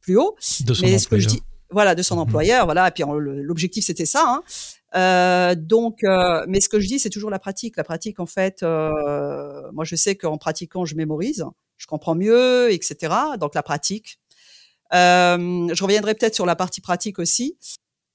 plus 0.00 0.16
haut. 0.16 0.36
De 0.64 0.74
son 0.74 0.86
mais 0.86 0.98
ce 0.98 1.08
que 1.08 1.18
je 1.18 1.28
dis, 1.28 1.42
voilà, 1.70 1.94
de 1.94 2.02
son 2.02 2.16
mhm. 2.16 2.22
employeur, 2.22 2.64
voilà. 2.64 2.88
Et 2.88 2.90
puis 2.90 3.04
l'objectif 3.06 3.84
c'était 3.84 4.06
ça. 4.06 4.24
Hein. 4.26 4.42
Euh, 4.96 5.54
donc, 5.54 6.00
mais 6.48 6.60
ce 6.60 6.68
que 6.68 6.80
je 6.80 6.88
dis, 6.88 6.98
c'est 6.98 7.10
toujours 7.10 7.30
la 7.30 7.38
pratique. 7.38 7.76
La 7.76 7.84
pratique, 7.84 8.20
en 8.20 8.26
fait, 8.26 8.62
moi 8.62 9.84
je 9.84 9.96
sais 9.96 10.16
qu'en 10.16 10.38
pratiquant, 10.38 10.84
je 10.84 10.94
mémorise, 10.94 11.44
je 11.76 11.86
comprends 11.86 12.14
mieux, 12.14 12.72
etc. 12.72 13.14
Donc 13.38 13.54
la 13.54 13.62
pratique. 13.62 14.18
je 14.92 15.82
reviendrai 15.82 16.14
peut-être 16.14 16.34
sur 16.34 16.46
la 16.46 16.56
partie 16.56 16.80
pratique 16.80 17.18
aussi. 17.18 17.56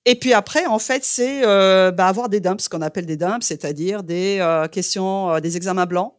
Et 0.06 0.16
puis 0.16 0.34
après, 0.34 0.68
en 0.68 0.78
fait, 0.78 1.04
c'est 1.04 1.42
euh, 1.46 1.92
bah, 1.92 2.08
avoir 2.08 2.30
des 2.30 2.40
dumps, 2.40 2.64
ce 2.64 2.70
qu'on 2.70 2.84
appelle 2.84 3.08
des 3.08 3.18
dumps, 3.18 3.44
c'est-à-dire 3.44 4.04
des 4.04 4.38
euh, 4.40 4.68
questions, 4.68 5.32
euh, 5.32 5.40
des 5.40 5.58
examens 5.58 5.88
blancs, 5.88 6.14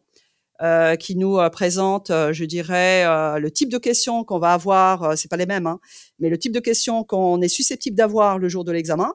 euh, 0.61 0.95
qui 0.95 1.15
nous 1.15 1.37
présentent, 1.51 2.11
je 2.31 2.45
dirais, 2.45 3.03
le 3.39 3.49
type 3.51 3.69
de 3.69 3.77
questions 3.77 4.23
qu'on 4.23 4.39
va 4.39 4.53
avoir. 4.53 5.17
c'est 5.17 5.29
pas 5.29 5.37
les 5.37 5.45
mêmes, 5.45 5.67
hein, 5.67 5.79
mais 6.19 6.29
le 6.29 6.37
type 6.37 6.51
de 6.51 6.59
questions 6.59 7.03
qu'on 7.03 7.41
est 7.41 7.47
susceptible 7.47 7.95
d'avoir 7.95 8.39
le 8.39 8.49
jour 8.49 8.63
de 8.63 8.71
l'examen. 8.71 9.13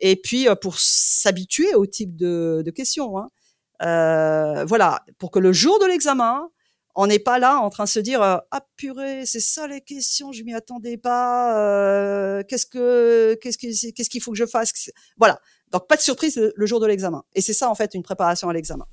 Et 0.00 0.16
puis 0.16 0.46
pour 0.60 0.78
s'habituer 0.78 1.74
au 1.74 1.86
type 1.86 2.16
de, 2.16 2.62
de 2.64 2.70
questions. 2.70 3.18
Hein. 3.18 4.64
voilà, 4.66 5.02
pour 5.18 5.30
que 5.30 5.38
le 5.38 5.52
jour 5.52 5.78
de 5.80 5.86
l'examen, 5.86 6.48
on 6.94 7.06
n'est 7.06 7.18
pas 7.18 7.38
là 7.38 7.58
en 7.58 7.70
train 7.70 7.84
de 7.84 7.88
se 7.88 8.00
dire 8.00 8.22
euh, 8.22 8.36
ah 8.50 8.64
purée 8.76 9.24
c'est 9.26 9.40
ça 9.40 9.66
les 9.66 9.80
questions 9.80 10.32
je 10.32 10.42
m'y 10.42 10.54
attendais 10.54 10.96
pas 10.96 11.58
euh, 11.58 12.42
qu'est-ce 12.46 12.66
que 12.66 13.34
qu'est-ce 13.40 14.10
qu'il 14.10 14.22
faut 14.22 14.32
que 14.32 14.38
je 14.38 14.46
fasse? 14.46 14.90
Voilà 15.16 15.40
donc 15.70 15.86
pas 15.88 15.96
de 15.96 16.02
surprise 16.02 16.52
le 16.54 16.66
jour 16.66 16.80
de 16.80 16.86
l'examen 16.86 17.24
et 17.34 17.40
c'est 17.40 17.54
ça 17.54 17.70
en 17.70 17.74
fait 17.74 17.94
une 17.94 18.02
préparation 18.02 18.48
à 18.48 18.52
l'examen 18.52 18.86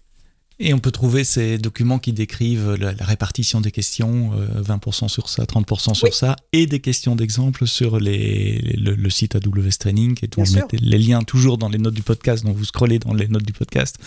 et 0.59 0.73
on 0.73 0.79
peut 0.79 0.91
trouver 0.91 1.23
ces 1.23 1.57
documents 1.57 1.99
qui 1.99 2.11
décrivent 2.11 2.73
la, 2.73 2.91
répartition 2.99 3.61
des 3.61 3.71
questions, 3.71 4.31
20% 4.57 5.05
euh, 5.05 5.07
sur 5.07 5.29
ça, 5.29 5.43
30% 5.43 5.93
sur 5.93 6.13
ça, 6.13 6.35
et 6.51 6.67
des 6.67 6.81
questions 6.81 7.15
d'exemple 7.15 7.65
sur 7.65 7.97
les, 7.97 8.59
le, 8.77 9.09
site 9.09 9.35
AWS 9.35 9.77
Training. 9.79 10.17
Et 10.21 10.29
vous 10.35 10.53
mettez 10.53 10.77
les 10.77 10.97
liens 10.97 11.21
toujours 11.23 11.57
dans 11.57 11.69
les 11.69 11.77
notes 11.77 11.93
du 11.93 12.03
podcast, 12.03 12.43
donc 12.43 12.57
vous 12.57 12.65
scrollez 12.65 12.99
dans 12.99 13.13
les 13.13 13.27
notes 13.27 13.45
du 13.45 13.53
podcast 13.53 13.97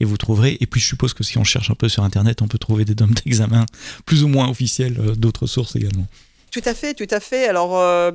et 0.00 0.04
vous 0.04 0.18
trouverez. 0.18 0.58
Et 0.60 0.66
puis 0.66 0.80
je 0.80 0.86
suppose 0.86 1.14
que 1.14 1.24
si 1.24 1.38
on 1.38 1.44
cherche 1.44 1.70
un 1.70 1.74
peu 1.74 1.88
sur 1.88 2.04
Internet, 2.04 2.42
on 2.42 2.48
peut 2.48 2.58
trouver 2.58 2.84
des 2.84 2.94
DOM 2.94 3.12
d'examen 3.24 3.64
plus 4.04 4.22
ou 4.22 4.28
moins 4.28 4.48
officiels 4.48 4.98
euh, 5.00 5.14
d'autres 5.14 5.46
sources 5.46 5.76
également. 5.76 6.06
Tout 6.50 6.62
à 6.66 6.74
fait, 6.74 6.92
tout 6.92 7.06
à 7.10 7.20
fait. 7.20 7.48
Alors, 7.48 7.78
euh, 7.78 8.12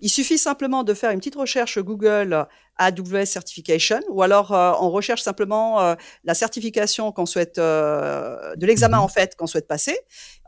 Il 0.00 0.08
suffit 0.08 0.38
simplement 0.38 0.84
de 0.84 0.94
faire 0.94 1.10
une 1.10 1.18
petite 1.18 1.34
recherche 1.34 1.78
Google 1.78 2.46
AWS 2.78 3.26
Certification, 3.26 4.00
ou 4.08 4.22
alors 4.22 4.52
euh, 4.52 4.72
on 4.80 4.90
recherche 4.90 5.22
simplement 5.22 5.80
euh, 5.80 5.94
la 6.22 6.34
certification 6.34 7.10
qu'on 7.10 7.26
souhaite 7.26 7.58
euh, 7.58 8.54
de 8.54 8.66
l'examen 8.66 8.98
mhm. 8.98 9.02
en 9.02 9.08
fait 9.08 9.34
qu'on 9.34 9.48
souhaite 9.48 9.66
passer. 9.66 9.98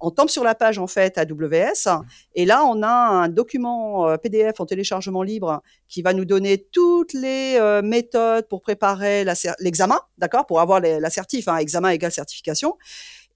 On 0.00 0.10
tombe 0.12 0.28
sur 0.28 0.44
la 0.44 0.54
page 0.54 0.78
en 0.78 0.86
fait 0.86 1.18
AWS, 1.18 2.02
et 2.36 2.44
là 2.46 2.64
on 2.64 2.82
a 2.82 2.88
un 2.88 3.28
document 3.28 4.16
PDF 4.18 4.60
en 4.60 4.66
téléchargement 4.66 5.22
libre 5.22 5.60
qui 5.88 6.00
va 6.00 6.14
nous 6.14 6.24
donner 6.24 6.64
toutes 6.72 7.12
les 7.12 7.58
méthodes 7.82 8.48
pour 8.48 8.62
préparer 8.62 9.24
l'examen, 9.58 10.00
d'accord, 10.16 10.46
pour 10.46 10.60
avoir 10.60 10.80
la 10.80 11.10
certif, 11.10 11.48
hein, 11.48 11.56
examen 11.56 11.90
égale 11.90 12.12
certification. 12.12 12.78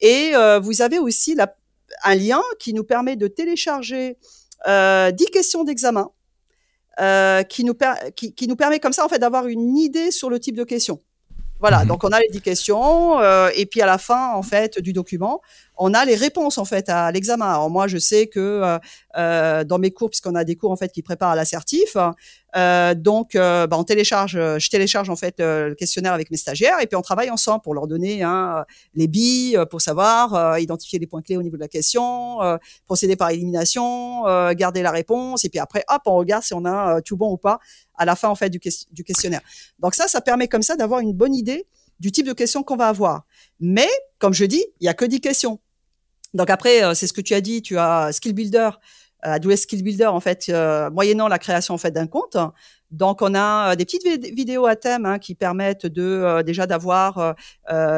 Et 0.00 0.32
vous 0.62 0.80
avez 0.80 0.98
aussi 0.98 1.34
la, 1.34 1.54
un 2.02 2.14
lien 2.14 2.40
qui 2.58 2.72
nous 2.72 2.84
permet 2.84 3.16
de 3.16 3.26
télécharger 3.26 4.16
10 4.66 5.26
questions 5.32 5.64
d'examen 5.64 6.10
euh, 7.00 7.42
qui, 7.42 7.64
nous 7.64 7.74
qui, 8.14 8.34
qui, 8.34 8.46
nous 8.46 8.56
permet 8.56 8.78
comme 8.78 8.92
ça 8.92 9.04
en 9.04 9.08
fait 9.08 9.18
d'avoir 9.18 9.46
une 9.48 9.76
idée 9.76 10.10
sur 10.10 10.30
le 10.30 10.38
type 10.38 10.56
de 10.56 10.64
questions. 10.64 11.00
Voilà, 11.64 11.80
mhm. 11.80 11.88
donc 11.88 12.04
on 12.04 12.08
a 12.08 12.20
les 12.20 12.28
10 12.28 12.42
questions 12.42 13.18
euh, 13.20 13.48
et 13.56 13.64
puis 13.64 13.80
à 13.80 13.86
la 13.86 13.96
fin 13.96 14.34
en 14.34 14.42
fait 14.42 14.78
du 14.78 14.92
document, 14.92 15.40
on 15.78 15.94
a 15.94 16.04
les 16.04 16.14
réponses 16.14 16.58
en 16.58 16.66
fait 16.66 16.90
à 16.90 17.10
l'examen. 17.10 17.46
Alors 17.46 17.70
moi, 17.70 17.88
je 17.88 17.96
sais 17.96 18.26
que 18.26 18.38
euh, 18.38 18.78
euh, 19.16 19.64
dans 19.64 19.78
mes 19.78 19.90
cours, 19.90 20.10
puisqu'on 20.10 20.34
a 20.34 20.44
des 20.44 20.56
cours 20.56 20.70
en 20.70 20.76
fait 20.76 20.92
qui 20.92 21.02
préparent 21.02 21.30
à 21.30 21.36
l'assertif, 21.36 21.96
euh, 22.56 22.94
donc 22.94 23.34
euh, 23.34 23.66
bah, 23.66 23.76
on 23.78 23.84
télécharge, 23.84 24.32
je 24.32 24.68
télécharge 24.68 25.08
en 25.08 25.16
fait 25.16 25.36
le 25.38 25.74
questionnaire 25.74 26.12
avec 26.12 26.30
mes 26.30 26.36
stagiaires 26.36 26.80
et 26.80 26.86
puis 26.86 26.96
on 26.96 27.02
travaille 27.02 27.30
ensemble 27.30 27.62
pour 27.62 27.74
leur 27.74 27.86
donner 27.86 28.22
hein, 28.22 28.64
les 28.94 29.08
billes 29.08 29.58
pour 29.70 29.80
savoir 29.80 30.58
identifier 30.58 30.98
les 30.98 31.06
points 31.06 31.22
clés 31.22 31.36
au 31.36 31.42
niveau 31.42 31.56
de 31.56 31.62
la 31.62 31.68
question, 31.68 32.38
procéder 32.84 33.16
par 33.16 33.30
élimination, 33.30 34.22
garder 34.52 34.82
la 34.82 34.92
réponse 34.92 35.44
et 35.44 35.48
puis 35.48 35.58
après 35.58 35.84
hop 35.88 36.02
on 36.06 36.14
regarde 36.14 36.44
si 36.44 36.54
on 36.54 36.64
a 36.64 37.00
tout 37.02 37.16
bon 37.16 37.32
ou 37.32 37.36
pas 37.36 37.58
à 37.96 38.04
la 38.04 38.16
fin 38.16 38.28
en 38.28 38.34
fait 38.34 38.50
du, 38.50 38.60
questionnaire. 38.60 39.40
Donc 39.80 39.94
ça, 39.94 40.08
ça 40.08 40.20
permet 40.20 40.48
comme 40.48 40.62
ça 40.62 40.76
d'avoir 40.76 41.00
une 41.00 41.12
bonne 41.12 41.34
idée 41.34 41.66
du 42.00 42.12
type 42.12 42.26
de 42.26 42.32
questions 42.32 42.62
qu'on 42.62 42.76
va 42.76 42.88
avoir. 42.88 43.24
Mais, 43.60 43.88
comme 44.18 44.34
je 44.34 44.44
dis, 44.44 44.64
il 44.80 44.84
y 44.84 44.88
a 44.88 44.94
que 44.94 45.04
10 45.04 45.20
questions. 45.20 45.60
Donc 46.34 46.50
après, 46.50 46.84
euh, 46.84 46.94
c'est 46.94 47.06
ce 47.06 47.12
que 47.12 47.20
tu 47.20 47.34
as 47.34 47.40
dit, 47.40 47.62
tu 47.62 47.78
as 47.78 48.12
Skill 48.12 48.34
Builder, 48.34 48.70
euh, 49.24 49.32
AWS 49.34 49.56
Skill 49.58 49.82
Builder, 49.82 50.06
en 50.06 50.20
fait, 50.20 50.46
euh, 50.48 50.90
moyennant 50.90 51.28
la 51.28 51.38
création 51.38 51.74
en 51.74 51.78
fait 51.78 51.92
d'un 51.92 52.08
compte. 52.08 52.36
Donc 52.90 53.22
on 53.22 53.34
a 53.34 53.74
des 53.74 53.84
petites 53.84 54.04
vidéos 54.34 54.66
à 54.66 54.76
thème 54.76 55.04
hein, 55.04 55.18
qui 55.18 55.34
permettent 55.34 55.86
de 55.86 56.42
déjà 56.42 56.64
d'avoir 56.64 57.34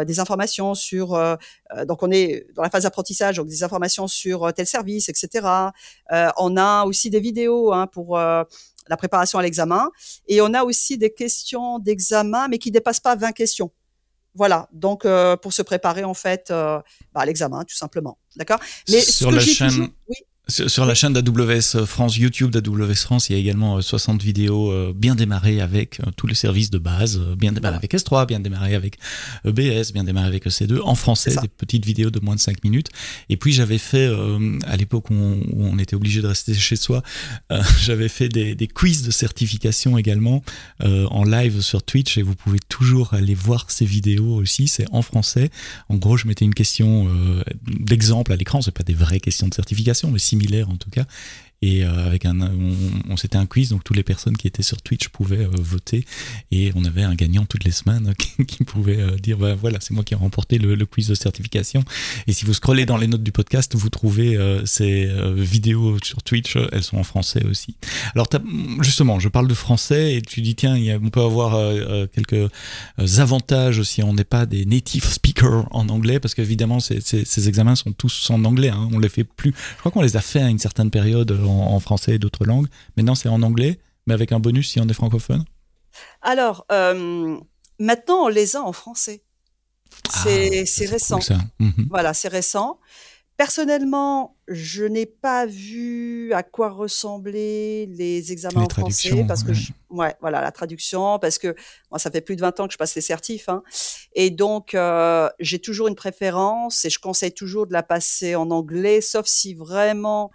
des 0.06 0.20
informations 0.20 0.74
sur. 0.74 1.08
donc 1.84 2.02
on 2.02 2.10
est 2.10 2.46
dans 2.54 2.62
la 2.62 2.70
phase 2.70 2.84
d'apprentissage, 2.84 3.36
donc 3.36 3.46
des 3.46 3.62
informations 3.62 4.06
sur 4.06 4.50
tel 4.54 4.66
service, 4.66 5.10
etc. 5.10 5.46
on 6.38 6.56
a 6.56 6.84
aussi 6.86 7.10
des 7.10 7.20
vidéos 7.20 7.74
hein, 7.74 7.88
pour 7.88 8.18
la 8.88 8.96
préparation 8.96 9.38
à 9.38 9.42
l'examen 9.42 9.90
et 10.28 10.40
on 10.40 10.52
a 10.54 10.62
aussi 10.64 10.98
des 10.98 11.12
questions 11.12 11.78
d'examen, 11.78 12.48
mais 12.48 12.58
qui 12.58 12.70
dépassent 12.70 13.00
pas 13.00 13.16
20 13.16 13.32
questions. 13.32 13.70
Voilà, 14.34 14.68
donc 14.70 15.06
euh, 15.06 15.36
pour 15.36 15.54
se 15.54 15.62
préparer 15.62 16.04
en 16.04 16.12
fait 16.12 16.50
euh, 16.50 16.78
bah, 17.14 17.22
à 17.22 17.24
l'examen, 17.24 17.64
tout 17.64 17.74
simplement. 17.74 18.18
D'accord? 18.36 18.60
Mais 18.90 19.00
sur 19.00 19.30
la 19.30 19.40
chaîne. 19.40 19.88
Sur 20.48 20.86
la 20.86 20.94
chaîne 20.94 21.12
d'AWS 21.12 21.84
France, 21.86 22.16
YouTube 22.18 22.52
d'AWS 22.52 22.94
France, 22.94 23.28
il 23.28 23.32
y 23.32 23.34
a 23.34 23.38
également 23.38 23.82
60 23.82 24.20
euh, 24.20 24.24
vidéos 24.24 24.70
euh, 24.70 24.92
bien 24.94 25.16
démarrées 25.16 25.60
avec 25.60 25.98
euh, 25.98 26.12
tous 26.16 26.28
les 26.28 26.36
services 26.36 26.70
de 26.70 26.78
base, 26.78 27.18
bien 27.36 27.50
démarrées 27.50 27.78
avec 27.78 27.92
S3, 27.92 28.28
bien 28.28 28.38
démarrées 28.38 28.76
avec 28.76 28.96
EBS, 29.44 29.92
bien 29.92 30.04
démarrées 30.04 30.28
avec 30.28 30.46
EC2, 30.46 30.82
en 30.82 30.94
français, 30.94 31.34
des 31.42 31.48
petites 31.48 31.84
vidéos 31.84 32.10
de 32.10 32.20
moins 32.20 32.36
de 32.36 32.40
5 32.40 32.62
minutes. 32.62 32.90
Et 33.28 33.36
puis 33.36 33.52
j'avais 33.52 33.78
fait, 33.78 34.08
à 34.68 34.76
l'époque 34.76 35.10
où, 35.10 35.14
on 35.56 35.78
était 35.80 35.96
obligé 35.96 36.22
de 36.22 36.28
rester 36.28 36.54
chez 36.54 36.76
soi, 36.76 37.02
j'avais 37.82 38.08
fait 38.08 38.28
des, 38.28 38.54
des, 38.54 38.68
quiz 38.68 39.02
de 39.02 39.10
certification 39.10 39.98
également 39.98 40.44
en 40.80 41.24
live 41.24 41.60
sur 41.60 41.82
Twitch 41.82 42.18
et 42.18 42.22
vous 42.22 42.36
pouvez 42.36 42.60
toujours 42.68 43.14
aller 43.14 43.34
voir 43.34 43.68
ces 43.68 43.84
vidéos 43.84 44.36
aussi, 44.36 44.68
c'est 44.68 44.86
en 44.92 45.02
français. 45.02 45.50
En 45.88 45.96
gros, 45.96 46.16
je 46.16 46.28
mettais 46.28 46.44
une 46.44 46.54
question 46.54 47.08
d'exemple 47.66 48.32
à 48.32 48.36
l'écran, 48.36 48.62
c'est 48.62 48.70
pas 48.70 48.84
des 48.84 48.94
vraies 48.94 49.20
questions 49.20 49.48
de 49.48 49.54
certification, 49.54 50.12
mais 50.12 50.20
si 50.20 50.35
similaire 50.36 50.68
en 50.70 50.76
tout 50.76 50.90
cas. 50.90 51.04
Et 51.66 51.84
euh, 51.84 52.06
avec 52.06 52.26
un, 52.26 52.38
on, 53.10 53.16
c'était 53.16 53.38
un 53.38 53.46
quiz, 53.46 53.70
donc 53.70 53.82
toutes 53.82 53.96
les 53.96 54.04
personnes 54.04 54.36
qui 54.36 54.46
étaient 54.46 54.62
sur 54.62 54.80
Twitch 54.80 55.08
pouvaient 55.08 55.46
euh, 55.46 55.50
voter. 55.58 56.04
Et 56.52 56.70
on 56.76 56.84
avait 56.84 57.02
un 57.02 57.16
gagnant 57.16 57.44
toutes 57.44 57.64
les 57.64 57.72
semaines 57.72 58.14
qui, 58.46 58.62
pouvait 58.62 59.00
euh, 59.00 59.16
dire 59.16 59.36
bah, 59.36 59.56
voilà, 59.56 59.78
c'est 59.80 59.92
moi 59.92 60.04
qui 60.04 60.14
ai 60.14 60.16
remporté 60.16 60.58
le, 60.58 60.86
quiz 60.86 61.08
de 61.08 61.16
certification. 61.16 61.82
Et 62.28 62.32
si 62.32 62.44
vous 62.44 62.54
scrollez 62.54 62.86
dans 62.86 62.96
les 62.96 63.08
notes 63.08 63.24
du 63.24 63.32
podcast, 63.32 63.74
vous 63.74 63.90
trouvez 63.90 64.38
ces 64.64 65.10
vidéos 65.34 65.98
sur 66.04 66.22
Twitch. 66.22 66.56
Elles 66.70 66.84
sont 66.84 66.98
en 66.98 67.02
français 67.02 67.44
aussi. 67.44 67.74
Alors 68.14 68.28
justement, 68.80 69.18
je 69.18 69.28
parle 69.28 69.48
de 69.48 69.54
français 69.54 70.14
et 70.14 70.22
tu 70.22 70.42
dis 70.42 70.54
tiens, 70.54 70.76
on 71.02 71.10
peut 71.10 71.22
avoir 71.22 71.58
quelques 72.10 72.50
avantages 73.18 73.82
si 73.82 74.02
on 74.04 74.14
n'est 74.14 74.24
pas 74.24 74.46
des 74.46 74.66
native 74.66 75.04
speakers 75.04 75.66
en 75.72 75.88
anglais, 75.88 76.20
parce 76.20 76.34
qu'évidemment 76.34 76.78
ces, 76.78 77.00
ces, 77.00 77.48
examens 77.48 77.74
sont 77.74 77.92
tous 77.92 78.30
en 78.30 78.44
anglais. 78.44 78.68
Hein. 78.68 78.88
On 78.92 78.98
les 78.98 79.08
fait 79.08 79.24
plus. 79.24 79.54
Je 79.74 79.78
crois 79.80 79.90
qu'on 79.90 80.02
les 80.02 80.16
a 80.16 80.20
fait 80.20 80.40
à 80.40 80.48
une 80.48 80.58
certaine 80.58 80.90
période 80.90 81.32
en, 81.32 81.55
français 81.80 82.14
et 82.14 82.18
d'autres 82.18 82.44
langues. 82.44 82.68
Maintenant, 82.96 83.14
c'est 83.14 83.28
en 83.28 83.42
anglais, 83.42 83.78
mais 84.06 84.14
avec 84.14 84.32
un 84.32 84.40
bonus 84.40 84.70
si 84.70 84.80
on 84.80 84.86
est 84.86 84.92
francophone 84.92 85.44
Alors, 86.22 86.66
euh, 86.72 87.38
maintenant, 87.78 88.24
on 88.24 88.28
les 88.28 88.56
a 88.56 88.62
en 88.62 88.72
français. 88.72 89.22
C'est 90.10 90.64
ah, 90.64 90.90
récent. 90.90 91.20
Mhm. 91.58 91.86
Voilà, 91.90 92.14
c'est 92.14 92.28
récent. 92.28 92.78
Personnellement, 93.36 94.36
je 94.48 94.84
n'ai 94.84 95.04
pas 95.04 95.44
vu 95.44 96.32
à 96.32 96.42
quoi 96.42 96.70
ressemblaient 96.70 97.86
les 97.86 98.32
examens 98.32 98.62
en 98.62 98.68
français 98.68 99.24
parce 99.28 99.42
que 99.42 99.52
ouais. 99.90 100.14
voilà 100.22 100.40
la 100.40 100.52
traduction 100.52 101.18
parce 101.18 101.36
que 101.36 101.54
moi 101.90 101.98
ça 101.98 102.10
fait 102.10 102.22
plus 102.22 102.36
de 102.36 102.40
20 102.40 102.60
ans 102.60 102.66
que 102.66 102.72
je 102.72 102.78
passe 102.78 102.94
les 102.94 103.02
certifs 103.02 103.50
hein, 103.50 103.62
et 104.16 104.30
donc 104.30 104.74
euh, 104.74 105.28
j'ai 105.38 105.60
toujours 105.60 105.86
une 105.86 105.94
préférence 105.94 106.84
et 106.84 106.90
je 106.90 106.98
conseille 106.98 107.32
toujours 107.32 107.68
de 107.68 107.72
la 107.72 107.84
passer 107.84 108.34
en 108.34 108.50
anglais 108.50 109.00
sauf 109.00 109.26
si 109.26 109.54
vraiment 109.54 110.32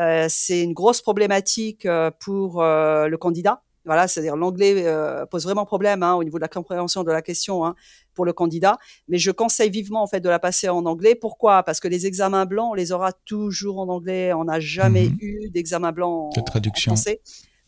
euh, 0.00 0.26
c'est 0.28 0.62
une 0.62 0.72
grosse 0.72 1.00
problématique 1.00 1.86
euh, 1.86 2.10
pour 2.18 2.62
le 2.62 3.16
candidat 3.16 3.62
voilà, 3.84 4.06
c'est-à-dire 4.06 4.36
l'anglais 4.36 4.84
pose 5.30 5.44
vraiment 5.44 5.64
problème 5.64 6.02
hein, 6.02 6.14
au 6.14 6.22
niveau 6.22 6.36
de 6.36 6.42
la 6.42 6.48
compréhension 6.48 7.04
de 7.04 7.10
la 7.10 7.22
question. 7.22 7.64
Hein 7.64 7.74
pour 8.18 8.24
le 8.24 8.32
candidat. 8.32 8.78
Mais 9.06 9.16
je 9.16 9.30
conseille 9.30 9.70
vivement 9.70 10.02
en 10.02 10.08
fait 10.08 10.18
de 10.18 10.28
la 10.28 10.40
passer 10.40 10.68
en 10.68 10.84
anglais. 10.86 11.14
Pourquoi? 11.14 11.62
Parce 11.62 11.78
que 11.78 11.86
les 11.86 12.04
examens 12.04 12.46
blancs, 12.46 12.70
on 12.72 12.74
les 12.74 12.90
aura 12.90 13.12
toujours 13.12 13.78
en 13.78 13.88
anglais. 13.88 14.32
On 14.32 14.44
n'a 14.44 14.58
jamais 14.58 15.04
mhm. 15.04 15.18
eu 15.20 15.50
d'examen 15.50 15.92
blanc 15.92 16.30
en, 16.36 16.42
traduction. 16.42 16.96
français. 16.96 17.20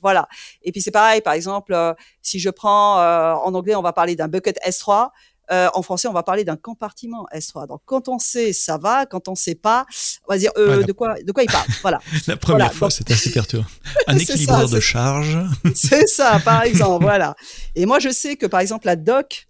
Voilà. 0.02 0.28
Et 0.62 0.72
puis 0.72 0.80
c'est 0.80 0.90
pareil, 0.90 1.20
par 1.20 1.34
exemple, 1.34 1.72
euh, 1.72 1.94
si 2.20 2.40
je 2.40 2.50
prends 2.50 2.98
euh, 2.98 3.34
en 3.34 3.54
anglais, 3.54 3.76
on 3.76 3.82
va 3.82 3.92
parler 3.92 4.16
d'un 4.16 4.26
bucket 4.26 4.58
S3. 4.66 5.10
Euh, 5.52 5.68
en 5.74 5.82
français, 5.82 6.08
on 6.08 6.12
va 6.12 6.22
parler 6.22 6.44
d'un 6.44 6.56
compartiment 6.56 7.26
S3. 7.34 7.66
Donc, 7.66 7.80
quand 7.84 8.08
on 8.08 8.18
sait, 8.18 8.52
ça 8.52 8.78
va. 8.78 9.06
Quand 9.06 9.28
on 9.28 9.34
sait 9.34 9.54
pas, 9.54 9.86
on 10.28 10.32
va 10.32 10.38
dire 10.38 10.52
de 10.54 10.92
quoi, 10.92 11.14
de 11.22 11.32
quoi 11.32 11.42
il 11.42 11.50
parle? 11.50 11.66
Voilà. 11.82 12.00
la 12.26 12.36
première 12.36 12.72
fois, 12.72 12.90
c'était 12.90 13.14
assez 13.14 13.30
perturbant. 13.30 13.66
Un 14.06 14.16
équilibre 14.16 14.68
de 14.68 14.80
charge. 14.80 15.38
c'est 15.74 16.06
ça, 16.06 16.40
par 16.44 16.62
exemple. 16.62 17.04
voilà. 17.04 17.34
Et 17.74 17.86
moi, 17.86 17.98
je 17.98 18.10
sais 18.10 18.36
que, 18.36 18.46
par 18.46 18.60
exemple, 18.60 18.86
la 18.86 18.96
doc, 18.96 19.48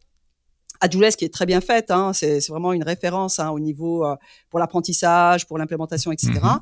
AWS 0.80 1.16
qui 1.18 1.24
est 1.24 1.32
très 1.32 1.46
bien 1.46 1.60
faite, 1.60 1.90
hein, 1.90 2.12
c'est 2.14 2.46
vraiment 2.48 2.72
une 2.72 2.82
référence 2.82 3.38
hein, 3.38 3.50
au 3.50 3.60
niveau 3.60 4.04
euh, 4.04 4.16
pour 4.48 4.58
l'apprentissage, 4.58 5.46
pour 5.46 5.58
l'implémentation, 5.58 6.10
etc. 6.10 6.32
Mm-hmm. 6.32 6.60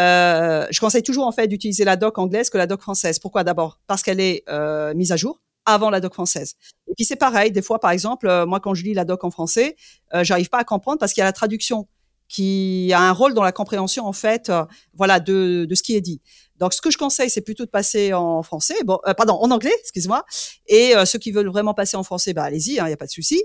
euh, 0.00 0.66
je 0.70 0.80
conseille 0.80 1.02
toujours 1.02 1.26
en 1.26 1.32
fait 1.32 1.48
d'utiliser 1.48 1.84
la 1.84 1.96
doc 1.96 2.18
anglaise 2.18 2.50
que 2.50 2.58
la 2.58 2.66
doc 2.66 2.82
française. 2.82 3.18
Pourquoi? 3.18 3.42
D'abord 3.42 3.80
parce 3.86 4.02
qu'elle 4.02 4.20
est 4.20 4.44
euh, 4.48 4.92
mise 4.94 5.12
à 5.12 5.16
jour 5.16 5.40
avant 5.66 5.90
la 5.90 6.00
doc 6.00 6.14
française. 6.14 6.54
Et 6.88 6.94
puis 6.94 7.04
c'est 7.04 7.16
pareil, 7.16 7.50
des 7.52 7.62
fois 7.62 7.78
par 7.78 7.90
exemple, 7.90 8.28
euh, 8.28 8.46
moi 8.46 8.60
quand 8.60 8.74
je 8.74 8.84
lis 8.84 8.94
la 8.94 9.04
doc 9.04 9.24
en 9.24 9.30
français, 9.30 9.76
euh, 10.14 10.24
j'arrive 10.24 10.48
pas 10.48 10.58
à 10.58 10.64
comprendre 10.64 10.98
parce 10.98 11.12
qu'il 11.12 11.20
y 11.20 11.22
a 11.22 11.26
la 11.26 11.32
traduction 11.32 11.88
qui 12.28 12.90
a 12.94 13.00
un 13.00 13.12
rôle 13.12 13.34
dans 13.34 13.42
la 13.42 13.52
compréhension 13.52 14.06
en 14.06 14.12
fait, 14.12 14.50
voilà, 14.94 15.20
de, 15.20 15.66
de 15.68 15.74
ce 15.74 15.82
qui 15.82 15.94
est 15.94 16.00
dit. 16.00 16.20
Donc, 16.56 16.72
ce 16.72 16.80
que 16.80 16.90
je 16.90 16.98
conseille, 16.98 17.30
c'est 17.30 17.40
plutôt 17.40 17.64
de 17.64 17.70
passer 17.70 18.12
en 18.12 18.42
français, 18.42 18.76
bon, 18.84 18.98
euh, 19.06 19.14
pardon, 19.14 19.34
en 19.34 19.50
anglais, 19.50 19.74
excuse-moi. 19.80 20.24
Et 20.68 20.96
euh, 20.96 21.04
ceux 21.04 21.18
qui 21.18 21.32
veulent 21.32 21.48
vraiment 21.48 21.74
passer 21.74 21.96
en 21.96 22.04
français, 22.04 22.32
bah 22.32 22.44
allez-y, 22.44 22.74
il 22.74 22.80
hein, 22.80 22.86
n'y 22.86 22.92
a 22.92 22.96
pas 22.96 23.06
de 23.06 23.10
souci. 23.10 23.42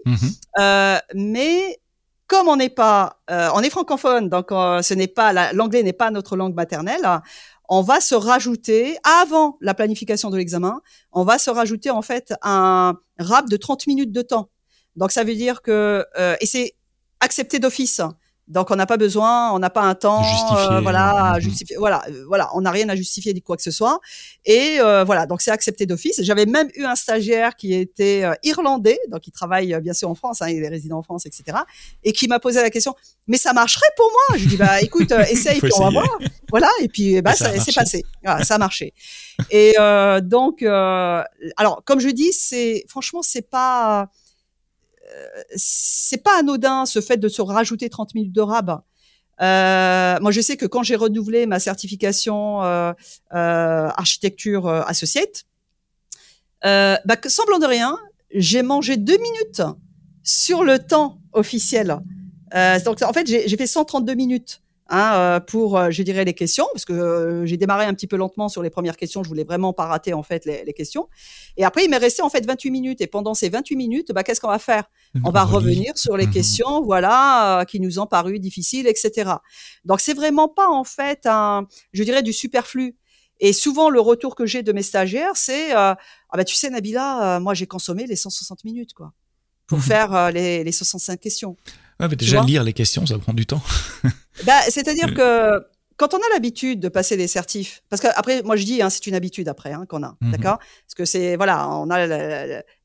Euh, 0.60 0.98
mais 1.16 1.80
comme 2.28 2.48
on 2.48 2.58
n'est 2.58 2.70
pas, 2.70 3.20
on 3.28 3.62
est 3.62 3.72
francophone, 3.72 4.30
donc 4.30 4.50
ce 4.52 4.94
n'est 4.94 5.08
pas 5.08 5.52
l'anglais 5.52 5.82
n'est 5.82 5.94
pas 5.94 6.12
notre 6.12 6.36
langue 6.36 6.54
maternelle. 6.54 7.02
On 7.70 7.82
va 7.82 8.02
se 8.02 8.16
rajouter 8.16 8.98
avant 9.04 9.58
la 9.62 9.74
planification 9.74 10.30
de 10.30 10.38
l'examen, 10.38 10.82
on 11.12 11.24
va 11.24 11.38
se 11.38 11.50
rajouter 11.50 11.92
en 11.92 12.02
fait 12.02 12.34
un 12.42 12.96
rap 13.20 13.48
de 13.48 13.58
30 13.58 13.88
minutes 13.88 14.12
de 14.12 14.22
temps. 14.22 14.50
Donc 14.96 15.12
ça 15.12 15.24
veut 15.24 15.36
dire 15.36 15.62
que 15.62 16.06
et 16.42 16.46
c'est 16.46 16.76
accepté 17.20 17.60
d'office. 17.60 18.02
Donc 18.50 18.72
on 18.72 18.76
n'a 18.76 18.88
pas 18.88 18.98
besoin, 18.98 19.52
on 19.54 19.60
n'a 19.60 19.70
pas 19.70 19.84
un 19.84 19.94
temps, 19.94 20.24
justifier, 20.24 20.82
voilà, 20.82 21.36
justifier, 21.40 21.78
voilà, 21.78 22.04
voilà, 22.28 22.50
on 22.56 22.62
n'a 22.62 22.72
rien 22.72 22.90
à 22.90 22.96
justifier 22.96 23.34
de 23.34 23.40
quoi 23.40 23.56
que 23.56 23.62
ce 23.62 23.70
soit. 23.70 24.00
Et 24.44 24.78
euh, 24.80 25.04
voilà, 25.04 25.28
donc 25.28 25.42
c'est 25.42 25.52
accepté 25.52 25.86
d'office. 25.86 26.20
J'avais 26.24 26.48
même 26.48 26.68
eu 26.76 26.84
un 26.84 26.96
stagiaire 26.96 27.56
qui 27.56 27.76
était 27.76 28.24
euh, 28.24 28.34
irlandais, 28.44 29.00
donc 29.10 29.28
il 29.28 29.32
travaille 29.32 29.76
euh, 29.76 29.80
bien 29.80 29.94
sûr 29.94 30.10
en 30.10 30.16
France, 30.16 30.42
hein, 30.42 30.50
il 30.50 30.64
est 30.64 30.68
résident 30.68 30.98
en 30.98 31.04
France, 31.04 31.28
etc. 31.28 31.60
Et 32.04 32.12
qui 32.12 32.28
m'a 32.28 32.40
posé 32.40 32.60
la 32.62 32.72
question, 32.72 32.96
mais 33.28 33.38
ça 33.38 33.54
marcherait 33.54 33.86
pour 33.96 34.10
moi 34.12 34.38
Je 34.38 34.44
lui 34.44 34.50
dis 34.50 34.58
bah 34.58 34.80
écoute, 34.82 35.12
euh, 35.12 35.24
essaye, 35.26 35.60
puis 35.60 35.72
on 35.76 35.84
va 35.84 35.90
voir. 35.92 36.20
Voilà, 36.50 36.70
et 36.82 36.88
puis 36.88 37.22
bah 37.22 37.34
Et 37.34 37.36
ça 37.36 37.50
a 37.50 37.56
ça, 37.56 37.64
c'est 37.64 37.76
passé, 37.76 38.04
voilà, 38.24 38.44
ça 38.44 38.56
a 38.56 38.58
marché. 38.58 38.94
Et 39.52 39.76
euh, 39.80 40.22
donc, 40.22 40.62
euh, 40.62 41.24
alors 41.58 41.84
comme 41.86 42.00
je 42.00 42.10
dis, 42.10 42.32
c'est 42.34 42.84
franchement 42.88 43.22
c'est 43.22 43.50
pas 43.50 44.02
euh, 44.02 44.06
c'est 45.56 46.24
pas 46.24 46.40
anodin 46.40 46.86
ce 46.86 47.02
fait 47.02 47.18
de 47.18 47.28
se 47.28 47.42
rajouter 47.42 47.90
30 47.90 48.16
minutes 48.16 48.34
de 48.34 48.42
rab. 48.42 48.82
Euh, 49.42 50.20
moi, 50.22 50.32
je 50.32 50.42
sais 50.42 50.58
que 50.58 50.66
quand 50.66 50.84
j'ai 50.84 50.96
renouvelé 50.96 51.46
ma 51.46 51.60
certification 51.60 52.64
euh, 52.64 52.92
euh, 53.34 53.90
architecture 53.96 54.68
euh, 54.68 54.82
associate, 54.86 55.46
bah, 56.64 57.16
que, 57.22 57.30
semblant 57.30 57.60
de 57.60 57.66
rien, 57.66 57.98
j'ai 58.34 58.64
mangé 58.64 58.98
deux 58.98 59.18
minutes 59.18 59.62
sur 60.24 60.64
le 60.64 60.80
temps 60.80 61.20
officiel. 61.34 62.00
Donc, 62.86 63.02
en 63.02 63.14
fait, 63.14 63.28
j'ai 63.28 63.58
fait 63.58 63.68
132 63.68 64.14
minutes 64.16 64.62
hein, 64.90 65.14
euh, 65.16 65.40
pour, 65.40 65.78
euh, 65.78 65.90
je 65.92 66.04
dirais, 66.04 66.26
les 66.26 66.34
questions, 66.34 66.68
parce 66.74 66.86
que 66.86 66.94
euh, 66.94 67.46
j'ai 67.46 67.58
démarré 67.58 67.86
un 67.86 67.94
petit 67.94 68.08
peu 68.08 68.18
lentement 68.18 68.50
sur 68.50 68.62
les 68.64 68.70
premières 68.70 68.98
questions. 68.98 69.24
Je 69.24 69.30
voulais 69.30 69.44
vraiment 69.44 69.72
pas 69.74 69.86
rater 69.86 70.14
en 70.14 70.24
fait 70.24 70.46
les, 70.46 70.64
les 70.66 70.74
questions. 70.74 71.08
Et 71.58 71.64
après, 71.64 71.84
il 71.86 71.90
m'est 71.90 71.98
resté 71.98 72.22
en 72.22 72.30
fait 72.30 72.46
28 72.46 72.72
minutes. 72.72 73.02
Et 73.02 73.08
pendant 73.08 73.34
ces 73.34 73.50
28 73.50 73.76
minutes, 73.76 74.12
bah, 74.12 74.24
qu'est-ce 74.24 74.42
qu'on 74.42 74.48
va 74.50 74.60
faire? 74.60 74.84
On 75.24 75.32
va 75.32 75.44
revenir 75.44 75.98
sur 75.98 76.18
les 76.18 76.26
Mhm. 76.28 76.34
questions, 76.34 76.82
voilà, 76.84 77.62
euh, 77.62 77.64
qui 77.66 77.80
nous 77.80 78.00
ont 78.00 78.06
paru 78.08 78.40
difficiles, 78.40 78.88
etc. 78.88 79.32
Donc 79.86 80.00
c'est 80.02 80.14
vraiment 80.14 80.48
pas 80.48 80.68
en 80.70 80.84
fait 80.84 81.26
un, 81.26 81.66
je 81.94 82.04
dirais 82.04 82.22
du 82.24 82.34
superflu. 82.34 82.96
Et 83.40 83.54
souvent 83.54 83.90
le 83.90 84.02
retour 84.02 84.36
que 84.36 84.46
j'ai 84.46 84.64
de 84.64 84.72
mes 84.74 84.84
stagiaires, 84.84 85.36
c'est 85.36 85.72
euh, 85.72 85.94
ah 85.96 86.38
bah 86.38 86.44
tu 86.44 86.56
sais 86.56 86.70
Nabila, 86.70 87.38
euh, 87.38 87.40
moi 87.40 87.54
j'ai 87.54 87.68
consommé 87.68 88.06
les 88.06 88.18
160 88.18 88.66
minutes 88.66 88.94
quoi 88.94 89.14
pour 89.66 89.78
Mhm. 89.78 89.84
faire 89.86 90.14
euh, 90.16 90.30
les, 90.32 90.64
les 90.64 90.72
65 90.74 91.20
questions. 91.20 91.56
Ouais, 92.00 92.08
mais 92.10 92.16
déjà 92.16 92.42
lire 92.44 92.64
les 92.64 92.74
questions, 92.74 93.06
ça 93.06 93.18
prend 93.18 93.34
du 93.34 93.46
temps. 93.46 93.62
Bah, 94.46 94.54
c'est-à-dire 94.70 95.10
Euh. 95.18 95.60
que 95.60 95.66
quand 95.98 96.14
on 96.14 96.18
a 96.18 96.30
l'habitude 96.34 96.80
de 96.80 96.88
passer 96.88 97.18
des 97.18 97.28
certifs, 97.28 97.84
parce 97.90 98.02
que 98.02 98.08
après, 98.16 98.42
moi 98.44 98.56
je 98.56 98.64
dis, 98.64 98.82
hein, 98.82 98.90
c'est 98.90 99.06
une 99.06 99.16
habitude 99.16 99.50
après 99.50 99.74
hein, 99.74 99.86
qu'on 99.86 100.02
a, 100.04 100.16
Mhm. 100.22 100.32
d'accord? 100.32 100.58
Parce 100.60 100.96
que 100.96 101.04
c'est 101.04 101.36
voilà, 101.36 101.68
on 101.70 101.90
a 101.90 102.08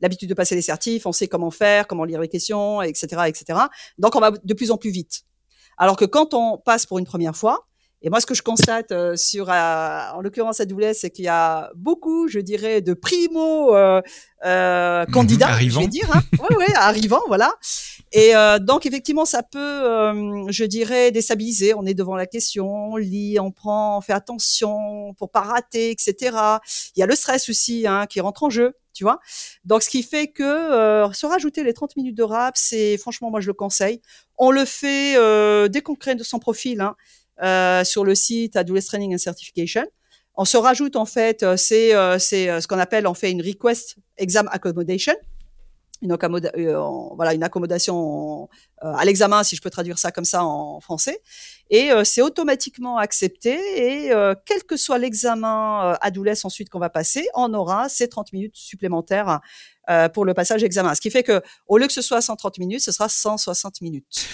l'habitude 0.00 0.28
de 0.28 0.34
passer 0.34 0.56
les 0.56 0.62
certifs, 0.62 1.06
on 1.06 1.12
sait 1.12 1.28
comment 1.28 1.52
faire, 1.52 1.86
comment 1.86 2.04
lire 2.04 2.20
les 2.20 2.26
questions, 2.28 2.82
etc., 2.82 3.06
etc. 3.28 3.60
Donc 3.98 4.16
on 4.16 4.20
va 4.20 4.32
de 4.32 4.54
plus 4.54 4.72
en 4.72 4.78
plus 4.78 4.90
vite. 4.90 5.20
Alors 5.78 5.96
que 5.96 6.04
quand 6.04 6.34
on 6.34 6.58
passe 6.58 6.86
pour 6.86 6.98
une 6.98 7.06
première 7.06 7.36
fois, 7.36 7.68
et 8.02 8.10
moi 8.10 8.20
ce 8.20 8.26
que 8.26 8.34
je 8.34 8.42
constate 8.42 8.90
euh, 8.90 9.14
sur, 9.16 9.48
euh, 9.48 10.00
en 10.12 10.20
l'occurrence 10.20 10.58
AWS, 10.60 10.94
c'est 10.94 11.10
qu'il 11.10 11.24
y 11.24 11.28
a 11.28 11.70
beaucoup, 11.76 12.26
je 12.26 12.40
dirais, 12.40 12.80
de 12.80 12.94
primo 12.94 13.76
euh, 13.76 14.02
euh, 14.44 15.04
Mhm, 15.06 15.12
candidats, 15.12 15.46
je 15.46 15.52
arrivants. 15.52 15.80
vais 15.82 15.86
dire, 15.88 16.08
hein. 16.12 16.22
ouais, 16.40 16.56
ouais, 16.56 16.74
arrivants, 16.74 17.22
voilà. 17.28 17.54
Et 18.16 18.36
euh, 18.36 18.60
donc 18.60 18.86
effectivement, 18.86 19.24
ça 19.24 19.42
peut, 19.42 19.58
euh, 19.58 20.44
je 20.48 20.64
dirais, 20.64 21.10
déstabiliser. 21.10 21.74
On 21.74 21.84
est 21.84 21.94
devant 21.94 22.14
la 22.14 22.26
question, 22.26 22.92
on 22.92 22.96
lit, 22.96 23.40
on 23.40 23.50
prend, 23.50 23.98
on 23.98 24.00
fait 24.00 24.12
attention 24.12 25.14
pour 25.14 25.32
pas 25.32 25.40
rater, 25.40 25.90
etc. 25.90 26.14
Il 26.94 27.00
y 27.00 27.02
a 27.02 27.06
le 27.06 27.16
stress 27.16 27.48
aussi 27.48 27.88
hein, 27.88 28.06
qui 28.06 28.20
rentre 28.20 28.44
en 28.44 28.50
jeu, 28.50 28.74
tu 28.92 29.02
vois. 29.02 29.18
Donc 29.64 29.82
ce 29.82 29.90
qui 29.90 30.04
fait 30.04 30.28
que 30.28 30.44
euh, 30.44 31.12
se 31.12 31.26
rajouter 31.26 31.64
les 31.64 31.74
30 31.74 31.96
minutes 31.96 32.16
de 32.16 32.22
rap, 32.22 32.54
c'est 32.56 32.96
franchement 32.98 33.32
moi 33.32 33.40
je 33.40 33.48
le 33.48 33.52
conseille. 33.52 34.00
On 34.38 34.52
le 34.52 34.64
fait 34.64 35.16
euh, 35.16 35.66
dès 35.66 35.80
qu'on 35.80 35.96
crée 35.96 36.16
son 36.20 36.38
profil 36.38 36.80
hein, 36.82 36.94
euh, 37.42 37.82
sur 37.82 38.04
le 38.04 38.14
site 38.14 38.54
AWS 38.54 38.86
Training 38.86 39.12
and 39.14 39.18
Certification. 39.18 39.86
On 40.36 40.44
se 40.44 40.56
rajoute 40.56 40.94
en 40.94 41.04
fait, 41.04 41.42
euh, 41.42 41.56
c'est 41.56 41.90
c'est 42.20 42.60
ce 42.60 42.68
qu'on 42.68 42.78
appelle 42.78 43.08
on 43.08 43.14
fait 43.14 43.32
une 43.32 43.42
request 43.42 43.96
exam 44.18 44.48
accommodation 44.52 45.14
euh, 46.10 47.30
une 47.32 47.42
accommodation 47.42 48.48
euh, 48.84 48.92
à 48.92 49.04
l'examen, 49.04 49.42
si 49.42 49.56
je 49.56 49.62
peux 49.62 49.70
traduire 49.70 49.98
ça 49.98 50.10
comme 50.12 50.24
ça 50.24 50.44
en 50.44 50.80
français. 50.80 51.20
Et 51.70 51.90
euh, 51.90 52.04
c'est 52.04 52.22
automatiquement 52.22 52.98
accepté. 52.98 53.58
Et 53.76 54.12
quel 54.44 54.64
que 54.64 54.76
soit 54.76 54.98
l'examen 54.98 55.92
euh, 55.92 55.96
AWS 56.00 56.44
ensuite 56.44 56.68
qu'on 56.68 56.78
va 56.78 56.90
passer, 56.90 57.26
on 57.34 57.54
aura 57.54 57.88
ces 57.88 58.08
30 58.08 58.32
minutes 58.32 58.56
supplémentaires 58.56 59.40
pour 60.14 60.24
le 60.24 60.32
passage 60.32 60.64
examen. 60.64 60.94
Ce 60.94 61.00
qui 61.00 61.10
fait 61.10 61.22
que 61.22 61.42
au 61.66 61.76
lieu 61.76 61.86
que 61.86 61.92
ce 61.92 62.00
soit 62.00 62.22
130 62.22 62.58
minutes, 62.58 62.80
ce 62.80 62.90
sera 62.90 63.08
160 63.08 63.82
minutes. 63.82 64.26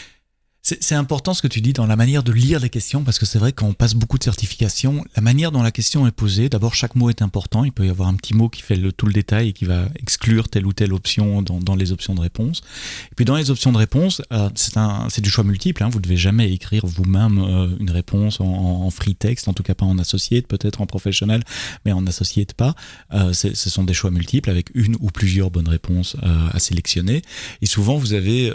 C'est 0.80 0.94
important 0.94 1.34
ce 1.34 1.42
que 1.42 1.48
tu 1.48 1.60
dis 1.60 1.72
dans 1.72 1.86
la 1.86 1.96
manière 1.96 2.22
de 2.22 2.32
lire 2.32 2.60
les 2.60 2.70
questions, 2.70 3.02
parce 3.02 3.18
que 3.18 3.26
c'est 3.26 3.38
vrai 3.38 3.52
qu'on 3.52 3.72
passe 3.72 3.94
beaucoup 3.94 4.18
de 4.18 4.22
certifications, 4.22 5.04
la 5.16 5.22
manière 5.22 5.50
dont 5.50 5.62
la 5.62 5.72
question 5.72 6.06
est 6.06 6.12
posée, 6.12 6.48
d'abord 6.48 6.74
chaque 6.74 6.94
mot 6.94 7.10
est 7.10 7.22
important, 7.22 7.64
il 7.64 7.72
peut 7.72 7.86
y 7.86 7.90
avoir 7.90 8.08
un 8.08 8.14
petit 8.14 8.34
mot 8.34 8.48
qui 8.48 8.62
fait 8.62 8.78
tout 8.92 9.06
le 9.06 9.12
détail 9.12 9.48
et 9.48 9.52
qui 9.52 9.64
va 9.64 9.88
exclure 9.96 10.48
telle 10.48 10.66
ou 10.66 10.72
telle 10.72 10.92
option 10.92 11.42
dans, 11.42 11.74
les 11.74 11.92
options 11.92 12.14
de 12.14 12.20
réponse. 12.20 12.62
Et 13.10 13.14
puis 13.16 13.24
dans 13.24 13.36
les 13.36 13.50
options 13.50 13.72
de 13.72 13.78
réponse, 13.78 14.22
euh, 14.32 14.48
c'est 14.54 15.20
du 15.20 15.30
choix 15.30 15.44
multiple, 15.44 15.82
hein, 15.82 15.88
vous 15.90 16.00
devez 16.00 16.16
jamais 16.16 16.52
écrire 16.52 16.86
vous-même 16.86 17.38
euh, 17.38 17.68
une 17.80 17.90
réponse 17.90 18.40
en, 18.40 18.90
free 18.90 19.14
text, 19.14 19.48
en 19.48 19.54
tout 19.54 19.62
cas 19.62 19.74
pas 19.74 19.86
en 19.86 19.98
associate, 19.98 20.46
peut-être 20.46 20.80
en 20.80 20.86
professionnel, 20.86 21.42
mais 21.84 21.92
en 21.92 22.06
associate 22.06 22.54
pas. 22.54 22.74
Euh, 23.12 23.32
ce 23.32 23.70
sont 23.70 23.84
des 23.84 23.94
choix 23.94 24.10
multiples 24.10 24.50
avec 24.50 24.68
une 24.74 24.96
ou 25.00 25.08
plusieurs 25.08 25.50
bonnes 25.50 25.68
réponses 25.68 26.16
à 26.52 26.58
sélectionner. 26.58 27.22
Et 27.62 27.66
souvent 27.66 27.96
vous 27.96 28.12
avez 28.12 28.52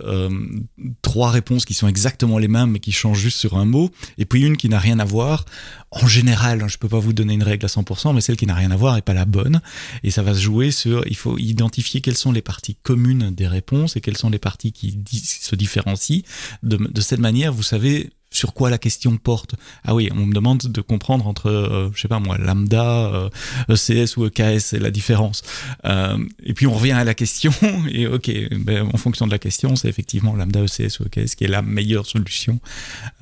trois 1.02 1.32
réponses 1.32 1.66
qui 1.66 1.74
sont 1.74 1.88
exactement 1.88 2.05
les 2.40 2.48
mêmes 2.48 2.72
mais 2.72 2.80
qui 2.80 2.92
changent 2.92 3.20
juste 3.20 3.38
sur 3.38 3.58
un 3.58 3.66
mot, 3.66 3.92
et 4.18 4.26
puis 4.26 4.44
une 4.44 4.58
qui 4.58 4.70
n'a 4.70 4.80
rien 4.80 5.00
à 5.00 5.06
voir. 5.06 5.46
En 5.92 6.08
général, 6.08 6.62
hein, 6.62 6.68
je 6.68 6.78
peux 6.78 6.90
pas 6.90 7.00
vous 7.00 7.14
donner 7.14 7.34
une 7.34 7.44
règle 7.44 7.66
à 7.66 7.70
100%, 7.70 8.14
mais 8.14 8.22
celle 8.22 8.36
qui 8.36 8.46
n'a 8.46 8.56
rien 8.56 8.72
à 8.72 8.76
voir 8.76 8.98
est 8.98 9.02
pas 9.02 9.14
la 9.14 9.26
bonne. 9.26 9.62
Et 10.04 10.12
ça 10.12 10.24
va 10.24 10.34
se 10.34 10.40
jouer 10.40 10.72
sur, 10.72 11.08
il 11.08 11.16
faut 11.16 11.38
identifier 11.38 12.02
quelles 12.02 12.18
sont 12.18 12.32
les 12.32 12.42
parties 12.42 12.76
communes 12.84 13.34
des 13.34 13.48
réponses 13.48 13.96
et 13.96 14.02
quelles 14.02 14.18
sont 14.18 14.30
les 14.30 14.40
parties 14.40 14.74
qui 14.74 15.00
se 15.24 15.56
différencient. 15.56 16.22
De, 16.64 16.78
de 16.78 17.02
cette 17.02 17.20
manière, 17.20 17.54
vous 17.54 17.64
savez 17.64 18.12
sur 18.36 18.54
quoi 18.54 18.70
la 18.70 18.78
question 18.78 19.18
porte. 19.18 19.56
Ah 19.84 19.96
oui, 19.96 20.10
on 20.14 20.26
me 20.26 20.34
demande 20.34 20.60
de 20.60 20.82
comprendre 20.82 21.28
entre, 21.28 21.48
euh, 21.50 21.90
je 21.94 22.02
sais 22.02 22.08
pas 22.08 22.20
moi, 22.20 22.38
lambda, 22.38 23.08
euh, 23.14 23.30
ECS 23.70 24.18
ou 24.18 24.26
EKS, 24.26 24.60
c'est 24.60 24.80
la 24.80 24.92
différence. 24.92 25.42
Euh, 25.86 26.18
et 26.44 26.54
puis 26.54 26.68
on 26.68 26.74
revient 26.74 26.92
à 26.92 27.04
la 27.04 27.14
question, 27.14 27.52
et 27.90 28.08
ok, 28.08 28.32
ben, 28.58 28.88
en 28.94 28.98
fonction 28.98 29.26
de 29.26 29.32
la 29.32 29.40
question, 29.40 29.76
c'est 29.76 29.88
effectivement 29.88 30.36
lambda, 30.36 30.62
ECS 30.62 31.00
ou 31.00 31.06
EKS 31.06 31.36
qui 31.36 31.44
est 31.46 31.48
la 31.50 31.62
meilleure 31.62 32.06
solution. 32.06 32.60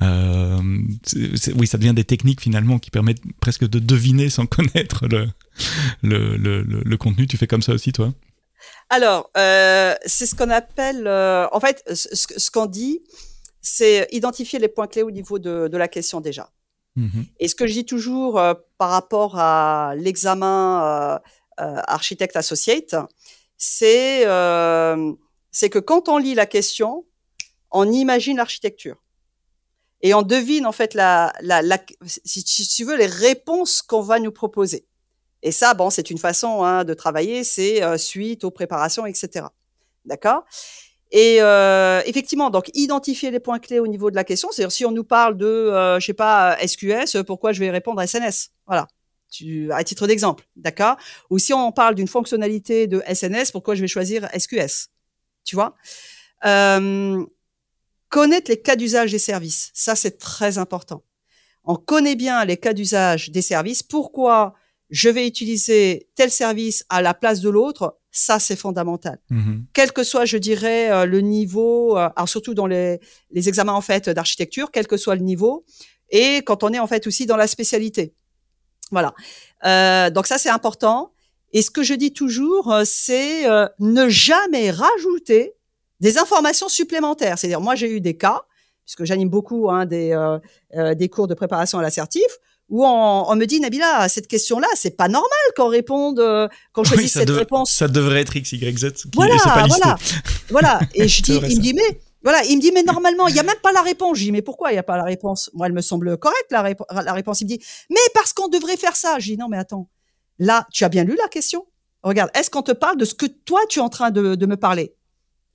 Euh, 0.02 0.58
oui, 1.54 1.66
ça 1.66 1.78
devient 1.78 1.94
des 1.94 2.04
techniques 2.04 2.40
finalement 2.40 2.78
qui 2.78 2.90
permettent 2.90 3.22
presque 3.40 3.68
de 3.68 3.78
deviner 3.78 4.30
sans 4.30 4.46
connaître 4.56 5.06
le, 5.06 5.28
le, 6.02 6.36
le, 6.36 6.62
le- 6.62 6.96
contenu. 6.96 7.26
Tu 7.26 7.36
fais 7.36 7.46
comme 7.46 7.62
ça 7.62 7.72
aussi, 7.72 7.92
toi? 7.92 8.12
Alors, 8.90 9.30
euh, 9.36 9.94
c'est 10.06 10.26
ce 10.26 10.34
qu'on 10.34 10.50
appelle, 10.50 11.06
euh, 11.06 11.46
en 11.52 11.60
fait, 11.60 11.82
ce 11.92 12.50
qu'on 12.50 12.66
dit, 12.66 13.00
c'est 13.64 14.06
identifier 14.12 14.58
les 14.58 14.68
points 14.68 14.86
clés 14.86 15.02
au 15.02 15.10
niveau 15.10 15.38
de, 15.38 15.68
de 15.68 15.76
la 15.76 15.88
question 15.88 16.20
déjà. 16.20 16.50
Mhm. 16.96 17.26
Et 17.40 17.48
ce 17.48 17.54
que 17.54 17.66
je 17.66 17.72
dis 17.72 17.86
toujours 17.86 18.38
euh, 18.38 18.54
par 18.78 18.90
rapport 18.90 19.38
à 19.38 19.94
l'examen 19.96 20.84
euh, 20.84 21.18
euh, 21.64 21.80
architecte 21.86 22.36
associate, 22.36 22.94
c'est 23.56 24.26
euh, 24.26 25.12
c'est 25.50 25.70
que 25.70 25.78
quand 25.78 26.08
on 26.08 26.18
lit 26.18 26.34
la 26.34 26.46
question, 26.46 27.06
on 27.70 27.90
imagine 27.90 28.36
l'architecture 28.36 29.02
et 30.02 30.12
on 30.14 30.22
devine 30.22 30.66
en 30.66 30.72
fait 30.72 30.94
la, 30.94 31.32
la, 31.40 31.62
la 31.62 31.78
si, 32.04 32.42
si 32.42 32.68
tu 32.68 32.84
veux 32.84 32.96
les 32.96 33.06
réponses 33.06 33.82
qu'on 33.82 34.02
va 34.02 34.20
nous 34.20 34.32
proposer. 34.32 34.86
Et 35.42 35.52
ça, 35.52 35.74
bon, 35.74 35.90
c'est 35.90 36.10
une 36.10 36.18
façon 36.18 36.64
hein, 36.64 36.84
de 36.84 36.94
travailler, 36.94 37.44
c'est 37.44 37.82
euh, 37.82 37.98
suite 37.98 38.44
aux 38.44 38.50
préparations, 38.50 39.06
etc. 39.06 39.46
D'accord? 40.04 40.44
Et 41.16 41.40
euh, 41.40 42.02
effectivement, 42.06 42.50
donc 42.50 42.72
identifier 42.74 43.30
les 43.30 43.38
points 43.38 43.60
clés 43.60 43.78
au 43.78 43.86
niveau 43.86 44.10
de 44.10 44.16
la 44.16 44.24
question. 44.24 44.48
C'est-à-dire 44.50 44.72
si 44.72 44.84
on 44.84 44.90
nous 44.90 45.04
parle 45.04 45.36
de, 45.36 45.46
euh, 45.46 46.00
je 46.00 46.06
sais 46.06 46.12
pas, 46.12 46.58
SQS, 46.58 47.22
pourquoi 47.24 47.52
je 47.52 47.60
vais 47.60 47.70
répondre 47.70 48.02
SNS 48.02 48.50
Voilà, 48.66 48.88
tu, 49.30 49.70
à 49.70 49.84
titre 49.84 50.08
d'exemple, 50.08 50.44
d'accord? 50.56 50.96
Ou 51.30 51.38
si 51.38 51.54
on 51.54 51.70
parle 51.70 51.94
d'une 51.94 52.08
fonctionnalité 52.08 52.88
de 52.88 53.00
SNS, 53.06 53.52
pourquoi 53.52 53.76
je 53.76 53.82
vais 53.82 53.86
choisir 53.86 54.28
SQS 54.36 54.88
Tu 55.44 55.54
vois? 55.54 55.76
Euh, 56.44 57.24
Connaître 58.08 58.50
les 58.50 58.60
cas 58.60 58.74
d'usage 58.74 59.12
des 59.12 59.18
services, 59.20 59.70
ça 59.72 59.94
c'est 59.94 60.18
très 60.18 60.58
important. 60.58 61.04
On 61.62 61.76
connaît 61.76 62.16
bien 62.16 62.44
les 62.44 62.56
cas 62.56 62.72
d'usage 62.72 63.30
des 63.30 63.42
services. 63.42 63.84
Pourquoi 63.84 64.54
je 64.90 65.08
vais 65.08 65.28
utiliser 65.28 66.08
tel 66.16 66.32
service 66.32 66.84
à 66.88 67.02
la 67.02 67.14
place 67.14 67.40
de 67.40 67.50
l'autre? 67.50 67.98
Ça, 68.16 68.38
c'est 68.38 68.56
fondamental. 68.56 69.18
Mhm. 69.28 69.66
Quel 69.72 69.92
que 69.92 70.04
soit, 70.04 70.24
je 70.24 70.38
dirais, 70.38 70.90
euh, 70.90 71.04
le 71.04 71.20
niveau, 71.20 71.98
euh, 71.98 72.08
alors 72.16 72.28
surtout 72.28 72.54
dans 72.54 72.66
les, 72.66 73.00
les 73.30 73.48
examens 73.48 73.72
en 73.72 73.80
fait 73.80 74.08
d'architecture, 74.08 74.70
quel 74.70 74.86
que 74.86 74.96
soit 74.96 75.16
le 75.16 75.22
niveau, 75.22 75.64
et 76.10 76.38
quand 76.42 76.62
on 76.62 76.72
est 76.72 76.78
en 76.78 76.86
fait 76.86 77.06
aussi 77.06 77.26
dans 77.26 77.36
la 77.36 77.46
spécialité. 77.46 78.14
Voilà. 78.90 79.14
Euh, 79.64 80.10
donc 80.10 80.26
ça, 80.26 80.38
c'est 80.38 80.48
important. 80.48 81.12
Et 81.52 81.62
ce 81.62 81.70
que 81.70 81.82
je 81.82 81.94
dis 81.94 82.12
toujours, 82.12 82.72
euh, 82.72 82.82
c'est 82.84 83.48
euh, 83.48 83.66
ne 83.78 84.08
jamais 84.08 84.70
rajouter 84.70 85.54
des 86.00 86.18
informations 86.18 86.68
supplémentaires. 86.68 87.38
C'est-à-dire, 87.38 87.60
moi, 87.60 87.74
j'ai 87.74 87.90
eu 87.90 88.00
des 88.00 88.16
cas, 88.16 88.42
puisque 88.84 89.04
j'anime 89.04 89.30
beaucoup 89.30 89.70
hein, 89.70 89.86
des, 89.86 90.14
des 90.96 91.08
cours 91.08 91.26
de 91.26 91.32
préparation 91.32 91.78
à 91.78 91.82
l'assertif, 91.82 92.26
où 92.68 92.84
on, 92.86 93.30
on, 93.30 93.36
me 93.36 93.44
dit 93.44 93.60
Nabila, 93.60 94.08
cette 94.08 94.26
question-là, 94.26 94.66
c'est 94.74 94.96
pas 94.96 95.08
normal 95.08 95.30
qu'on 95.56 95.68
réponde, 95.68 96.18
euh, 96.18 96.48
qu'on 96.72 96.84
choisisse 96.84 97.12
cette 97.12 97.30
réponse. 97.30 97.70
Ça 97.72 97.88
devrait 97.88 98.20
être 98.22 98.34
X, 98.36 98.52
Y, 98.52 98.78
Z. 98.78 98.92
Qui, 98.92 99.08
voilà, 99.14 99.36
pas 99.36 99.66
voilà, 99.66 99.96
voilà. 100.48 100.80
Et 100.94 101.06
je 101.08 101.22
dis, 101.22 101.34
il 101.48 101.56
me 101.58 101.62
dit 101.62 101.74
mais 101.74 102.00
voilà, 102.22 102.42
il 102.44 102.56
me 102.56 102.62
dit 102.62 102.72
mais 102.72 102.82
normalement 102.82 103.28
il 103.28 103.36
y 103.36 103.38
a 103.38 103.42
même 103.42 103.58
pas 103.62 103.72
la 103.72 103.82
réponse. 103.82 104.18
Je 104.18 104.24
dis 104.24 104.32
mais 104.32 104.42
pourquoi 104.42 104.72
il 104.72 104.76
y 104.76 104.78
a 104.78 104.82
pas 104.82 104.96
la 104.96 105.04
réponse? 105.04 105.50
Moi, 105.52 105.66
elle 105.66 105.74
me 105.74 105.82
semble 105.82 106.16
correcte 106.16 106.50
la, 106.50 106.62
la 107.02 107.12
réponse. 107.12 107.42
Il 107.42 107.44
me 107.44 107.48
dit 107.50 107.60
mais 107.90 107.96
parce 108.14 108.32
qu'on 108.32 108.48
devrait 108.48 108.78
faire 108.78 108.96
ça. 108.96 109.18
Je 109.18 109.32
dis 109.32 109.36
non 109.36 109.48
mais 109.48 109.58
attends, 109.58 109.90
là 110.38 110.66
tu 110.72 110.84
as 110.84 110.88
bien 110.88 111.04
lu 111.04 111.16
la 111.20 111.28
question? 111.28 111.66
Regarde, 112.02 112.30
est-ce 112.34 112.50
qu'on 112.50 112.62
te 112.62 112.72
parle 112.72 112.96
de 112.96 113.04
ce 113.04 113.14
que 113.14 113.26
toi 113.26 113.60
tu 113.68 113.78
es 113.78 113.82
en 113.82 113.88
train 113.88 114.10
de, 114.10 114.34
de 114.34 114.46
me 114.46 114.56
parler? 114.56 114.94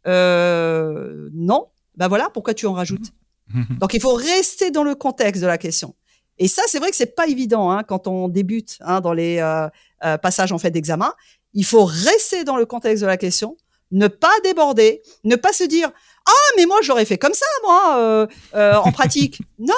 Euh, 0.07 1.29
Non. 1.33 1.67
Ben 1.95 2.07
voilà, 2.07 2.29
pourquoi 2.33 2.53
tu 2.53 2.65
en 2.65 2.73
rajoutes? 2.73 3.11
Donc 3.79 3.93
il 3.93 3.99
faut 4.01 4.13
rester 4.13 4.71
dans 4.71 4.83
le 4.83 4.95
contexte 4.95 5.41
de 5.41 5.47
la 5.47 5.57
question. 5.57 5.95
Et 6.39 6.47
ça, 6.47 6.63
c'est 6.67 6.79
vrai 6.79 6.89
que 6.89 6.95
c'est 6.95 7.15
pas 7.15 7.27
évident 7.27 7.69
hein, 7.69 7.83
quand 7.83 8.07
on 8.07 8.29
débute 8.29 8.77
hein, 8.81 9.01
dans 9.01 9.13
les 9.13 9.39
euh, 9.39 9.67
euh, 10.05 10.17
passages 10.17 10.51
en 10.51 10.57
fait 10.57 10.71
d'examen. 10.71 11.13
Il 11.53 11.65
faut 11.65 11.85
rester 11.85 12.45
dans 12.45 12.55
le 12.55 12.65
contexte 12.65 13.01
de 13.01 13.07
la 13.07 13.17
question, 13.17 13.57
ne 13.91 14.07
pas 14.07 14.31
déborder, 14.43 15.01
ne 15.25 15.35
pas 15.35 15.51
se 15.51 15.65
dire 15.65 15.91
ah 16.25 16.51
mais 16.57 16.65
moi 16.65 16.77
j'aurais 16.81 17.05
fait 17.05 17.17
comme 17.17 17.33
ça 17.33 17.45
moi 17.63 17.97
euh, 17.97 18.27
euh 18.55 18.75
en 18.75 18.91
pratique. 18.91 19.41
non, 19.59 19.73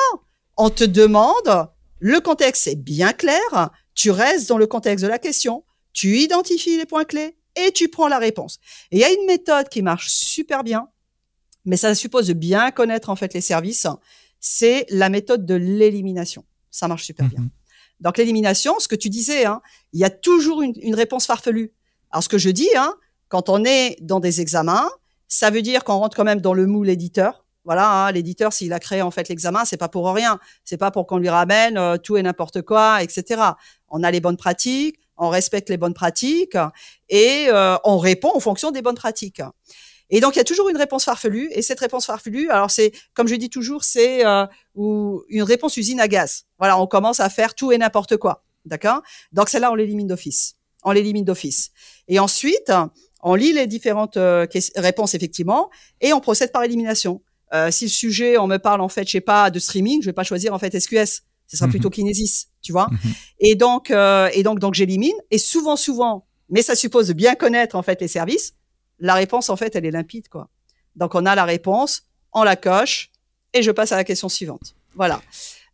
on 0.57 0.69
te 0.69 0.83
demande 0.83 1.69
le 1.99 2.19
contexte 2.19 2.67
est 2.67 2.75
bien 2.75 3.13
clair, 3.13 3.69
tu 3.95 4.11
restes 4.11 4.49
dans 4.49 4.57
le 4.57 4.67
contexte 4.67 5.03
de 5.03 5.09
la 5.09 5.19
question, 5.19 5.63
tu 5.93 6.17
identifies 6.17 6.77
les 6.77 6.85
points 6.85 7.05
clés 7.05 7.37
et 7.55 7.71
tu 7.71 7.89
prends 7.89 8.07
la 8.07 8.17
réponse. 8.17 8.59
Et 8.91 8.97
il 8.97 8.99
y 8.99 9.03
a 9.03 9.11
une 9.11 9.25
méthode 9.27 9.69
qui 9.69 9.81
marche 9.81 10.09
super 10.09 10.63
bien, 10.63 10.87
mais 11.65 11.77
ça 11.77 11.93
suppose 11.95 12.27
de 12.27 12.33
bien 12.33 12.71
connaître 12.71 13.09
en 13.09 13.15
fait 13.15 13.33
les 13.33 13.41
services. 13.41 13.87
C'est 14.39 14.85
la 14.89 15.09
méthode 15.09 15.45
de 15.45 15.53
l'élimination. 15.53 16.43
Ça 16.71 16.87
marche 16.87 17.03
super 17.03 17.27
bien. 17.27 17.41
Mhm. 17.41 17.49
Donc 17.99 18.17
l'élimination, 18.17 18.79
ce 18.79 18.87
que 18.87 18.95
tu 18.95 19.09
disais, 19.09 19.45
hein, 19.45 19.61
il 19.93 19.99
y 19.99 20.03
a 20.03 20.09
toujours 20.09 20.63
une, 20.63 20.73
une, 20.81 20.95
réponse 20.95 21.27
farfelue. 21.27 21.71
Alors 22.09 22.23
ce 22.23 22.29
que 22.29 22.39
je 22.39 22.49
dis, 22.49 22.69
hein, 22.75 22.95
quand 23.29 23.49
on 23.49 23.63
est 23.63 23.97
dans 24.01 24.19
des 24.19 24.41
examens, 24.41 24.89
ça 25.27 25.49
veut 25.49 25.61
dire 25.61 25.83
qu'on 25.83 25.97
rentre 25.97 26.17
quand 26.17 26.23
même 26.23 26.41
dans 26.41 26.53
le 26.53 26.65
moule 26.65 26.89
éditeur. 26.89 27.45
Voilà, 27.63 28.07
hein, 28.07 28.11
l'éditeur, 28.11 28.53
s'il 28.53 28.73
a 28.73 28.79
créé 28.79 29.01
en 29.01 29.11
fait 29.11 29.29
l'examen, 29.29 29.65
c'est 29.65 29.77
pas 29.77 29.87
pour 29.87 30.11
rien. 30.13 30.39
C'est 30.65 30.77
pas 30.77 30.89
pour 30.89 31.05
qu'on 31.05 31.17
lui 31.17 31.29
ramène 31.29 31.77
euh, 31.77 31.97
tout 31.97 32.17
et 32.17 32.23
n'importe 32.23 32.63
quoi, 32.63 33.03
etc. 33.03 33.41
On 33.87 34.03
a 34.03 34.09
les 34.09 34.19
bonnes 34.19 34.37
pratiques, 34.37 34.97
on 35.17 35.29
respecte 35.29 35.69
les 35.69 35.77
bonnes 35.77 35.93
pratiques 35.93 36.57
et 37.07 37.45
euh, 37.49 37.77
on 37.83 37.99
répond 37.99 38.31
en 38.33 38.39
fonction 38.39 38.71
des 38.71 38.81
bonnes 38.81 38.95
pratiques. 38.95 39.41
Et 40.11 40.19
donc 40.19 40.35
il 40.35 40.39
y 40.39 40.41
a 40.41 40.45
toujours 40.45 40.69
une 40.69 40.77
réponse 40.77 41.05
farfelue 41.05 41.49
et 41.51 41.61
cette 41.61 41.79
réponse 41.79 42.05
farfelue, 42.05 42.49
alors 42.49 42.69
c'est 42.69 42.91
comme 43.13 43.27
je 43.27 43.35
dis 43.35 43.49
toujours, 43.49 43.83
c'est 43.83 44.25
euh, 44.25 44.45
une 44.75 45.43
réponse 45.43 45.77
usine 45.77 46.01
à 46.01 46.07
gaz. 46.07 46.43
Voilà, 46.59 46.79
on 46.79 46.85
commence 46.85 47.21
à 47.21 47.29
faire 47.29 47.55
tout 47.55 47.71
et 47.71 47.77
n'importe 47.77 48.17
quoi, 48.17 48.43
d'accord? 48.65 49.01
Donc 49.31 49.49
celle-là 49.49 49.71
on 49.71 49.75
l'élimine 49.75 50.07
d'office, 50.07 50.55
on 50.83 50.91
l'élimine 50.91 51.23
d'office. 51.23 51.71
Et 52.09 52.19
ensuite 52.19 52.71
on 53.23 53.35
lit 53.35 53.53
les 53.53 53.67
différentes 53.67 54.17
euh, 54.17 54.45
réponses 54.75 55.13
effectivement 55.13 55.69
et 56.01 56.11
on 56.11 56.19
procède 56.19 56.51
par 56.51 56.63
élimination. 56.63 57.21
Euh, 57.53 57.71
si 57.71 57.85
le 57.85 57.89
sujet 57.89 58.37
on 58.37 58.47
me 58.47 58.57
parle 58.57 58.81
en 58.81 58.89
fait, 58.89 59.05
je 59.05 59.11
sais 59.11 59.21
pas, 59.21 59.49
de 59.49 59.59
streaming, 59.59 60.01
je 60.01 60.07
vais 60.07 60.13
pas 60.13 60.23
choisir 60.23 60.53
en 60.53 60.59
fait 60.59 60.77
SQS, 60.77 61.23
ce 61.47 61.57
sera 61.57 61.69
plutôt 61.69 61.87
mhm. 61.89 61.95
Kinesis, 61.95 62.47
tu 62.61 62.73
vois? 62.73 62.89
Mhm. 62.91 63.13
Et 63.39 63.55
donc 63.55 63.91
euh, 63.91 64.29
et 64.33 64.43
donc 64.43 64.59
donc 64.59 64.73
j'élimine 64.73 65.15
et 65.31 65.37
souvent 65.37 65.77
souvent, 65.77 66.27
mais 66.49 66.61
ça 66.61 66.75
suppose 66.75 67.07
de 67.07 67.13
bien 67.13 67.35
connaître 67.35 67.77
en 67.77 67.81
fait 67.83 68.01
les 68.01 68.09
services 68.09 68.55
la 69.01 69.15
réponse, 69.15 69.49
en 69.49 69.57
fait, 69.57 69.75
elle 69.75 69.85
est 69.85 69.91
limpide, 69.91 70.29
quoi. 70.29 70.47
Donc, 70.95 71.15
on 71.15 71.25
a 71.25 71.35
la 71.35 71.45
réponse, 71.45 72.03
on 72.31 72.43
la 72.43 72.55
coche, 72.55 73.11
et 73.53 73.61
je 73.61 73.71
passe 73.71 73.91
à 73.91 73.97
la 73.97 74.03
question 74.03 74.29
suivante. 74.29 74.75
Voilà. 74.95 75.21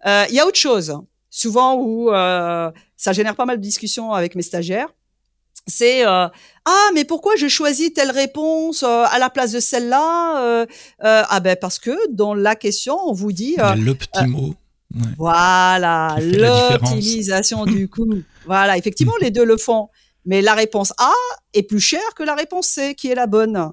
Euh, 0.06 0.26
il 0.30 0.36
y 0.36 0.40
a 0.40 0.46
autre 0.46 0.60
chose, 0.60 0.98
souvent 1.30 1.76
où 1.76 2.12
euh, 2.12 2.72
ça 2.96 3.14
génère 3.14 3.36
pas 3.36 3.46
mal 3.46 3.58
de 3.58 3.62
discussions 3.62 4.14
avec 4.14 4.36
mes 4.36 4.42
stagiaires. 4.42 4.90
C'est 5.70 6.08
euh, 6.08 6.28
ah 6.66 6.90
mais 6.94 7.04
pourquoi 7.04 7.36
j'ai 7.36 7.50
choisi 7.50 7.92
telle 7.92 8.12
réponse 8.12 8.84
à 8.84 9.20
la 9.20 9.30
place 9.30 9.52
de 9.52 9.60
celle-là 9.60 10.66
Ah 11.02 11.40
ben 11.42 11.58
parce 11.60 11.78
que 11.78 11.92
dans 12.14 12.34
la 12.34 12.56
question 12.56 12.98
on 13.06 13.12
vous 13.12 13.34
dit 13.34 13.58
le 13.58 13.94
petit 13.94 14.28
mot. 14.28 14.56
Voilà 15.18 16.16
l'optimisation 16.22 17.66
du 17.66 17.90
coût. 17.90 18.24
Voilà 18.46 18.78
effectivement 18.78 19.16
les 19.22 19.30
deux 19.30 19.44
le 19.44 19.58
font. 19.58 19.90
Mais 20.28 20.44
la 20.44 20.54
réponse 20.54 20.94
A 21.00 21.14
est 21.54 21.64
plus 21.64 21.80
chère 21.80 22.14
que 22.16 22.22
la 22.22 22.36
réponse 22.36 22.68
C, 22.68 22.94
qui 22.94 23.08
est 23.10 23.16
la 23.16 23.26
bonne. 23.26 23.72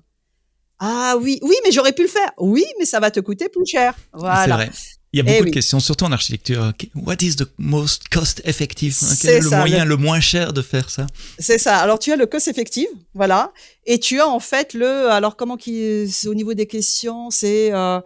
Ah 0.78 1.16
oui, 1.20 1.38
oui, 1.42 1.54
mais 1.64 1.72
j'aurais 1.72 1.92
pu 1.92 2.02
le 2.02 2.08
faire. 2.08 2.30
Oui, 2.38 2.64
mais 2.78 2.86
ça 2.86 3.00
va 3.00 3.10
te 3.10 3.20
coûter 3.20 3.48
plus 3.50 3.66
cher. 3.66 3.94
Voilà. 4.12 4.44
C'est 4.44 4.50
vrai. 4.50 4.70
Il 5.12 5.18
y 5.18 5.20
a 5.20 5.22
beaucoup 5.22 5.44
eh 5.44 5.50
de 5.50 5.54
questions, 5.54 5.78
surtout 5.78 6.06
en 6.06 6.12
architecture. 6.12 6.72
What 6.96 7.16
is 7.20 7.36
the 7.36 7.46
most 7.58 8.08
cost 8.08 8.40
effective? 8.44 8.96
Quel 9.20 9.34
est, 9.34 9.40
le 9.40 9.50
moyen 9.50 9.84
le... 9.84 9.96
moins 9.96 10.18
cher 10.18 10.52
de 10.52 10.60
faire 10.60 10.90
ça? 10.90 11.06
C'est 11.38 11.58
ça. 11.58 11.78
Alors 11.78 12.00
tu 12.00 12.10
as 12.10 12.16
le 12.16 12.26
cost 12.26 12.48
effective, 12.48 12.88
voilà, 13.14 13.52
et 13.86 14.00
tu 14.00 14.20
as 14.20 14.28
en 14.28 14.40
fait 14.40 14.74
le. 14.74 15.08
Alors 15.10 15.36
comment 15.36 15.56
qui 15.56 16.10
au 16.26 16.34
niveau 16.34 16.54
des 16.54 16.66
questions, 16.66 17.30
c'est 17.30 17.72
euh, 17.72 18.00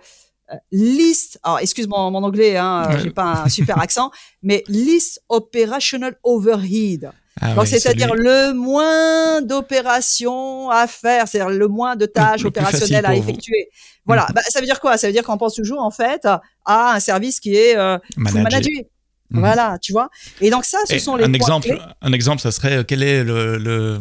list. 0.71 1.39
Alors 1.43 1.61
excuse-moi 1.61 2.11
mon 2.11 2.23
anglais, 2.23 2.59
hein, 2.59 2.99
j'ai 3.03 3.11
pas 3.11 3.45
un 3.45 3.49
super 3.49 3.79
accent, 3.79 4.11
mais 4.43 4.63
list 4.69 5.23
operational 5.31 6.19
overhead. 6.25 7.11
Ah 7.41 7.55
Donc, 7.55 7.67
c'est-à-dire 7.67 8.15
le 8.15 8.53
moins 8.53 9.43
d'opérations 9.43 10.71
à 10.71 10.87
faire, 10.87 11.29
c'est-à-dire 11.29 11.57
le 11.57 11.69
moins 11.69 11.97
de 11.97 12.07
tâches 12.07 12.45
opérationnelles 12.45 13.07
à 13.07 13.15
effectuer. 13.15 13.69
Voilà. 14.05 14.27
Bah, 14.35 14.43
ça 14.49 14.61
veut 14.61 14.67
dire 14.67 14.81
quoi? 14.81 14.97
Ça 14.97 15.07
veut 15.07 15.13
dire 15.13 15.23
qu'on 15.23 15.39
pense 15.39 15.55
toujours, 15.55 15.81
en 15.83 15.91
fait, 15.91 16.27
à 16.65 16.95
un 16.95 17.01
service 17.01 17.41
qui 17.41 17.55
est 17.57 17.77
euh, 17.77 17.99
managé. 18.17 18.89
Mhm. 19.31 19.41
Voilà, 19.41 19.79
tu 19.81 19.93
vois. 19.93 20.11
Et 20.41 20.51
donc 20.51 20.65
ça, 20.65 20.79
ce 20.89 20.99
sont 20.99 21.17
les 21.17 21.25
un 21.25 21.33
exemple. 21.33 21.79
Un 22.01 22.13
exemple, 22.13 22.41
ça 22.41 22.51
serait 22.51 22.79
euh, 22.79 22.85
quel 22.87 23.03
est 23.03 23.25
le, 23.25 23.59
le 23.59 24.01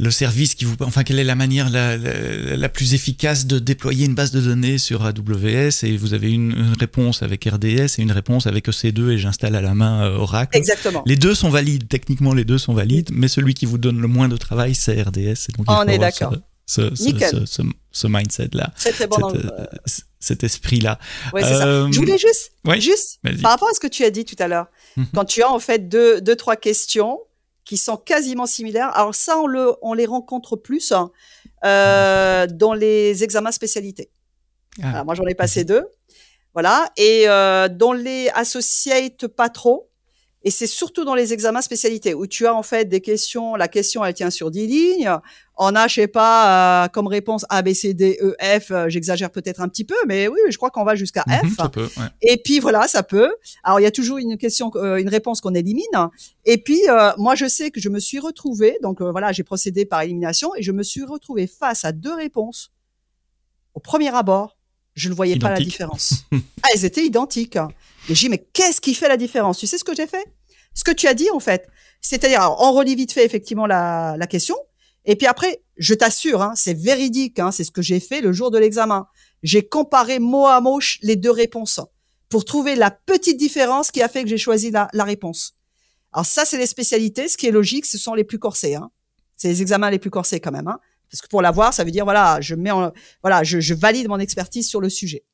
le 0.00 0.10
service 0.10 0.54
qui 0.54 0.64
vous, 0.64 0.76
enfin, 0.80 1.04
quelle 1.04 1.18
est 1.18 1.24
la 1.24 1.34
manière 1.34 1.68
la, 1.68 1.96
la, 1.98 2.68
plus 2.70 2.94
efficace 2.94 3.46
de 3.46 3.58
déployer 3.58 4.06
une 4.06 4.14
base 4.14 4.30
de 4.30 4.40
données 4.40 4.78
sur 4.78 5.04
AWS 5.04 5.84
et 5.84 5.96
vous 5.98 6.14
avez 6.14 6.32
une, 6.32 6.74
réponse 6.80 7.22
avec 7.22 7.44
RDS 7.44 7.98
et 7.98 7.98
une 7.98 8.12
réponse 8.12 8.46
avec 8.46 8.66
EC2 8.66 9.10
et 9.10 9.18
j'installe 9.18 9.54
à 9.54 9.60
la 9.60 9.74
main 9.74 10.04
euh, 10.04 10.16
Oracle. 10.16 10.56
Exactement. 10.56 11.02
Les 11.04 11.16
deux 11.16 11.34
sont 11.34 11.50
valides, 11.50 11.86
techniquement 11.88 12.32
les 12.32 12.44
deux 12.44 12.56
sont 12.56 12.72
valides, 12.72 13.10
mais 13.12 13.28
celui 13.28 13.52
qui 13.52 13.66
vous 13.66 13.76
donne 13.76 14.00
le 14.00 14.08
moins 14.08 14.28
de 14.28 14.38
travail, 14.38 14.74
c'est 14.74 15.02
RDS. 15.02 15.18
Et 15.18 15.52
donc, 15.58 15.66
On 15.68 15.84
est 15.86 15.98
d'accord. 15.98 16.34
Ce, 16.64 16.94
ce, 16.94 17.62
ce, 17.90 18.06
mindset-là. 18.06 18.72
C'est 18.76 18.92
très 18.92 19.06
bon. 19.06 19.16
Cet, 19.28 19.44
euh, 19.44 19.66
cet 20.20 20.44
esprit-là. 20.44 20.98
Ouais, 21.32 21.42
c'est 21.42 21.54
ça. 21.54 21.66
Euh, 21.66 21.88
Je 21.90 21.98
voulais 21.98 22.18
juste, 22.18 22.52
juste 22.76 23.18
par 23.42 23.52
rapport 23.52 23.68
à 23.68 23.74
ce 23.74 23.80
que 23.80 23.86
tu 23.86 24.04
as 24.04 24.10
dit 24.10 24.24
tout 24.24 24.36
à 24.38 24.46
l'heure, 24.46 24.66
mhm. 24.96 25.06
quand 25.14 25.24
tu 25.24 25.42
as 25.42 25.50
en 25.50 25.58
fait 25.58 25.88
deux, 25.88 26.20
deux, 26.20 26.36
trois 26.36 26.56
questions 26.56 27.18
qui 27.64 27.76
sont 27.76 27.96
quasiment 27.96 28.46
similaires. 28.46 28.96
Alors 28.96 29.14
ça, 29.14 29.38
on, 29.38 29.46
le, 29.46 29.74
on 29.82 29.94
les 29.94 30.06
rencontre 30.06 30.56
plus 30.56 30.92
hein, 30.92 31.10
euh, 31.64 32.46
dans 32.50 32.74
les 32.74 33.24
examens 33.24 33.52
spécialités. 33.52 34.10
Ah. 34.82 35.04
moi, 35.04 35.14
j'en 35.14 35.26
ai 35.26 35.34
passé 35.34 35.64
deux. 35.64 35.84
Voilà. 36.52 36.90
Et 36.96 37.28
euh, 37.28 37.68
dans 37.68 37.92
les 37.92 38.28
associates, 38.34 39.26
pas 39.26 39.48
trop. 39.48 39.89
Et 40.42 40.50
c'est 40.50 40.66
surtout 40.66 41.04
dans 41.04 41.14
les 41.14 41.34
examens 41.34 41.60
spécialités 41.60 42.14
où 42.14 42.26
tu 42.26 42.46
as 42.46 42.54
en 42.54 42.62
fait 42.62 42.86
des 42.86 43.02
questions. 43.02 43.56
La 43.56 43.68
question, 43.68 44.04
elle 44.04 44.14
tient 44.14 44.30
sur 44.30 44.50
10 44.50 44.66
lignes. 44.66 45.10
On 45.58 45.74
a, 45.74 45.86
je 45.86 45.96
sais 45.96 46.06
pas, 46.06 46.84
euh, 46.84 46.88
comme 46.88 47.06
réponse 47.06 47.44
A, 47.50 47.60
B, 47.60 47.74
C, 47.74 47.92
D, 47.92 48.18
E, 48.22 48.34
F. 48.40 48.70
Euh, 48.70 48.88
j'exagère 48.88 49.30
peut-être 49.30 49.60
un 49.60 49.68
petit 49.68 49.84
peu, 49.84 49.96
mais 50.06 50.28
oui, 50.28 50.38
je 50.48 50.56
crois 50.56 50.70
qu'on 50.70 50.84
va 50.84 50.94
jusqu'à 50.94 51.24
mhm, 51.26 51.50
F. 51.50 51.56
Ça 51.56 51.68
peut, 51.68 51.88
ouais. 51.98 52.06
Et 52.22 52.38
puis 52.42 52.58
voilà, 52.58 52.88
ça 52.88 53.02
peut. 53.02 53.30
Alors 53.62 53.80
il 53.80 53.82
y 53.82 53.86
a 53.86 53.90
toujours 53.90 54.16
une 54.16 54.38
question, 54.38 54.70
euh, 54.76 54.96
une 54.96 55.10
réponse 55.10 55.42
qu'on 55.42 55.54
élimine. 55.54 55.84
Et 56.46 56.56
puis 56.56 56.80
moi, 57.18 57.34
je 57.34 57.46
sais 57.46 57.70
que 57.70 57.80
je 57.80 57.90
me 57.90 58.00
suis 58.00 58.18
retrouvée. 58.18 58.78
Donc 58.82 59.02
voilà, 59.02 59.32
j'ai 59.32 59.42
procédé 59.42 59.84
par 59.84 60.00
élimination 60.00 60.54
et 60.56 60.62
je 60.62 60.72
me 60.72 60.82
suis 60.82 61.04
retrouvée 61.04 61.46
face 61.46 61.84
à 61.84 61.92
deux 61.92 62.14
réponses. 62.14 62.72
Au 63.74 63.80
premier 63.80 64.08
abord, 64.14 64.56
je 64.94 65.08
ne 65.08 65.14
voyais 65.14 65.38
pas 65.38 65.50
la 65.50 65.60
différence. 65.60 66.24
ah, 66.62 66.68
elles 66.74 66.84
étaient 66.84 67.04
identiques. 67.04 67.58
Et 68.10 68.14
j'ai 68.16 68.28
mais 68.28 68.44
qu'est-ce 68.52 68.80
qui 68.80 68.94
fait 68.94 69.08
la 69.08 69.16
différence? 69.16 69.58
Tu 69.58 69.68
sais 69.68 69.78
ce 69.78 69.84
que 69.84 69.94
j'ai 69.94 70.08
fait? 70.08 70.24
Ce 70.74 70.82
que 70.82 70.90
tu 70.90 71.06
as 71.06 71.14
dit, 71.14 71.30
en 71.30 71.38
fait. 71.38 71.68
C'est-à-dire, 72.00 72.54
on 72.58 72.72
relit 72.72 72.96
vite 72.96 73.12
fait, 73.12 73.24
effectivement, 73.24 73.66
la, 73.66 74.16
la 74.18 74.26
question. 74.26 74.56
Et 75.04 75.14
puis 75.14 75.28
après, 75.28 75.62
je 75.76 75.94
t'assure, 75.94 76.42
hein, 76.42 76.52
c'est 76.56 76.74
véridique, 76.74 77.38
hein, 77.38 77.52
c'est 77.52 77.62
ce 77.62 77.70
que 77.70 77.82
j'ai 77.82 78.00
fait 78.00 78.20
le 78.20 78.32
jour 78.32 78.50
de 78.50 78.58
l'examen. 78.58 79.06
J'ai 79.44 79.66
comparé 79.66 80.18
mot 80.18 80.46
à 80.46 80.60
mot 80.60 80.80
les 81.02 81.14
deux 81.14 81.30
réponses 81.30 81.80
pour 82.28 82.44
trouver 82.44 82.74
la 82.74 82.90
petite 82.90 83.38
différence 83.38 83.92
qui 83.92 84.02
a 84.02 84.08
fait 84.08 84.24
que 84.24 84.28
j'ai 84.28 84.38
choisi 84.38 84.72
la, 84.72 84.88
la, 84.92 85.04
réponse. 85.04 85.54
Alors 86.12 86.26
ça, 86.26 86.44
c'est 86.44 86.58
les 86.58 86.66
spécialités. 86.66 87.28
Ce 87.28 87.36
qui 87.36 87.46
est 87.46 87.52
logique, 87.52 87.86
ce 87.86 87.96
sont 87.96 88.14
les 88.14 88.24
plus 88.24 88.40
corsés. 88.40 88.74
Hein. 88.74 88.90
C'est 89.36 89.48
les 89.48 89.62
examens 89.62 89.88
les 89.88 90.00
plus 90.00 90.10
corsés 90.10 90.40
quand 90.40 90.52
même. 90.52 90.68
Hein. 90.68 90.80
Parce 91.10 91.22
que 91.22 91.28
pour 91.28 91.42
l'avoir, 91.42 91.72
ça 91.72 91.84
veut 91.84 91.92
dire 91.92 92.04
voilà, 92.04 92.40
je 92.40 92.56
mets 92.56 92.70
en, 92.72 92.92
voilà, 93.22 93.44
je 93.44 93.74
valide 93.74 94.08
mon 94.08 94.18
expertise 94.18 94.68
sur 94.68 94.80
le 94.80 94.88
sujet. 94.88 95.24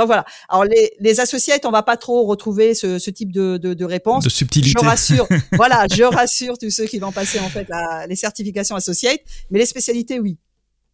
Donc 0.00 0.06
voilà. 0.06 0.24
Alors 0.48 0.64
les, 0.64 0.92
les 0.98 1.20
associates, 1.20 1.66
on 1.66 1.70
va 1.70 1.82
pas 1.82 1.98
trop 1.98 2.24
retrouver 2.24 2.72
ce, 2.74 2.98
ce 2.98 3.10
type 3.10 3.32
de, 3.32 3.58
de, 3.58 3.74
de 3.74 3.84
réponse. 3.84 4.24
De 4.24 4.30
subtilité. 4.30 4.78
Je 4.80 4.84
rassure. 4.84 5.28
voilà, 5.52 5.86
je 5.92 6.02
rassure 6.04 6.56
tous 6.56 6.70
ceux 6.70 6.86
qui 6.86 6.98
vont 6.98 7.12
passer 7.12 7.38
en 7.38 7.50
fait 7.50 7.68
la, 7.68 8.06
les 8.06 8.16
certifications 8.16 8.76
associates, 8.76 9.20
mais 9.50 9.58
les 9.58 9.66
spécialités, 9.66 10.18
oui. 10.18 10.38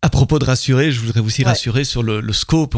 À 0.06 0.08
propos 0.08 0.38
de 0.38 0.44
rassurer, 0.44 0.92
je 0.92 1.00
voudrais 1.00 1.18
aussi 1.18 1.42
rassurer 1.42 1.82
sur 1.82 2.04
le, 2.04 2.20
le 2.20 2.32
scope. 2.32 2.76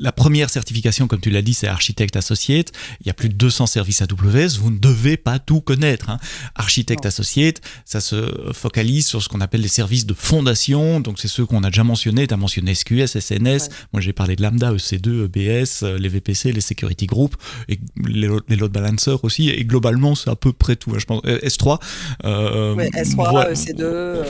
la 0.00 0.10
première 0.10 0.50
certification, 0.50 1.06
comme 1.06 1.20
tu 1.20 1.30
l'as 1.30 1.40
dit, 1.40 1.54
c'est 1.54 1.68
architecte 1.68 2.16
associate. 2.16 2.72
Il 3.00 3.06
y 3.06 3.10
a 3.10 3.14
plus 3.14 3.28
de 3.28 3.34
200 3.34 3.66
services 3.66 4.02
AWS. 4.02 4.58
Vous 4.58 4.72
ne 4.72 4.78
devez 4.78 5.16
pas 5.16 5.38
tout 5.38 5.60
connaître. 5.60 6.10
Hein. 6.10 6.18
Architecte 6.56 7.06
associate, 7.06 7.60
ça 7.84 8.00
se 8.00 8.50
focalise 8.52 9.06
sur 9.06 9.22
ce 9.22 9.28
qu'on 9.28 9.40
appelle 9.40 9.60
les 9.60 9.68
services 9.68 10.04
de 10.04 10.14
fondation. 10.14 10.98
Donc, 10.98 11.20
c'est 11.20 11.28
ceux 11.28 11.46
qu'on 11.46 11.62
a 11.62 11.70
déjà 11.70 11.84
mentionnés. 11.84 12.26
Tu 12.26 12.34
as 12.34 12.36
mentionné 12.36 12.74
SQS, 12.74 13.20
SNS. 13.20 13.68
Moi, 13.92 14.00
j'ai 14.00 14.12
parlé 14.12 14.34
de 14.34 14.42
Lambda, 14.42 14.72
EC2, 14.72 15.26
EBS, 15.26 15.84
les 15.96 16.08
VPC, 16.08 16.50
les 16.50 16.60
security 16.60 17.06
groups 17.06 17.36
et 17.68 17.78
les, 18.04 18.26
load 18.26 18.72
balancers 18.72 19.22
aussi. 19.22 19.48
Et 19.48 19.64
globalement, 19.64 20.16
c'est 20.16 20.30
à 20.30 20.34
peu 20.34 20.52
près 20.52 20.74
tout. 20.74 20.90
Hein. 20.90 20.98
Je 20.98 21.04
pense 21.04 21.22
S3. 21.22 21.78
Euh, 22.24 22.74
S3, 22.74 23.14
voilà. 23.14 23.52
EC2. 23.52 23.76
Euh. 23.82 24.24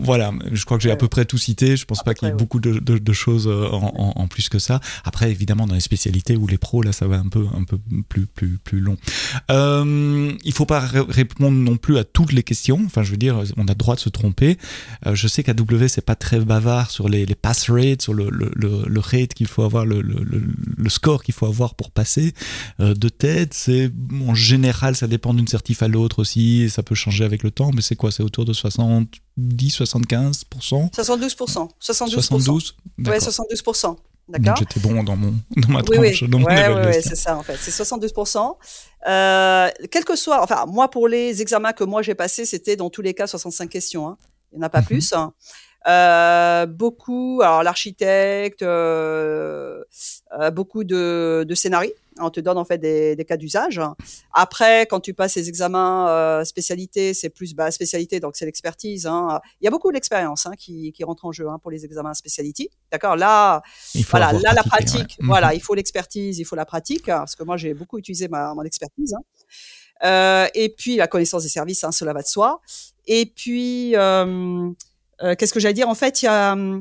Voilà. 0.00 0.32
Je 0.50 0.64
crois 0.64 0.78
que 0.78 0.82
j'ai 0.82 0.90
à 0.90 0.96
peu 0.96 1.08
près 1.08 1.26
tout 1.26 1.36
cité. 1.36 1.73
Je 1.76 1.84
pense 1.84 2.02
pas 2.02 2.14
qu'il 2.14 2.28
y 2.28 2.30
ait 2.30 2.34
beaucoup 2.34 2.60
de, 2.60 3.12
choses 3.12 3.46
euh, 3.46 3.68
en, 3.70 4.26
plus 4.28 4.48
que 4.48 4.58
ça. 4.58 4.80
Après, 5.04 5.30
évidemment, 5.30 5.66
dans 5.66 5.74
les 5.74 5.80
spécialités 5.80 6.36
ou 6.36 6.46
les 6.46 6.58
pros, 6.58 6.82
là, 6.82 6.92
ça 6.92 7.06
va 7.06 7.16
un 7.16 7.28
peu, 7.28 7.46
un 7.54 7.64
peu 7.64 7.78
plus, 8.08 8.26
plus, 8.26 8.58
plus 8.58 8.80
long. 8.80 8.96
Euh, 9.50 10.32
il 10.44 10.52
faut 10.52 10.66
pas 10.66 10.80
répondre 10.80 11.56
non 11.56 11.76
plus 11.76 11.98
à 11.98 12.04
toutes 12.04 12.32
les 12.32 12.42
questions. 12.42 12.80
Enfin, 12.86 13.02
je 13.02 13.10
veux 13.10 13.16
dire, 13.16 13.42
on 13.56 13.64
a 13.66 13.72
le 13.72 13.74
droit 13.74 13.94
de 13.94 14.00
se 14.00 14.08
tromper. 14.08 14.58
Euh, 15.06 15.14
je 15.14 15.28
sais 15.28 15.42
qu'AW, 15.42 15.88
c'est 15.88 16.04
pas 16.04 16.14
très 16.16 16.40
bavard 16.40 16.90
sur 16.90 17.08
les, 17.08 17.26
les 17.26 17.34
pass 17.34 17.70
rates, 17.70 18.02
sur 18.02 18.14
le, 18.14 18.28
le, 18.30 18.50
le, 18.54 19.00
rate 19.00 19.34
qu'il 19.34 19.46
faut 19.46 19.62
avoir, 19.62 19.84
le, 19.86 20.00
le, 20.00 20.88
score 20.88 21.22
qu'il 21.22 21.34
faut 21.34 21.46
avoir 21.46 21.74
pour 21.74 21.90
passer 21.90 22.34
euh, 22.80 22.94
de 22.94 23.08
tête. 23.08 23.54
C'est, 23.54 23.90
en 24.26 24.34
général, 24.34 24.96
ça 24.96 25.06
dépend 25.06 25.34
d'une 25.34 25.48
certif 25.48 25.82
à 25.82 25.88
l'autre 25.88 26.20
aussi. 26.20 26.70
ça 26.70 26.82
peut 26.82 26.94
changer 26.94 27.24
avec 27.24 27.42
le 27.42 27.50
temps, 27.50 27.70
mais 27.74 27.82
c'est 27.82 27.96
quoi? 27.96 28.10
C'est 28.10 28.22
autour 28.22 28.44
de 28.44 28.52
60 28.52 29.08
10, 29.10 29.23
75 29.36 30.44
72 30.60 31.36
72 31.80 32.24
72 32.24 32.76
Ouais, 33.06 33.20
72 33.20 33.62
D'accord 34.26 34.56
J'étais 34.56 34.80
bon 34.80 35.02
dans, 35.02 35.16
mon, 35.16 35.34
dans 35.56 35.68
ma 35.68 35.82
tranche, 35.82 35.98
oui, 35.98 36.28
dans 36.28 36.38
mon 36.38 36.46
ouais, 36.46 37.02
c'est 37.02 37.16
ça 37.16 37.36
en 37.36 37.42
fait. 37.42 37.58
C'est 37.58 37.70
72%. 37.70 38.56
Euh, 39.06 39.68
quel 39.90 40.04
que 40.04 40.16
soit, 40.16 40.42
enfin, 40.42 40.64
moi 40.66 40.90
pour 40.90 41.08
les 41.08 41.42
examens 41.42 41.72
que 41.72 41.84
moi 41.84 42.00
j'ai 42.00 42.14
passés, 42.14 42.46
c'était 42.46 42.76
dans 42.76 42.88
tous 42.88 43.02
les 43.02 43.12
cas 43.12 43.26
65 43.26 43.68
questions. 43.68 44.08
Hein. 44.08 44.16
Il 44.52 44.58
n'y 44.58 44.64
en 44.64 44.66
a 44.66 44.70
pas 44.70 44.80
mhm. 44.80 44.86
plus. 44.86 45.12
Hein. 45.12 45.34
Euh, 45.86 46.64
beaucoup, 46.66 47.40
alors 47.42 47.62
l'architecte, 47.62 48.62
euh, 48.62 49.82
euh, 50.40 50.50
beaucoup 50.50 50.84
de, 50.84 51.44
de 51.46 51.54
scénarios. 51.54 51.92
On 52.20 52.30
te 52.30 52.40
donne 52.40 52.58
en 52.58 52.64
fait 52.64 52.78
des, 52.78 53.16
des 53.16 53.24
cas 53.24 53.36
d'usage. 53.36 53.80
Après, 54.32 54.86
quand 54.86 55.00
tu 55.00 55.14
passes 55.14 55.34
les 55.34 55.48
examens 55.48 56.08
euh, 56.08 56.44
spécialité, 56.44 57.14
c'est 57.14 57.30
plus 57.30 57.54
bah, 57.54 57.70
spécialité, 57.70 58.20
donc 58.20 58.36
c'est 58.36 58.44
l'expertise. 58.44 59.06
Hein. 59.06 59.40
Il 59.60 59.64
y 59.64 59.68
a 59.68 59.70
beaucoup 59.70 59.90
d'expérience 59.90 60.46
hein, 60.46 60.52
qui, 60.56 60.92
qui 60.92 61.04
rentre 61.04 61.24
en 61.24 61.32
jeu 61.32 61.48
hein, 61.48 61.58
pour 61.60 61.70
les 61.70 61.84
examens 61.84 62.14
spécialité. 62.14 62.70
D'accord? 62.92 63.16
Là, 63.16 63.62
voilà, 64.10 64.32
là 64.32 64.52
la 64.54 64.62
pratique. 64.62 65.16
Voilà, 65.20 65.48
mhm. 65.48 65.56
il 65.56 65.60
faut 65.60 65.74
l'expertise, 65.74 66.38
il 66.38 66.44
faut 66.44 66.56
la 66.56 66.66
pratique, 66.66 67.06
parce 67.06 67.34
que 67.34 67.42
moi 67.42 67.56
j'ai 67.56 67.74
beaucoup 67.74 67.98
utilisé 67.98 68.28
ma 68.28 68.54
mon 68.54 68.62
expertise. 68.62 69.14
Hein. 69.14 69.22
Euh, 70.04 70.46
et 70.54 70.68
puis 70.68 70.96
la 70.96 71.06
connaissance 71.06 71.44
des 71.44 71.48
services, 71.48 71.84
hein, 71.84 71.92
cela 71.92 72.12
va 72.12 72.22
de 72.22 72.26
soi. 72.26 72.60
Et 73.06 73.26
puis 73.26 73.96
euh, 73.96 74.70
euh, 75.22 75.34
qu'est-ce 75.36 75.52
que 75.52 75.60
j'allais 75.60 75.74
dire? 75.74 75.88
En 75.88 75.94
fait, 75.94 76.22
il 76.22 76.26
y 76.26 76.28
a 76.28 76.54
euh, 76.56 76.80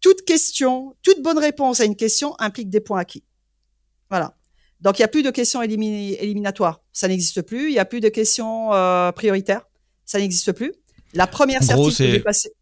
toute 0.00 0.24
question, 0.24 0.94
toute 1.02 1.22
bonne 1.22 1.38
réponse 1.38 1.80
à 1.80 1.84
une 1.84 1.96
question 1.96 2.34
implique 2.38 2.70
des 2.70 2.80
points 2.80 3.00
acquis. 3.00 3.24
Voilà. 4.10 4.36
Donc, 4.80 4.98
il 4.98 5.02
n'y 5.02 5.04
a 5.04 5.08
plus 5.08 5.22
de 5.22 5.30
questions 5.30 5.62
éliminatoires. 5.62 6.82
Ça 6.92 7.08
n'existe 7.08 7.42
plus. 7.42 7.68
Il 7.68 7.72
n'y 7.72 7.78
a 7.78 7.84
plus 7.84 8.00
de 8.00 8.08
questions 8.08 8.72
euh, 8.72 9.12
prioritaires. 9.12 9.62
Ça 10.04 10.18
n'existe 10.18 10.52
plus. 10.52 10.72
La 11.12 11.26
première 11.26 11.62
certif 11.62 11.96
que 11.96 12.10
j'ai 12.10 12.20
passée. 12.20 12.52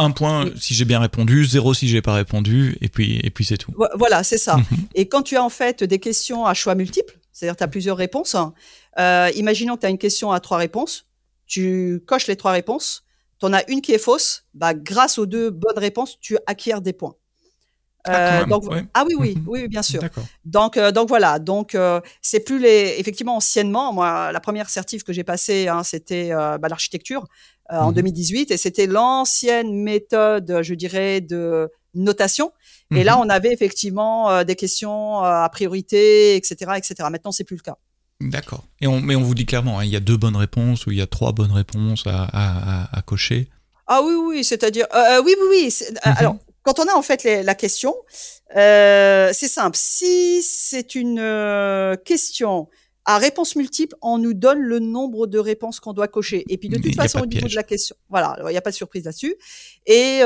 Un 0.00 0.12
point 0.12 0.50
si 0.56 0.74
j'ai 0.74 0.84
bien 0.84 1.00
répondu, 1.00 1.44
zéro 1.44 1.74
si 1.74 1.88
j'ai 1.88 2.02
pas 2.02 2.14
répondu, 2.14 2.78
et 2.80 2.88
puis, 2.88 3.18
et 3.24 3.30
puis 3.30 3.44
c'est 3.44 3.56
tout. 3.56 3.72
Voilà, 3.96 4.22
c'est 4.22 4.38
ça. 4.38 4.58
Mhm. 4.58 4.64
Et 4.94 5.08
quand 5.08 5.22
tu 5.22 5.36
as 5.36 5.42
en 5.42 5.48
fait 5.48 5.82
des 5.82 5.98
questions 5.98 6.46
à 6.46 6.54
choix 6.54 6.76
multiples, 6.76 7.18
c'est-à-dire 7.32 7.56
tu 7.56 7.64
as 7.64 7.68
plusieurs 7.68 7.96
réponses, 7.96 8.36
euh, 8.98 9.30
imaginons 9.34 9.74
que 9.74 9.80
tu 9.80 9.86
as 9.86 9.90
une 9.90 9.98
question 9.98 10.30
à 10.30 10.38
trois 10.38 10.58
réponses, 10.58 11.06
tu 11.46 12.00
coches 12.06 12.28
les 12.28 12.36
trois 12.36 12.52
réponses, 12.52 13.04
tu 13.40 13.46
en 13.46 13.52
as 13.52 13.68
une 13.68 13.80
qui 13.80 13.92
est 13.92 13.98
fausse, 13.98 14.44
bah, 14.54 14.72
grâce 14.72 15.18
aux 15.18 15.26
deux 15.26 15.50
bonnes 15.50 15.78
réponses, 15.78 16.18
tu 16.20 16.38
acquiers 16.46 16.80
des 16.80 16.92
points. 16.92 17.16
Ah, 18.04 18.40
euh, 18.40 18.82
ah 18.94 19.04
oui, 19.06 19.14
oui, 19.18 19.36
oui, 19.46 19.68
bien 19.68 19.82
sûr. 19.82 20.00
Donc, 20.44 20.76
euh, 20.76 20.92
donc 20.92 21.08
voilà. 21.08 21.38
Donc, 21.38 21.74
euh, 21.74 22.00
c'est 22.22 22.40
plus 22.40 22.58
les. 22.58 22.94
Effectivement, 22.98 23.36
anciennement, 23.36 23.92
moi, 23.92 24.32
la 24.32 24.40
première 24.40 24.70
certif 24.70 25.04
que 25.04 25.12
j'ai 25.12 25.24
passée, 25.24 25.68
hein, 25.68 25.82
c'était 25.82 26.30
bah, 26.30 26.68
l'architecture 26.68 27.26
en 27.70 27.92
2018, 27.92 28.48
mhm. 28.48 28.54
et 28.54 28.56
c'était 28.56 28.86
l'ancienne 28.86 29.82
méthode, 29.82 30.60
je 30.62 30.74
dirais, 30.74 31.20
de 31.20 31.68
notation. 31.94 32.52
Et 32.94 33.04
là, 33.04 33.16
mhm. 33.16 33.22
on 33.26 33.28
avait 33.28 33.52
effectivement 33.52 34.44
des 34.44 34.56
questions 34.56 35.20
à 35.20 35.48
priorité, 35.50 36.36
etc., 36.36 36.72
etc. 36.76 37.08
Maintenant, 37.10 37.32
c'est 37.32 37.44
plus 37.44 37.56
le 37.56 37.62
cas. 37.62 37.76
D'accord. 38.20 38.64
Et 38.80 38.86
on, 38.86 39.00
mais 39.00 39.14
on 39.14 39.22
vous 39.22 39.34
dit 39.34 39.46
clairement, 39.46 39.78
hein, 39.78 39.84
il 39.84 39.90
y 39.90 39.96
a 39.96 40.00
deux 40.00 40.16
bonnes 40.16 40.36
réponses 40.36 40.86
ou 40.86 40.90
il 40.90 40.98
y 40.98 41.02
a 41.02 41.06
trois 41.06 41.32
bonnes 41.32 41.52
réponses 41.52 42.04
à, 42.06 42.88
à, 42.92 43.02
cocher. 43.02 43.48
Ah 43.86 44.00
oui, 44.04 44.14
oui, 44.14 44.44
c'est-à-dire, 44.44 44.86
euh, 44.94 45.22
oui, 45.24 45.34
oui, 45.40 45.46
oui. 45.50 45.74
Mhm. 46.04 46.14
Alors, 46.16 46.36
quand 46.74 46.84
on 46.84 46.88
a 46.88 46.94
en 46.94 47.02
fait 47.02 47.24
la 47.24 47.54
question, 47.54 47.94
euh, 48.56 49.30
c'est 49.32 49.48
simple. 49.48 49.76
Si 49.76 50.42
c'est 50.42 50.94
une 50.94 51.96
question 52.04 52.68
à 53.04 53.18
réponse 53.18 53.56
multiple, 53.56 53.96
on 54.02 54.18
nous 54.18 54.34
donne 54.34 54.58
le 54.58 54.78
nombre 54.78 55.26
de 55.26 55.38
réponses 55.38 55.80
qu'on 55.80 55.94
doit 55.94 56.08
cocher. 56.08 56.44
Et 56.48 56.58
puis 56.58 56.68
de 56.68 56.78
toute 56.78 56.94
façon, 56.94 57.20
au 57.20 57.26
niveau 57.26 57.48
de 57.48 57.54
la 57.54 57.62
question, 57.62 57.96
voilà, 58.10 58.36
il 58.46 58.50
n'y 58.50 58.56
a 58.56 58.60
pas 58.60 58.70
de 58.70 58.76
surprise 58.76 59.04
là-dessus. 59.04 59.36
Et 59.86 60.22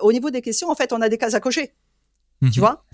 au 0.00 0.12
niveau 0.12 0.30
des 0.30 0.40
questions, 0.40 0.70
en 0.70 0.74
fait, 0.74 0.92
on 0.92 1.00
a 1.00 1.08
des 1.08 1.18
cases 1.18 1.34
à 1.34 1.40
cocher. 1.40 1.74
Tu 2.40 2.46
mhm. 2.46 2.52
vois? 2.60 2.84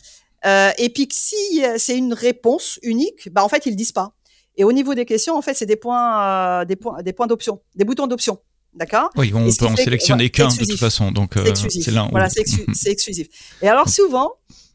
Euh, 0.46 0.70
et 0.78 0.90
puis 0.90 1.08
si 1.10 1.64
euh, 1.64 1.76
c'est 1.78 1.96
une 1.96 2.12
réponse 2.12 2.78
unique, 2.82 3.32
bah 3.32 3.42
en 3.44 3.48
fait 3.48 3.64
ils 3.66 3.76
disent 3.76 3.92
pas. 3.92 4.14
Et 4.56 4.64
au 4.64 4.72
niveau 4.72 4.94
des 4.94 5.04
questions, 5.04 5.36
en 5.36 5.42
fait, 5.42 5.54
c'est 5.54 5.66
des 5.66 5.76
points, 5.76 6.60
euh, 6.60 6.64
des 6.64 6.76
points, 6.76 7.02
des 7.02 7.12
points 7.12 7.26
d'option, 7.26 7.60
des 7.74 7.84
boutons 7.84 8.06
d'option. 8.06 8.38
D'accord 8.74 9.10
Oui, 9.16 9.32
on 9.34 9.52
peut 9.52 9.66
en 9.66 9.76
sélectionner 9.76 10.30
qu'un 10.30 10.48
de 10.48 10.64
toute 10.64 10.78
façon. 10.78 11.12
Donc, 11.12 11.34
c'est 11.54 11.88
là. 11.88 12.08
Voilà, 12.10 12.28
c'est 12.28 12.90
exclusif. 12.90 13.28
Et 13.62 13.68
alors, 13.68 13.88
souvent, 13.88 14.32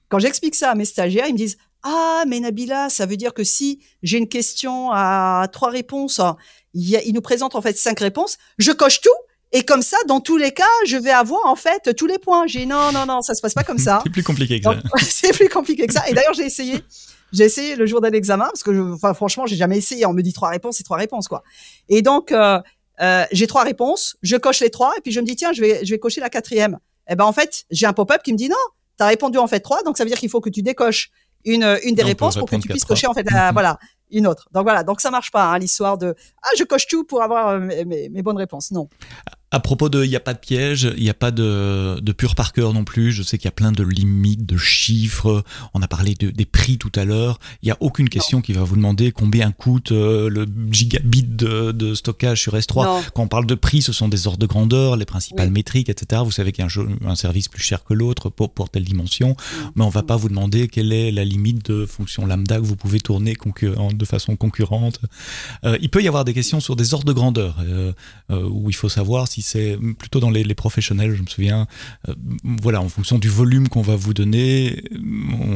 quand 0.08 0.20
j'explique 0.20 0.56
ça 0.56 0.72
à 0.72 0.76
mes 0.76 0.86
stagiaires, 0.86 1.28
ils 1.28 1.34
me 1.34 1.38
disent 1.38 1.58
Ah, 1.84 2.24
mais 2.28 2.40
Nabila, 2.40 2.90
ça 2.90 3.06
veut 3.06 3.18
dire 3.18 3.34
que 3.34 3.44
si 3.44 3.80
j'ai 4.04 4.18
une 4.18 4.30
question 4.30 4.92
à 4.92 5.48
trois 5.52 5.70
réponses, 5.70 6.22
il, 6.74 7.00
il 7.06 7.14
nous 7.14 7.22
présente 7.22 7.56
en 7.56 7.62
fait 7.62 7.78
cinq 7.78 8.00
réponses, 8.00 8.38
je 8.58 8.72
coche 8.72 9.02
tout 9.02 9.10
et 9.52 9.64
comme 9.64 9.82
ça, 9.82 9.98
dans 10.08 10.20
tous 10.20 10.38
les 10.38 10.52
cas, 10.52 10.64
je 10.86 10.98
vais 10.98 11.10
avoir 11.12 11.46
en 11.46 11.56
fait 11.56 11.96
tous 11.96 12.06
les 12.06 12.20
points. 12.20 12.46
J'ai 12.46 12.66
non, 12.66 12.92
non, 12.94 13.06
non, 13.08 13.22
ça 13.22 13.34
se 13.34 13.42
passe 13.42 13.54
pas 13.54 13.64
comme 13.64 13.80
ça. 13.80 14.02
c'est 14.04 14.12
plus 14.12 14.24
compliqué 14.24 14.60
que 14.60 14.64
ça. 14.66 14.80
c'est 15.02 15.34
plus 15.34 15.50
compliqué 15.50 15.88
que 15.88 15.94
ça. 15.94 16.08
Et 16.08 16.14
d'ailleurs, 16.14 16.34
j'ai 16.34 16.46
essayé. 16.46 16.84
J'ai 17.32 17.44
essayé 17.44 17.76
le 17.76 17.86
jour 17.86 18.02
d'un 18.02 18.12
examen 18.12 18.46
parce 18.46 18.64
que, 18.64 18.74
je, 18.74 18.82
enfin, 18.82 19.14
franchement, 19.14 19.46
j'ai 19.46 19.56
jamais 19.56 19.78
essayé. 19.78 20.06
On 20.06 20.14
me 20.14 20.22
dit 20.22 20.34
trois 20.34 20.50
réponses, 20.50 20.78
c'est 20.78 20.84
trois 20.84 20.98
réponses, 20.98 21.28
quoi. 21.28 21.44
Et 21.88 22.02
donc, 22.02 22.32
euh, 22.32 22.60
euh, 23.02 23.26
j'ai 23.32 23.48
trois 23.48 23.64
réponses. 23.64 24.18
Je 24.22 24.36
coche 24.36 24.60
les 24.60 24.70
trois 24.70 24.94
et 24.98 25.02
puis 25.02 25.12
je 25.12 25.20
me 25.20 25.26
dis 25.26 25.36
tiens, 25.36 25.54
je 25.54 25.62
vais, 25.62 25.86
je 25.86 25.92
vais 25.92 26.00
cocher 26.00 26.22
la 26.22 26.30
quatrième. 26.30 26.80
Et 27.08 27.14
eh 27.14 27.16
ben 27.16 27.26
en 27.26 27.34
fait, 27.34 27.66
j'ai 27.72 27.86
un 27.86 27.94
pop-up 27.94 28.22
qui 28.24 28.34
me 28.34 28.38
dit 28.38 28.50
non, 28.50 28.56
tu 28.98 29.04
as 29.04 29.08
répondu 29.08 29.38
en 29.38 29.48
fait 29.48 29.62
trois, 29.62 29.82
donc 29.84 29.98
ça 29.98 30.04
veut 30.04 30.10
dire 30.10 30.20
qu'il 30.20 30.30
faut 30.30 30.42
que 30.42 30.50
tu 30.50 30.62
décoches 30.62 31.12
une, 31.46 31.80
une 31.84 31.96
des 31.96 32.04
réponses 32.04 32.38
pour 32.38 32.50
que 32.50 32.56
tu 32.58 32.68
puisses 32.68 32.86
cocher 32.86 33.08
en 33.08 33.14
fait 33.14 33.30
la, 33.32 33.52
voilà 33.52 33.80
une 34.12 34.28
autre. 34.28 34.48
Donc 34.52 34.64
voilà, 34.64 34.84
donc 34.84 35.02
ça 35.02 35.12
marche 35.12 35.32
pas 35.32 35.46
hein, 35.46 35.60
l'histoire 35.60 35.98
de 35.98 36.16
ah 36.42 36.50
je 36.58 36.64
coche 36.64 36.88
tout 36.88 37.04
pour 37.04 37.22
avoir 37.24 37.50
euh, 37.50 37.60
mes, 37.60 38.10
mes 38.10 38.22
bonnes 38.22 38.38
réponses. 38.38 38.72
Non. 38.72 38.90
À 39.52 39.60
propos 39.60 39.90
de, 39.90 40.04
il 40.04 40.10
n'y 40.10 40.16
a 40.16 40.20
pas 40.20 40.34
de 40.34 40.40
piège, 40.40 40.92
il 40.96 41.04
n'y 41.04 41.10
a 41.10 41.16
pas 41.16 41.32
de, 41.32 42.00
de 42.00 42.12
pur 42.12 42.36
par 42.36 42.54
cœur 42.54 42.74
non 42.74 42.84
plus. 42.84 43.12
Je 43.12 43.24
sais 43.24 43.38
qu'il 43.38 43.46
y 43.46 43.50
a 43.50 43.52
plein 43.52 43.72
de 43.72 43.84
limites, 43.84 44.46
de 44.46 44.58
chiffres. 44.58 45.44
On 45.74 45.82
a 45.82 45.88
parlé 45.88 46.14
de, 46.14 46.30
des 46.30 46.46
prix 46.46 46.78
tout 46.78 46.92
à 46.96 47.06
l'heure. 47.06 47.40
Il 47.64 47.66
n'y 47.66 47.72
a 47.72 47.78
aucune 47.80 48.10
question 48.10 48.42
qui 48.42 48.54
va 48.54 48.64
vous 48.64 48.76
demander 48.76 49.12
combien 49.12 49.52
coûte 49.52 49.92
euh, 49.92 50.30
le 50.30 50.46
gigabit 50.72 51.24
de, 51.24 51.72
de, 51.72 51.96
stockage 51.96 52.42
sur 52.42 52.54
S3. 52.54 53.04
Quand 53.14 53.24
on 53.24 53.28
parle 53.28 53.48
de 53.48 53.56
prix, 53.56 53.82
ce 53.82 53.92
sont 53.92 54.08
des 54.08 54.28
ordres 54.28 54.40
de 54.40 54.46
grandeur, 54.46 54.96
les 54.98 55.06
principales 55.06 55.50
métriques, 55.50 55.90
etc. 55.90 56.22
Vous 56.24 56.32
savez 56.32 56.52
qu'il 56.52 56.64
y 56.64 56.68
a 56.68 56.72
un, 56.82 57.10
un, 57.10 57.16
service 57.16 57.48
plus 57.48 57.64
cher 57.64 57.84
que 57.84 57.94
l'autre 57.94 58.30
pour, 58.30 58.52
pour 58.52 58.70
telle 58.70 58.84
dimension. 58.84 59.36
Mais 59.76 59.84
on 59.84 59.90
va 59.90 60.04
pas 60.04 60.16
vous 60.16 60.30
demander 60.30 60.68
quelle 60.68 60.94
est 60.94 61.12
la 61.12 61.26
limite 61.26 61.66
de 61.72 61.86
fonction 61.86 62.26
lambda 62.26 62.58
que 62.58 62.66
vous 62.66 62.76
pouvez 62.76 63.00
tourner 63.00 63.36
de 63.94 64.06
façon 64.06 64.36
concurrente. 64.36 65.00
Euh, 65.64 65.78
il 65.82 65.90
peut 65.90 66.04
y 66.04 66.08
avoir 66.08 66.26
des 66.26 66.34
questions 66.34 66.60
sur 66.60 66.76
des 66.76 66.94
ordres 66.94 67.06
de 67.06 67.14
grandeur 67.14 67.56
euh, 67.62 67.94
euh 68.32 68.48
où 68.50 68.70
il 68.70 68.76
faut 68.76 68.90
savoir 68.90 69.28
si 69.28 69.39
c'est 69.42 69.78
plutôt 69.98 70.20
dans 70.20 70.30
les, 70.30 70.44
professionnels, 70.56 71.16
je 71.16 71.22
me 71.22 71.28
souviens, 71.28 71.68
euh, 72.08 72.16
voilà, 72.44 72.82
en 72.82 72.90
fonction 72.90 73.18
du 73.18 73.30
volume 73.30 73.70
qu'on 73.70 73.82
va 73.82 73.96
vous 73.96 74.14
donner, 74.14 74.84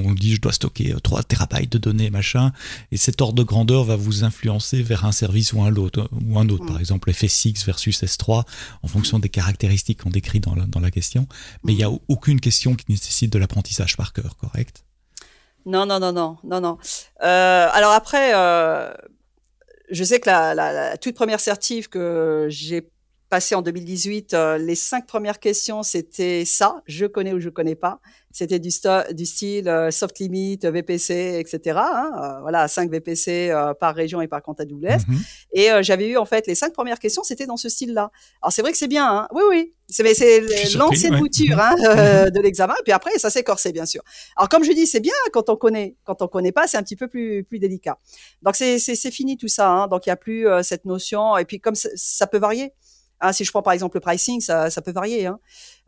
on 0.06 0.14
dit 0.14 0.36
je 0.36 0.42
dois 0.42 0.54
stocker 0.54 0.94
3 1.04 1.24
terabytes 1.24 1.72
de 1.72 1.78
données, 1.78 2.10
machin, 2.10 2.52
et 2.92 2.98
cet 2.98 3.22
ordre 3.22 3.36
de 3.36 3.44
grandeur 3.44 3.84
va 3.84 3.96
vous 3.96 4.24
influencer 4.24 4.82
vers 4.82 5.06
un 5.06 5.12
service 5.12 5.54
ou 5.54 5.62
un 5.62 5.76
autre, 5.76 6.10
ou 6.26 6.40
un 6.40 6.48
autre, 6.50 6.66
par 6.66 6.80
exemple 6.80 7.12
FSX 7.12 7.66
versus 7.66 8.04
S3, 8.04 8.44
en 8.82 8.88
fonction 8.88 9.20
des 9.20 9.30
caractéristiques 9.30 10.04
qu'on 10.04 10.10
décrit 10.10 10.40
dans 10.40 10.56
la, 10.56 10.66
dans 10.66 10.80
la 10.80 10.92
question, 10.92 11.28
mais 11.64 11.74
il 11.74 11.78
n'y 11.78 11.84
a 11.84 11.92
aucune 12.08 12.40
question 12.40 12.76
qui 12.76 12.86
nécessite 12.90 13.32
de 13.32 13.40
l'apprentissage 13.40 13.98
par 13.98 14.14
cœur, 14.14 14.38
correct? 14.38 14.84
Non, 15.66 15.86
non, 15.86 16.00
non, 16.00 16.12
non, 16.12 16.38
non, 16.44 16.60
non. 16.60 16.78
Euh, 17.24 17.68
alors 17.72 17.92
après, 17.94 18.34
euh, 18.36 18.94
je 19.90 20.04
sais 20.04 20.20
que 20.20 20.30
la, 20.30 20.54
la, 20.54 20.98
toute 20.98 21.16
première 21.16 21.40
certif 21.40 21.88
que 21.88 22.48
j'ai 22.50 22.90
passé 23.34 23.56
en 23.56 23.64
2018, 23.64 24.38
les 24.60 24.76
cinq 24.76 25.08
premières 25.08 25.40
questions, 25.40 25.82
c'était 25.82 26.46
ça, 26.46 26.84
je 26.86 27.08
connais 27.08 27.34
ou 27.34 27.40
je 27.40 27.50
connais 27.50 27.74
pas. 27.74 28.00
C'était 28.32 28.60
du, 28.60 28.70
du 29.12 29.26
style 29.26 29.88
soft 29.92 30.20
limit, 30.20 30.60
VPC, 30.62 31.40
etc. 31.40 31.80
Hein, 31.80 32.38
voilà, 32.42 32.68
5 32.68 32.92
VPC 32.92 33.52
par 33.80 33.96
région 33.96 34.22
et 34.22 34.28
par 34.28 34.44
compte 34.44 34.60
AWS. 34.60 35.06
Mm 35.08 35.18
Et 35.54 35.70
j'avais 35.82 36.10
eu 36.10 36.18
en 36.18 36.26
fait 36.26 36.46
les 36.46 36.54
cinq 36.54 36.74
premières 36.74 37.00
questions, 37.00 37.24
c'était 37.24 37.48
dans 37.48 37.58
ce 37.58 37.70
style-là. 37.70 38.12
Alors 38.44 38.52
c'est 38.52 38.62
vrai 38.62 38.72
que 38.72 38.78
c'est 38.78 38.88
bien, 38.88 39.08
hein 39.08 39.28
oui, 39.34 39.42
oui, 39.50 39.74
c'est 39.90 40.76
l'ancienne 40.76 41.18
mouture 41.18 41.60
hein, 41.60 41.76
mhm. 41.76 42.32
de 42.32 42.40
l'examen. 42.40 42.74
Et 42.80 42.84
puis 42.84 42.92
après, 42.92 43.18
ça 43.18 43.30
s'est 43.30 43.44
corsé, 43.44 43.72
bien 43.72 43.86
sûr. 43.86 44.04
Alors 44.36 44.50
comme 44.50 44.64
je 44.64 44.72
dis, 44.74 44.86
c'est 44.86 45.00
bien 45.00 45.14
quand 45.32 45.50
on 45.50 45.56
connaît. 45.56 45.96
Quand 46.04 46.22
on 46.22 46.28
connaît 46.28 46.52
pas, 46.52 46.68
c'est 46.68 46.78
un 46.78 46.84
petit 46.84 46.96
peu 46.96 47.08
plus 47.08 47.44
plus 47.44 47.60
délicat. 47.60 47.98
Donc 48.44 48.56
c'est 48.56 49.12
fini 49.12 49.38
tout 49.38 49.48
ça. 49.48 49.70
Hein, 49.70 49.88
donc 49.88 50.06
il 50.06 50.10
y 50.10 50.12
a 50.12 50.18
plus 50.18 50.48
cette 50.62 50.86
notion. 50.86 51.38
Et 51.38 51.46
puis 51.46 51.60
comme 51.60 51.76
ça 51.76 52.28
peut 52.28 52.40
varier. 52.40 52.74
Ah, 53.20 53.34
si 53.34 53.46
je 53.46 53.52
prends 53.52 53.62
par 53.62 53.74
exemple 53.74 53.98
le 53.98 54.02
pricing, 54.02 54.42
ça, 54.42 54.70
ça 54.70 54.82
peut 54.82 54.92
varier. 54.92 55.26
Hein. 55.28 55.40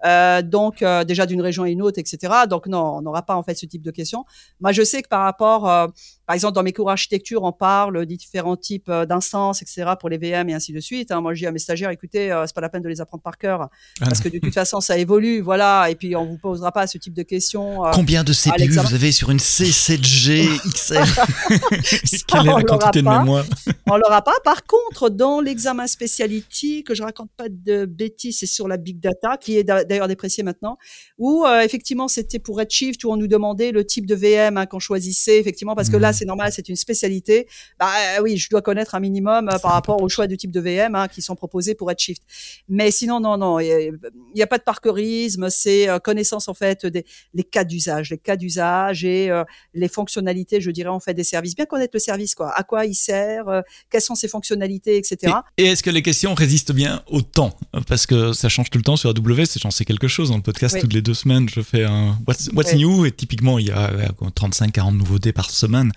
Euh, 0.04 0.42
donc 0.42 0.82
euh, 0.82 1.04
déjà 1.04 1.26
d'une 1.26 1.42
région 1.42 1.64
à 1.64 1.70
une 1.70 1.82
autre, 1.82 2.00
etc. 2.00 2.34
Donc 2.50 2.68
non, 2.68 2.98
on 2.98 3.02
n'aura 3.02 3.24
pas 3.24 3.36
en 3.36 3.44
fait 3.44 3.56
ce 3.56 3.66
type 3.66 3.82
de 3.82 3.92
questions. 3.92 4.26
Moi, 4.60 4.72
je 4.72 4.84
sais 4.84 5.02
que 5.02 5.08
par 5.08 5.24
rapport, 5.24 5.70
euh, 5.70 5.88
par 6.26 6.34
exemple, 6.34 6.54
dans 6.54 6.64
mes 6.64 6.74
cours 6.74 6.90
architecture, 6.90 7.44
on 7.44 7.52
parle 7.52 8.06
des 8.06 8.18
différents 8.18 8.58
types 8.58 8.92
d'instances, 8.92 9.62
etc. 9.62 9.92
pour 10.00 10.10
les 10.10 10.18
VM 10.18 10.50
et 10.50 10.54
ainsi 10.54 10.74
de 10.74 10.80
suite. 10.80 11.12
Hein. 11.12 11.22
Moi, 11.22 11.34
je 11.34 11.40
dis 11.40 11.48
à 11.48 11.52
mes 11.52 11.60
stagiaires, 11.60 11.92
écoutez, 11.92 12.30
c'est 12.46 12.56
pas 12.56 12.62
la 12.62 12.70
peine 12.70 12.82
de 12.82 12.90
les 12.90 13.00
apprendre 13.02 13.24
par 13.24 13.38
cœur 13.38 13.62
ah 13.62 14.06
parce 14.06 14.20
que 14.20 14.30
de 14.30 14.40
toute 14.40 14.54
façon, 14.54 14.82
ça 14.82 14.98
évolue, 14.98 15.42
voilà. 15.42 15.90
Et 15.90 15.96
puis 15.96 16.16
on 16.16 16.26
vous 16.26 16.38
posera 16.38 16.72
pas 16.72 16.88
ce 16.88 16.98
type 16.98 17.14
de 17.14 17.24
questions. 17.24 17.84
Combien 17.94 18.24
de 18.24 18.34
CPU 18.34 18.80
vous 18.80 18.94
avez 18.94 19.12
sur 19.12 19.30
une 19.30 19.38
C7G 19.38 20.60
XL 20.74 20.98
Quelle 22.28 22.48
est 22.48 22.54
la 22.54 22.64
quantité 22.64 23.02
de 23.02 23.10
mémoire 23.10 23.46
On 23.88 23.98
l'aura 23.98 24.22
pas. 24.22 24.34
Par 24.44 24.64
contre, 24.66 25.10
dans 25.10 25.42
l'examen 25.42 25.88
speciality, 25.88 26.84
que 26.84 26.96
je 26.96 27.04
raconte 27.04 27.30
pas 27.38 27.50
de 27.50 27.86
bêtises, 27.86 28.40
c'est 28.40 28.46
sur 28.46 28.68
la 28.68 28.78
big 28.78 29.00
data, 29.00 29.38
qui 29.38 29.58
est 29.58 29.64
d'ailleurs 29.86 30.08
déprécié 30.08 30.44
maintenant, 30.44 30.78
où 31.18 31.46
euh, 31.46 31.62
effectivement 31.62 32.08
c'était 32.08 32.40
pour 32.40 32.58
Redshift 32.58 33.04
où 33.04 33.12
on 33.12 33.18
nous 33.18 33.28
demandait 33.28 33.72
le 33.72 33.86
type 33.86 34.06
de 34.06 34.16
VM 34.16 34.58
hein, 34.58 34.66
qu'on 34.66 34.80
choisissait 34.80 35.40
effectivement 35.40 35.76
parce 35.76 35.90
que 35.90 35.98
là 35.98 36.10
mhm. 36.10 36.14
c'est 36.14 36.26
normal, 36.26 36.52
c'est 36.54 36.70
une 36.70 36.76
spécialité. 36.76 37.48
Bah 37.80 37.90
euh, 38.18 38.22
oui, 38.22 38.38
je 38.38 38.50
dois 38.50 38.62
connaître 38.62 38.96
un 38.96 39.00
minimum 39.00 39.50
euh, 39.50 39.58
par 39.60 39.72
rapport 39.78 40.02
au 40.02 40.10
choix 40.10 40.28
du 40.28 40.38
type 40.38 40.52
de 40.52 40.60
VM 40.60 40.96
hein, 40.96 41.08
qui 41.08 41.22
sont 41.22 41.36
proposés 41.36 41.76
pour 41.76 41.88
Redshift. 41.88 42.24
Mais 42.70 42.92
sinon 42.92 43.20
non 43.20 43.38
non, 43.38 43.60
il 43.60 43.98
n'y 44.36 44.42
a, 44.42 44.48
pas 44.48 44.58
de 44.58 44.64
parcourisme, 44.64 45.50
c'est 45.50 45.88
connaissance 46.04 46.48
en 46.48 46.54
fait 46.54 46.86
des 46.86 47.06
les 47.34 47.44
cas 47.44 47.64
d'usage, 47.64 48.12
les 48.12 48.18
cas 48.18 48.36
d'usage 48.36 49.04
et 49.06 49.30
les 49.74 49.88
fonctionnalités, 49.88 50.62
je 50.62 50.72
dirais 50.72 50.90
en 50.90 51.00
fait 51.00 51.14
des 51.14 51.24
services. 51.24 51.56
Bien 51.56 51.66
connaître 51.66 51.92
le 51.94 52.00
service 52.00 52.36
quoi, 52.36 52.52
à 52.52 52.64
quoi 52.64 52.86
il 52.86 52.96
sert, 52.96 53.46
quelles 53.90 54.02
sont 54.02 54.16
ses 54.16 54.28
fonctionnalités, 54.28 54.98
etc. 54.98 55.34
Et, 55.58 55.66
est-ce 55.66 55.84
que 55.84 55.90
les 55.90 56.02
questions 56.02 56.34
résistent 56.34 56.74
bien 56.74 57.04
au 57.08 57.22
temps? 57.22 57.58
Parce 57.88 58.06
que 58.06 58.34
ça 58.34 58.50
change 58.50 58.70
tout 58.70 58.78
le 58.78 58.84
temps 58.84 58.96
sur 58.96 59.10
AWS, 59.10 59.46
c'est 59.46 59.60
sais 59.76 59.86
quelque 59.86 60.08
chose. 60.08 60.30
Dans 60.30 60.38
le 60.38 60.42
podcast, 60.42 60.80
toutes 60.80 60.94
les 60.94 61.02
deux 61.02 61.14
semaines, 61.14 61.48
je 61.50 61.62
fais 61.62 61.84
un 61.84 62.18
What's, 62.28 62.74
New? 62.74 63.06
Et 63.06 63.12
typiquement, 63.12 63.60
il 63.60 63.68
y 63.68 63.72
a 63.72 63.92
35-40 64.22 64.98
nouveautés 64.98 65.34
par 65.34 65.50
semaine. 65.50 65.92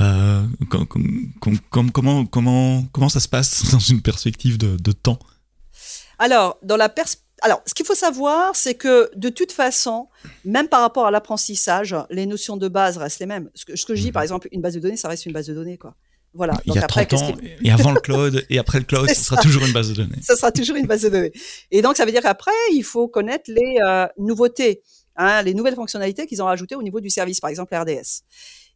Euh, 0.00 0.42
comment, 1.70 2.24
comment, 2.24 2.84
comment 2.92 3.08
ça 3.08 3.20
se 3.20 3.28
passe 3.28 3.70
dans 3.72 3.78
une 3.78 4.02
perspective 4.02 4.58
de, 4.58 4.92
temps? 4.92 5.18
Alors, 6.18 6.58
dans 6.62 6.76
la 6.76 6.92
alors, 7.42 7.62
ce 7.64 7.72
qu'il 7.72 7.86
faut 7.86 7.94
savoir, 7.94 8.54
c'est 8.54 8.74
que 8.74 9.10
de 9.16 9.30
toute 9.30 9.52
façon, 9.52 10.08
même 10.44 10.68
par 10.68 10.82
rapport 10.82 11.06
à 11.06 11.10
l'apprentissage, 11.10 11.96
les 12.10 12.26
notions 12.26 12.58
de 12.58 12.68
base 12.68 12.98
restent 12.98 13.20
les 13.20 13.26
mêmes. 13.26 13.48
Ce 13.54 13.64
que, 13.64 13.76
ce 13.76 13.86
que 13.86 13.94
je 13.94 14.02
dis, 14.02 14.12
par 14.12 14.20
mhm. 14.20 14.24
exemple, 14.24 14.48
une 14.52 14.60
base 14.60 14.74
de 14.74 14.80
données, 14.80 14.98
ça 14.98 15.08
reste 15.08 15.24
une 15.24 15.32
base 15.32 15.46
de 15.46 15.54
données, 15.54 15.78
quoi. 15.78 15.94
Voilà. 16.32 16.54
Il 16.64 16.74
y 16.74 16.78
a 16.78 16.82
30 16.82 17.12
ans, 17.14 17.32
et 17.62 17.70
avant 17.70 17.92
le 17.92 18.00
cloud, 18.00 18.44
et 18.48 18.58
après 18.58 18.78
le 18.78 18.84
cloud, 18.84 19.08
ce 19.08 19.14
sera 19.14 19.36
toujours 19.42 19.64
une 19.64 19.72
base 19.72 19.88
de 19.90 19.94
données. 19.94 20.22
Ça 20.22 20.36
sera 20.36 20.52
toujours 20.52 20.76
une 20.76 20.86
base 20.86 21.02
de 21.02 21.08
données. 21.08 21.32
Et 21.70 21.82
donc, 21.82 21.96
ça 21.96 22.04
veut 22.04 22.12
dire 22.12 22.22
qu'après, 22.22 22.52
il 22.72 22.82
faut 22.82 23.08
connaître 23.08 23.50
les 23.50 23.78
euh, 23.84 24.06
nouveautés, 24.16 24.82
hein, 25.16 25.42
les 25.42 25.54
nouvelles 25.54 25.74
fonctionnalités 25.74 26.26
qu'ils 26.26 26.42
ont 26.42 26.46
rajoutées 26.46 26.76
au 26.76 26.82
niveau 26.82 27.00
du 27.00 27.10
service, 27.10 27.40
par 27.40 27.50
exemple 27.50 27.74
RDS. 27.74 28.22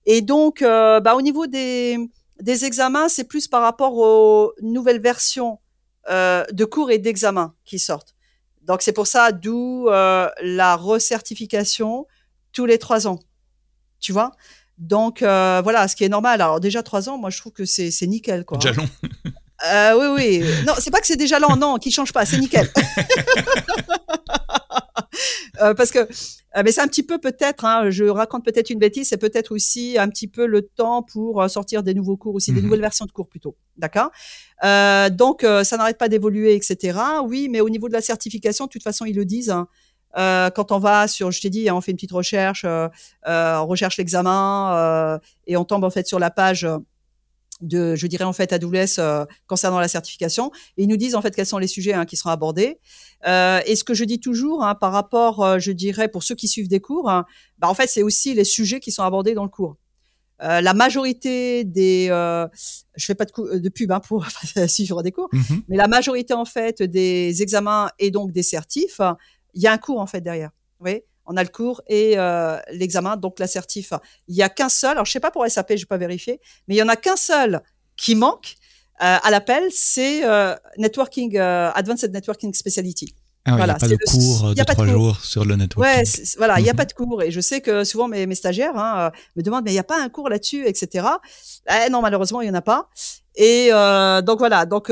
Et 0.06 0.20
donc, 0.20 0.62
euh, 0.62 1.00
bah, 1.00 1.14
au 1.14 1.22
niveau 1.22 1.46
des, 1.46 1.96
des 2.40 2.64
examens, 2.64 3.08
c'est 3.08 3.24
plus 3.24 3.46
par 3.46 3.62
rapport 3.62 3.96
aux 3.96 4.52
nouvelles 4.60 5.00
versions 5.00 5.60
euh, 6.10 6.44
de 6.52 6.64
cours 6.64 6.90
et 6.90 6.98
d'examens 6.98 7.54
qui 7.64 7.78
sortent. 7.78 8.14
Donc, 8.62 8.82
c'est 8.82 8.92
pour 8.92 9.06
ça, 9.06 9.30
d'où 9.30 9.86
la 9.88 10.76
recertification 10.76 12.06
tous 12.52 12.66
les 12.66 12.78
trois 12.78 13.06
ans. 13.06 13.18
Tu 14.00 14.12
vois? 14.12 14.32
Donc 14.78 15.22
euh, 15.22 15.60
voilà, 15.62 15.88
ce 15.88 15.96
qui 15.96 16.04
est 16.04 16.08
normal. 16.08 16.40
Alors 16.40 16.60
déjà 16.60 16.82
trois 16.82 17.08
ans, 17.08 17.18
moi 17.18 17.30
je 17.30 17.38
trouve 17.38 17.52
que 17.52 17.64
c'est 17.64 17.90
c'est 17.90 18.06
nickel 18.06 18.44
quoi. 18.44 18.58
Déjà 18.58 18.74
long. 18.74 18.88
Euh, 19.72 19.94
oui 19.96 20.42
oui. 20.42 20.64
Non, 20.66 20.74
c'est 20.78 20.90
pas 20.90 21.00
que 21.00 21.06
c'est 21.06 21.16
déjà 21.16 21.38
lent, 21.38 21.56
non, 21.56 21.78
qui 21.78 21.90
change 21.90 22.12
pas, 22.12 22.26
c'est 22.26 22.36
nickel. 22.36 22.70
euh, 25.62 25.72
parce 25.74 25.90
que 25.90 26.06
mais 26.62 26.70
c'est 26.70 26.82
un 26.82 26.88
petit 26.88 27.04
peu 27.04 27.18
peut-être, 27.18 27.64
hein, 27.64 27.88
je 27.88 28.04
raconte 28.04 28.44
peut-être 28.44 28.68
une 28.68 28.80
bêtise, 28.80 29.08
c'est 29.08 29.16
peut-être 29.16 29.54
aussi 29.54 29.96
un 29.96 30.08
petit 30.08 30.26
peu 30.26 30.44
le 30.44 30.62
temps 30.62 31.02
pour 31.02 31.48
sortir 31.48 31.82
des 31.82 31.94
nouveaux 31.94 32.16
cours 32.16 32.34
aussi, 32.34 32.52
des 32.52 32.58
mhm. 32.58 32.64
nouvelles 32.64 32.80
versions 32.80 33.06
de 33.06 33.12
cours 33.12 33.28
plutôt, 33.28 33.56
d'accord? 33.78 34.10
Donc 34.62 35.42
ça 35.42 35.76
n'arrête 35.78 35.98
pas 35.98 36.08
d'évoluer, 36.08 36.56
etc. 36.56 36.98
Oui, 37.24 37.48
mais 37.48 37.60
au 37.60 37.70
niveau 37.70 37.88
de 37.88 37.94
la 37.94 38.02
certification, 38.02 38.66
de 38.66 38.70
toute 38.70 38.82
façon 38.82 39.06
ils 39.06 39.16
le 39.16 39.24
disent. 39.24 39.50
Hein, 39.50 39.68
euh, 40.16 40.50
quand 40.50 40.72
on 40.72 40.78
va 40.78 41.08
sur, 41.08 41.30
je 41.30 41.40
t'ai 41.40 41.50
dit, 41.50 41.70
on 41.70 41.80
fait 41.80 41.90
une 41.90 41.96
petite 41.96 42.12
recherche, 42.12 42.64
euh, 42.64 42.88
euh 43.26 43.56
on 43.58 43.66
recherche 43.66 43.96
l'examen 43.96 44.74
euh, 44.74 45.18
et 45.46 45.56
on 45.56 45.64
tombe 45.64 45.84
en 45.84 45.90
fait 45.90 46.06
sur 46.06 46.18
la 46.18 46.30
page 46.30 46.66
de, 47.60 47.94
je 47.94 48.06
dirais 48.06 48.24
en 48.24 48.32
fait 48.32 48.52
AWS 48.52 48.98
euh, 48.98 49.24
concernant 49.46 49.80
la 49.80 49.88
certification. 49.88 50.50
Et 50.76 50.84
ils 50.84 50.88
nous 50.88 50.96
disent 50.96 51.14
en 51.14 51.22
fait 51.22 51.34
quels 51.34 51.46
sont 51.46 51.58
les 51.58 51.66
sujets 51.66 51.94
hein, 51.94 52.04
qui 52.04 52.16
seront 52.16 52.30
abordés. 52.30 52.78
et 53.24 53.76
ce 53.76 53.84
que 53.84 53.94
je 53.94 54.04
dis 54.04 54.20
toujours 54.20 54.64
hein, 54.64 54.74
par 54.74 54.92
rapport, 54.92 55.58
je 55.58 55.72
dirais 55.72 56.08
pour 56.08 56.22
ceux 56.22 56.34
qui 56.34 56.48
suivent 56.48 56.68
des 56.68 56.80
cours, 56.80 57.10
hein, 57.10 57.24
bah, 57.58 57.68
en 57.68 57.74
fait 57.74 57.88
c'est 57.88 58.02
aussi 58.02 58.34
les 58.34 58.44
sujets 58.44 58.80
qui 58.80 58.92
sont 58.92 59.02
abordés 59.02 59.34
dans 59.34 59.44
le 59.44 59.50
cours. 59.50 59.76
Euh, 60.42 60.60
la 60.60 60.74
majorité 60.74 61.64
des, 61.64 62.08
euh, 62.10 62.46
je 62.96 63.04
fais 63.04 63.14
pas 63.14 63.24
de, 63.24 63.58
de 63.58 63.68
pub 63.68 63.92
hein, 63.92 64.00
pour 64.00 64.26
suivre 64.68 65.02
des 65.02 65.12
cours, 65.12 65.28
mm-hmm. 65.32 65.62
mais 65.68 65.76
la 65.76 65.86
majorité 65.86 66.34
en 66.34 66.44
fait 66.44 66.82
des 66.82 67.40
examens 67.40 67.88
et 68.00 68.10
donc 68.10 68.32
des 68.32 68.42
certifs 68.42 69.00
il 69.54 69.62
y 69.62 69.66
a 69.66 69.72
un 69.72 69.78
cours 69.78 70.00
en 70.00 70.06
fait 70.06 70.20
derrière. 70.20 70.50
Oui, 70.80 71.02
on 71.26 71.36
a 71.36 71.42
le 71.42 71.48
cours 71.48 71.82
et 71.86 72.14
euh, 72.16 72.58
l'examen, 72.72 73.16
donc 73.16 73.38
l'assertif. 73.38 73.92
Il 74.28 74.36
y 74.36 74.42
a 74.42 74.48
qu'un 74.48 74.68
seul. 74.68 74.92
Alors 74.92 75.06
je 75.06 75.12
sais 75.12 75.20
pas 75.20 75.30
pour 75.30 75.46
SAP, 75.48 75.70
je 75.70 75.82
vais 75.82 75.86
pas 75.86 75.96
vérifier, 75.96 76.40
mais 76.68 76.74
il 76.74 76.78
y 76.78 76.82
en 76.82 76.88
a 76.88 76.96
qu'un 76.96 77.16
seul 77.16 77.62
qui 77.96 78.14
manque 78.14 78.56
euh, 79.02 79.16
à 79.22 79.30
l'appel, 79.30 79.64
c'est 79.70 80.24
euh, 80.24 80.54
networking, 80.78 81.36
advanced 81.38 82.12
networking 82.12 82.52
speciality. 82.54 83.14
Ah 83.46 83.56
voilà, 83.56 83.76
il 83.82 83.88
n'y 83.88 83.92
a 83.92 83.98
pas 83.98 84.04
de 84.04 84.10
cours 84.10 84.54
de 84.54 84.64
trois 84.64 84.86
jours 84.86 85.20
sur 85.20 85.44
le 85.44 85.56
networking. 85.56 85.96
Ouais, 85.96 86.02
voilà, 86.38 86.58
il 86.60 86.62
n'y 86.62 86.70
a 86.70 86.72
mhm. 86.72 86.78
pas 86.78 86.84
de 86.86 86.92
cours. 86.94 87.22
Et 87.22 87.30
je 87.30 87.40
sais 87.40 87.60
que 87.60 87.84
souvent 87.84 88.08
mes, 88.08 88.26
mes 88.26 88.34
stagiaires 88.34 88.76
hein, 88.76 89.12
me 89.36 89.42
demandent, 89.42 89.64
mais 89.64 89.70
il 89.70 89.74
n'y 89.74 89.80
a 89.80 89.84
pas 89.84 90.00
un 90.00 90.08
cours 90.08 90.30
là-dessus, 90.30 90.66
etc. 90.66 91.06
Eh, 91.68 91.90
non, 91.90 92.00
malheureusement, 92.00 92.40
il 92.40 92.44
n'y 92.44 92.50
en 92.50 92.54
a 92.54 92.62
pas. 92.62 92.88
Et 93.34 93.68
donc 94.24 94.38
voilà, 94.38 94.64
donc 94.64 94.90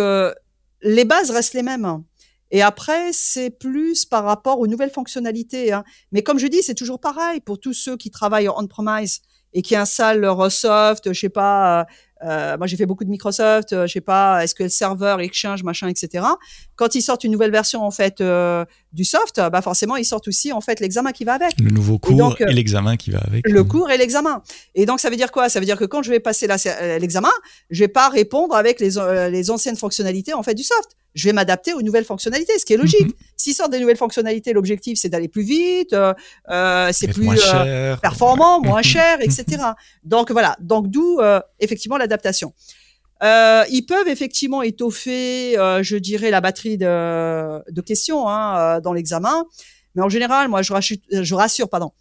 les 0.82 1.04
bases 1.04 1.30
restent 1.30 1.54
les 1.54 1.62
mêmes. 1.62 2.02
Et 2.52 2.62
après, 2.62 3.12
c'est 3.12 3.50
plus 3.50 4.04
par 4.04 4.24
rapport 4.24 4.60
aux 4.60 4.68
nouvelles 4.68 4.90
fonctionnalités. 4.90 5.72
Hein. 5.72 5.82
Mais 6.12 6.22
comme 6.22 6.38
je 6.38 6.46
dis, 6.46 6.62
c'est 6.62 6.74
toujours 6.74 7.00
pareil 7.00 7.40
pour 7.40 7.58
tous 7.58 7.72
ceux 7.72 7.96
qui 7.96 8.10
travaillent 8.10 8.48
on-premise 8.48 9.22
et 9.54 9.62
qui 9.62 9.74
installent 9.74 10.20
leur 10.20 10.50
soft, 10.50 11.12
je 11.12 11.18
sais 11.18 11.28
pas, 11.28 11.80
euh, 11.80 11.84
euh, 12.24 12.56
moi 12.56 12.66
j'ai 12.66 12.76
fait 12.76 12.86
beaucoup 12.86 13.04
de 13.04 13.10
Microsoft, 13.10 13.72
euh, 13.72 13.86
je 13.86 13.92
sais 13.92 14.00
pas, 14.00 14.46
SQL 14.46 14.70
Server, 14.70 15.16
Exchange, 15.20 15.62
machin, 15.64 15.88
etc. 15.88 16.24
Quand 16.76 16.94
ils 16.94 17.02
sortent 17.02 17.24
une 17.24 17.32
nouvelle 17.32 17.50
version 17.50 17.82
en 17.82 17.90
fait 17.90 18.20
euh, 18.20 18.64
du 18.92 19.04
soft, 19.04 19.40
bah 19.50 19.62
forcément 19.62 19.96
ils 19.96 20.04
sortent 20.04 20.28
aussi 20.28 20.52
en 20.52 20.60
fait 20.60 20.80
l'examen 20.80 21.12
qui 21.12 21.24
va 21.24 21.34
avec. 21.34 21.58
Le 21.60 21.70
nouveau 21.70 21.98
cours 21.98 22.36
et, 22.40 22.52
l'examen 22.52 22.96
qui 22.96 23.10
va 23.10 23.18
avec. 23.18 23.48
Le 23.48 23.64
cours 23.64 23.90
et 23.90 23.98
l'examen. 23.98 24.42
Et 24.74 24.86
donc 24.86 25.00
ça 25.00 25.10
veut 25.10 25.16
dire 25.16 25.32
quoi? 25.32 25.48
Ça 25.48 25.58
veut 25.58 25.66
dire 25.66 25.76
que 25.76 25.84
quand 25.84 26.02
je 26.02 26.10
vais 26.10 26.20
passer 26.20 26.46
l'examen, 26.46 27.32
je 27.70 27.80
vais 27.80 27.88
pas 27.88 28.08
répondre 28.08 28.54
avec 28.54 28.80
les, 28.80 28.90
les 29.30 29.50
anciennes 29.50 29.76
fonctionnalités 29.76 30.34
en 30.34 30.42
fait 30.42 30.54
du 30.54 30.62
soft 30.62 30.96
je 31.14 31.28
vais 31.28 31.32
m'adapter 31.32 31.74
aux 31.74 31.82
nouvelles 31.82 32.04
fonctionnalités, 32.04 32.58
ce 32.58 32.64
qui 32.64 32.72
est 32.72 32.76
logique. 32.76 33.06
Mhm. 33.06 33.12
S'ils 33.36 33.54
sortent 33.54 33.72
des 33.72 33.80
nouvelles 33.80 33.96
fonctionnalités, 33.96 34.52
l'objectif 34.52 34.98
c'est 34.98 35.08
d'aller 35.08 35.28
plus 35.28 35.42
vite, 35.42 35.92
euh, 35.92 36.14
euh 36.50 36.90
c'est 36.92 37.08
plus 37.08 37.38
euh, 37.54 37.96
performant, 37.96 38.60
moins 38.64 38.82
cher, 38.82 39.18
etc. 39.20 39.62
Donc 40.04 40.30
voilà, 40.30 40.56
donc 40.60 40.88
d'où 40.88 41.20
euh, 41.20 41.40
effectivement 41.60 41.96
l'adaptation. 41.96 42.52
ils 43.22 43.84
peuvent 43.86 44.08
effectivement 44.08 44.62
étoffer, 44.62 45.54
je 45.82 45.96
dirais, 45.96 46.30
la 46.30 46.40
batterie 46.40 46.78
de, 46.78 47.70
de 47.70 47.80
questions 47.80 48.28
hein, 48.28 48.80
dans 48.80 48.92
l'examen, 48.92 49.44
mais 49.94 50.02
en 50.02 50.08
général, 50.08 50.48
moi 50.48 50.62
je 50.62 50.72
rassure, 50.72 50.96
je 51.10 51.34
rassure, 51.34 51.68
pardon, 51.68 51.92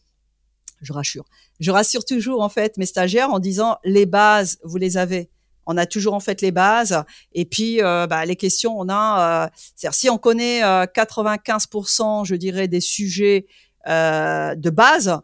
je 0.82 0.94
rassure, 0.94 1.26
je 1.60 1.72
rassure 1.72 2.06
toujours 2.06 2.42
en 2.42 2.50
fait 2.50 2.78
mes 2.78 2.86
stagiaires 2.86 3.32
en 3.32 3.40
disant 3.40 3.78
les 3.84 4.06
bases, 4.06 4.58
vous 4.64 4.78
les 4.78 4.98
avez 4.98 5.30
on 5.66 5.78
a 5.78 5.86
toujours 5.86 6.14
en 6.14 6.20
fait 6.20 6.42
les 6.42 6.52
bases 6.52 7.04
et 7.34 7.46
puis 7.46 7.82
euh, 7.82 8.08
bah, 8.08 8.26
les 8.26 8.36
questions 8.36 8.80
on 8.80 8.90
a 8.90 9.46
euh, 9.46 9.50
c'est-à-dire 9.76 9.96
si 9.96 10.10
on 10.10 10.18
connaît 10.18 10.62
95% 10.62 12.22
euh, 12.22 12.24
je 12.24 12.36
dirais 12.36 12.68
des 12.68 12.82
sujets 12.82 13.46
de 13.86 14.70
base 14.70 15.20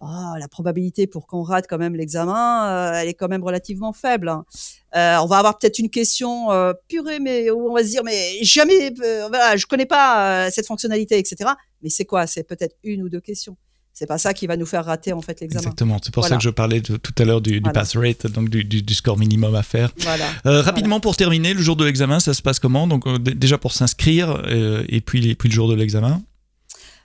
oh, 0.00 0.06
la 0.38 0.48
probabilité 0.48 1.06
pour 1.06 1.26
qu'on 1.26 1.42
rate 1.42 1.66
quand 1.68 1.78
même 1.78 1.94
l'examen, 1.94 2.92
elle 2.94 3.08
est 3.08 3.14
quand 3.14 3.28
même 3.28 3.44
relativement 3.44 3.92
faible. 3.92 4.28
Hein. 4.28 4.44
On 4.92 5.26
va 5.26 5.38
avoir 5.38 5.56
peut-être 5.56 5.78
une 5.78 5.90
question 5.90 6.48
purée, 6.88 7.20
mais 7.20 7.50
où 7.50 7.70
on 7.70 7.74
va 7.74 7.84
se 7.84 7.90
dire, 7.90 8.02
mais 8.02 8.42
jamais, 8.42 8.92
voilà, 9.28 9.56
je 9.56 9.66
connais 9.66 9.86
pas 9.86 10.50
cette 10.50 10.66
fonctionnalité, 10.66 11.18
etc. 11.18 11.52
Mais 11.82 11.88
c'est 11.88 12.04
quoi? 12.04 12.26
C'est 12.26 12.42
peut-être 12.42 12.74
une 12.82 13.04
ou 13.04 13.08
deux 13.08 13.20
questions. 13.20 13.56
C'est 13.96 14.06
pas 14.06 14.18
ça 14.18 14.34
qui 14.34 14.48
va 14.48 14.56
nous 14.56 14.66
faire 14.66 14.84
rater 14.84 15.12
en 15.12 15.20
fait 15.22 15.40
l'examen. 15.40 15.60
Exactement. 15.62 15.98
C'est 16.02 16.12
pour 16.12 16.26
ça 16.26 16.36
que 16.36 16.42
je 16.42 16.50
parlais 16.50 16.80
de- 16.80 16.96
tout 16.96 17.14
à 17.16 17.24
l'heure 17.24 17.40
du, 17.40 17.52
du 17.52 17.60
Voilà. 17.60 17.72
pass 17.80 17.96
rate, 17.96 18.26
donc 18.26 18.48
du, 18.50 18.64
du- 18.64 18.82
du 18.82 18.92
score 18.94 19.16
minimum 19.16 19.54
à 19.54 19.62
faire. 19.62 19.90
Voilà. 19.98 20.24
Euh, 20.46 20.62
rapidement 20.62 20.98
pour 20.98 21.14
terminer, 21.16 21.54
le 21.54 21.62
jour 21.62 21.76
de 21.76 21.84
l'examen, 21.84 22.18
ça 22.18 22.34
se 22.34 22.42
passe 22.42 22.58
comment? 22.58 22.88
Donc 22.88 23.06
euh, 23.06 23.18
déjà 23.18 23.56
pour 23.56 23.72
s'inscrire 23.72 24.42
euh, 24.48 24.84
et 24.88 25.00
puis, 25.00 25.20
le 25.22 25.50
jour 25.50 25.68
de 25.68 25.74
l'examen. 25.76 26.20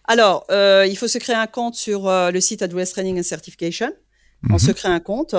Alors, 0.06 0.46
il 0.50 0.96
faut 0.98 1.08
se 1.08 1.20
créer 1.20 1.36
un 1.36 1.46
compte 1.46 1.76
sur 1.76 2.10
le 2.10 2.40
site 2.42 2.64
AWS 2.64 2.92
Training 2.94 3.20
and 3.20 3.24
Certification. 3.24 3.92
On 4.50 4.54
Mhm. 4.54 4.60
se 4.60 4.72
crée 4.72 4.90
un 4.90 5.00
compte. 5.00 5.36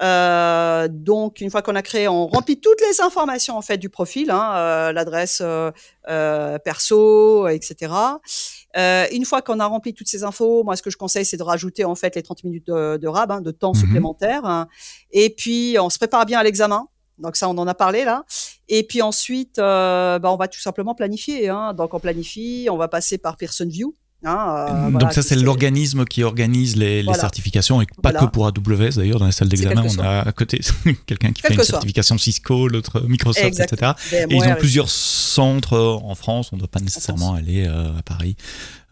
Euh, 0.00 0.88
donc, 0.90 1.40
une 1.40 1.50
fois 1.50 1.62
qu'on 1.62 1.74
a 1.74 1.82
créé, 1.82 2.08
on 2.08 2.26
remplit 2.26 2.60
toutes 2.60 2.80
les 2.88 3.00
informations 3.00 3.56
en 3.56 3.62
fait 3.62 3.78
du 3.78 3.88
profil, 3.88 4.30
hein, 4.30 4.52
euh, 4.54 4.92
l'adresse 4.92 5.40
euh, 5.44 5.70
euh, 6.08 6.58
perso, 6.58 7.48
etc. 7.48 7.92
Euh, 8.76 9.06
une 9.12 9.24
fois 9.24 9.42
qu'on 9.42 9.58
a 9.60 9.66
rempli 9.66 9.94
toutes 9.94 10.08
ces 10.08 10.22
infos, 10.24 10.62
moi, 10.62 10.76
ce 10.76 10.82
que 10.82 10.90
je 10.90 10.96
conseille, 10.96 11.24
c'est 11.24 11.36
de 11.36 11.42
rajouter 11.42 11.84
en 11.84 11.94
fait 11.94 12.14
les 12.14 12.22
30 12.22 12.44
minutes 12.44 12.66
de, 12.66 12.96
de 12.96 13.08
RAB, 13.08 13.30
hein, 13.32 13.40
de 13.40 13.50
temps 13.50 13.72
Mhm. 13.74 13.80
supplémentaire. 13.80 14.44
hein. 14.44 14.68
Et 15.10 15.30
puis, 15.30 15.76
on 15.80 15.90
se 15.90 15.98
prépare 15.98 16.26
bien 16.26 16.38
à 16.38 16.42
l'examen. 16.44 16.86
Donc 17.18 17.34
ça, 17.34 17.48
on 17.48 17.58
en 17.58 17.66
a 17.66 17.74
parlé 17.74 18.04
là. 18.04 18.24
Et 18.68 18.84
puis 18.86 19.02
ensuite, 19.02 19.56
bah, 19.56 20.20
on 20.22 20.36
va 20.36 20.46
tout 20.46 20.60
simplement 20.60 20.94
planifier. 20.94 21.48
Hein. 21.48 21.72
Donc 21.74 21.92
on 21.92 21.98
planifie, 21.98 22.68
on 22.70 22.76
va 22.76 22.86
passer 22.86 23.18
par 23.18 23.36
Pearson 23.36 23.66
View. 23.68 23.94
Hein, 24.24 24.66
euh, 24.68 24.82
donc 24.90 24.92
voilà, 25.00 25.10
ça 25.12 25.22
c'est 25.22 25.36
l'organisme 25.36 26.04
qui 26.04 26.24
organise 26.24 26.74
les, 26.76 27.04
certifications 27.14 27.80
et 27.80 27.86
pas 28.02 28.10
Voilà. 28.10 28.20
que 28.20 28.24
pour 28.26 28.46
AWS 28.46 28.96
d'ailleurs 28.96 29.20
dans 29.20 29.26
les 29.26 29.32
salles 29.32 29.48
d'examen 29.48 29.84
on 29.86 29.98
a 30.02 30.22
à 30.26 30.32
côté 30.32 30.58
quelqu'un 31.06 31.30
qui 31.32 31.40
Quel 31.42 31.50
fait 31.52 31.54
une 31.54 31.60
soit. 31.60 31.64
certification 31.66 32.18
Cisco, 32.18 32.66
l'autre 32.66 33.00
Microsoft, 33.08 33.60
etc. 33.60 33.92
Et 34.12 34.34
ils 34.34 34.42
ont 34.42 34.56
plusieurs 34.56 34.90
centres 34.90 35.74
euh, 35.74 35.98
en 36.02 36.16
France. 36.16 36.50
On 36.52 36.56
ne 36.56 36.60
doit 36.60 36.68
pas 36.68 36.80
nécessairement 36.80 37.34
aller 37.34 37.66
euh, 37.68 37.96
à 37.96 38.02
Paris 38.02 38.36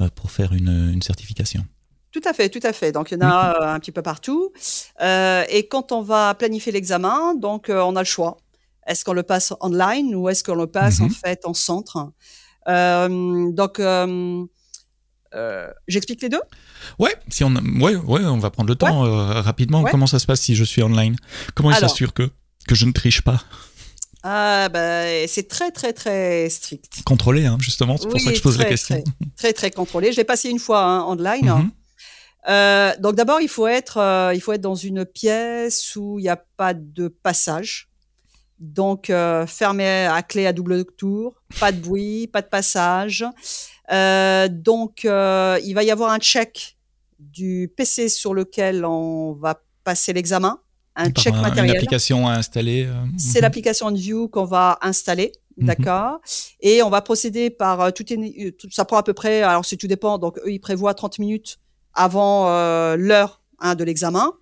euh, 0.01 0.09
pour 0.15 0.31
faire 0.31 0.53
une, 0.53 0.93
une 0.95 1.03
certification. 1.03 1.65
Tout 2.13 2.21
à 2.25 2.33
fait, 2.33 2.49
tout 2.49 2.61
à 2.63 2.73
fait. 2.73 2.93
Donc 2.93 3.11
il 3.11 3.15
y 3.15 3.17
en 3.17 3.29
a 3.29 3.73
un 3.75 3.81
petit 3.81 3.93
peu 3.93 4.03
partout. 4.03 4.53
Et 5.03 5.67
quand 5.69 5.91
on 5.91 6.03
va 6.03 6.35
planifier 6.35 6.71
l'examen, 6.71 7.35
donc 7.35 7.67
on 7.69 7.97
a 7.97 8.01
le 8.01 8.07
choix. 8.07 8.37
Est-ce 8.87 9.05
qu'on 9.05 9.13
le 9.13 9.25
passe 9.25 9.53
online 9.61 10.15
ou 10.15 10.29
est-ce 10.29 10.45
qu'on 10.45 10.55
le 10.55 10.69
passe 10.69 11.01
en 11.01 11.07
Mhm. 11.07 11.11
fait 11.11 11.41
en 11.45 11.53
centre? 11.53 12.13
Donc 12.69 13.81
euh, 15.35 15.69
j'explique 15.89 16.23
les 16.23 16.29
deux? 16.29 16.41
Ouais, 16.99 17.15
si 17.29 17.45
on, 17.45 17.55
a- 17.57 17.61
ouais, 17.61 17.97
ouais, 17.97 18.25
on 18.25 18.39
va 18.39 18.51
prendre 18.51 18.69
le 18.69 18.77
temps 18.77 19.05
euh, 19.05 19.41
rapidement. 19.41 19.83
Ouais. 19.83 19.91
Comment 19.91 20.07
ça 20.07 20.19
se 20.19 20.27
passe 20.27 20.41
si 20.41 20.55
je 20.55 20.65
suis 20.65 20.83
online? 20.83 21.17
Comment 21.55 21.71
ils 21.71 21.77
s'assurent 21.77 22.15
que 22.15 22.31
que 22.69 22.75
je 22.75 22.85
ne 22.85 22.93
triche 22.93 23.23
pas? 23.23 23.43
Ah, 24.23 24.69
ben, 24.69 25.27
c'est 25.29 25.47
très 25.49 25.71
très 25.71 25.93
très 25.93 26.49
strict. 26.49 27.03
Contrôler, 27.05 27.47
hein, 27.47 27.59
justement. 27.61 27.97
C'est 27.97 28.09
pour 28.09 28.21
ça 28.21 28.31
que 28.31 28.37
je 28.37 28.43
pose 28.43 28.59
la 28.59 28.65
question. 28.65 29.03
Très 29.03 29.13
très, 29.37 29.53
très 29.53 29.71
contrôlé. 29.71 30.13
Je 30.13 30.17
l'ai 30.17 30.25
passé 30.25 30.49
une 30.49 30.59
fois 30.59 30.85
hein, 30.85 31.05
online. 31.05 31.47
Mhm. 31.47 31.71
Euh, 32.49 32.93
donc 33.01 33.15
d'abord, 33.15 33.41
il 33.41 33.49
faut 33.49 33.67
être, 33.67 33.99
il 34.35 34.41
faut 34.41 34.53
être 34.53 34.61
dans 34.61 34.75
une 34.75 35.05
pièce 35.05 35.97
où 35.97 36.19
il 36.19 36.23
n'y 36.23 36.29
a 36.29 36.37
pas 36.57 36.75
de 36.75 37.09
passage. 37.09 37.89
Donc 38.59 39.13
fermé 39.47 40.07
à 40.07 40.23
clé 40.23 40.47
à 40.47 40.53
double 40.53 40.85
tour, 40.97 41.43
pas 41.61 41.73
de 41.73 41.79
bruit, 41.79 42.27
pas 42.27 42.41
de 42.43 42.49
passage. 42.49 43.25
Euh, 43.93 44.49
donc 44.49 45.05
euh, 45.05 45.59
il 45.65 45.75
va 45.75 45.85
y 45.85 45.91
avoir 45.91 46.11
un 46.13 46.19
check 46.19 46.77
du 47.19 47.73
PC 47.77 48.09
sur 48.09 48.35
lequel 48.35 48.85
on 48.85 49.33
va 49.33 49.63
passer 49.85 50.13
l'examen, 50.13 50.59
un 50.97 51.11
Par 51.11 51.23
check 51.23 51.35
un- 51.35 51.37
une 51.39 51.43
matériel. 51.43 51.77
application 51.77 52.27
à 52.29 52.33
installer. 52.35 52.87
euh, 52.87 52.93
C'est 53.19 53.39
mhm. 53.39 53.43
l'application 53.43 53.91
View 53.93 54.29
qu'on 54.29 54.45
va 54.45 54.79
installer, 54.83 55.33
Mhm. 55.57 55.67
d'accord 55.69 56.19
Et 56.61 56.83
on 56.83 56.91
va 56.91 57.01
procéder 57.01 57.49
par 57.51 57.81
euh, 57.81 57.91
tout, 57.91 58.05
est- 58.13 58.59
tout- 58.59 58.69
ça 58.71 58.85
prend 58.85 58.97
à 58.99 59.03
peu 59.03 59.15
près, 59.15 59.43
alors 59.43 59.65
c'est 59.65 59.77
tout 59.77 59.87
dépend, 59.87 60.19
donc 60.19 60.39
eux 60.39 60.51
ils 60.53 60.61
prévoient 60.61 60.95
30 60.95 61.19
minutes 61.19 61.59
avant 61.95 62.49
euh, 62.51 62.97
l'heure 62.97 63.41
hein, 63.61 63.75
de 63.75 63.85
l'examen. 63.85 64.33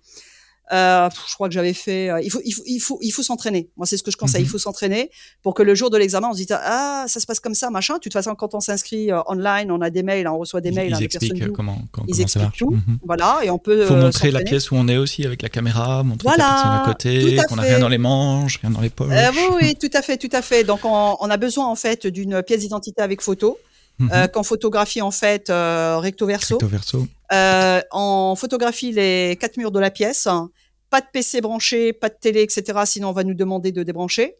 Euh, 0.73 1.09
je 1.29 1.33
crois 1.35 1.47
que 1.47 1.53
j'avais 1.53 1.73
fait. 1.73 2.09
euh, 2.09 2.19
il 2.23 2.31
faut, 2.31 2.41
il 2.43 2.51
faut, 2.51 2.63
il 2.65 2.79
faut, 2.79 2.97
il 3.01 3.11
faut 3.11 3.21
s'entraîner. 3.21 3.69
Moi, 3.77 3.85
c'est 3.85 3.97
ce 3.97 4.03
que 4.03 4.09
je 4.09 4.17
conseille. 4.17 4.41
Mhm. 4.41 4.47
Il 4.47 4.49
faut 4.49 4.57
s'entraîner 4.57 5.11
pour 5.43 5.53
que 5.53 5.61
le 5.61 5.75
jour 5.75 5.89
de 5.91 5.97
l'examen, 5.97 6.29
on 6.29 6.33
se 6.33 6.37
dise 6.37 6.47
ah, 6.51 7.05
ça 7.07 7.19
se 7.19 7.25
passe 7.27 7.39
comme 7.39 7.53
ça, 7.53 7.69
machin. 7.69 7.95
De 7.95 7.99
toute 7.99 8.13
façon, 8.13 8.33
quand 8.33 8.55
on 8.55 8.59
s'inscrit 8.59 9.11
euh, 9.11 9.19
online, 9.27 9.71
on 9.71 9.79
a 9.81 9.89
des 9.91 10.01
mails, 10.01 10.27
on 10.27 10.37
reçoit 10.39 10.61
des 10.61 10.69
Ils, 10.69 10.75
mails. 10.75 10.93
hein, 10.93 10.97
ils 10.99 11.03
des 11.03 11.07
personnes 11.07 11.29
expliquent 11.31 11.53
comment, 11.53 11.77
comment, 11.91 12.05
Ils 12.07 12.13
comment 12.13 12.15
ça 12.15 12.21
expliquent 12.23 12.43
marche. 12.43 12.57
tout. 12.57 12.71
Mhm. 12.71 12.97
Voilà, 13.05 13.39
et 13.43 13.49
on 13.51 13.59
peut. 13.59 13.81
Il 13.81 13.87
faut 13.87 13.93
euh, 13.93 14.01
montrer 14.01 14.31
la 14.31 14.41
pièce 14.41 14.71
où 14.71 14.75
on 14.75 14.87
est 14.87 14.97
aussi 14.97 15.23
avec 15.25 15.41
la 15.43 15.49
caméra, 15.49 16.01
montrer 16.03 16.27
Voilà, 16.29 16.43
la 16.43 16.53
personne 16.53 16.71
à 16.71 16.83
côté, 16.85 17.37
qu'on 17.47 17.55
n'a 17.57 17.61
rien 17.61 17.79
dans 17.79 17.89
les 17.89 17.97
manches, 17.99 18.59
rien 18.61 18.71
dans 18.71 18.81
les 18.81 18.89
poches. 18.89 19.11
Euh, 19.11 19.29
oui, 19.35 19.55
oui, 19.61 19.75
tout 19.79 19.95
à 19.95 20.01
fait, 20.01 20.17
tout 20.17 20.29
à 20.31 20.41
fait. 20.41 20.63
Donc, 20.63 20.79
on, 20.83 21.15
on 21.19 21.29
a 21.29 21.37
besoin 21.37 21.67
en 21.67 21.75
fait 21.75 22.07
d'une 22.07 22.41
pièce 22.41 22.61
d'identité 22.61 23.01
avec 23.03 23.21
photo, 23.21 23.59
Mhm. 23.99 24.09
euh, 24.13 24.27
qu'on 24.27 24.43
photographie 24.43 25.01
en 25.01 25.11
fait 25.11 25.49
euh, 25.49 25.97
recto 25.99 26.25
verso. 26.25 26.55
Recto 26.55 26.67
verso. 26.67 27.07
Euh, 27.31 27.81
on 27.91 28.35
photographie 28.37 28.91
les 28.91 29.37
quatre 29.39 29.57
murs 29.57 29.71
de 29.71 29.79
la 29.79 29.89
pièce. 29.91 30.27
Pas 30.89 31.01
de 31.01 31.07
PC 31.11 31.41
branché, 31.41 31.93
pas 31.93 32.09
de 32.09 32.15
télé, 32.19 32.41
etc. 32.41 32.79
Sinon, 32.85 33.09
on 33.09 33.13
va 33.13 33.23
nous 33.23 33.33
demander 33.33 33.71
de 33.71 33.83
débrancher. 33.83 34.35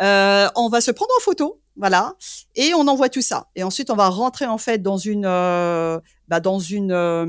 Euh, 0.00 0.48
on 0.56 0.68
va 0.68 0.80
se 0.80 0.90
prendre 0.92 1.10
en 1.18 1.20
photo, 1.20 1.60
voilà, 1.76 2.14
et 2.54 2.72
on 2.74 2.86
envoie 2.88 3.08
tout 3.10 3.20
ça. 3.20 3.48
Et 3.54 3.62
ensuite, 3.64 3.90
on 3.90 3.96
va 3.96 4.08
rentrer 4.08 4.46
en 4.46 4.56
fait 4.56 4.78
dans 4.80 4.96
une, 4.96 5.26
euh, 5.26 5.98
bah, 6.28 6.40
dans 6.40 6.58
une, 6.58 6.92
euh, 6.92 7.26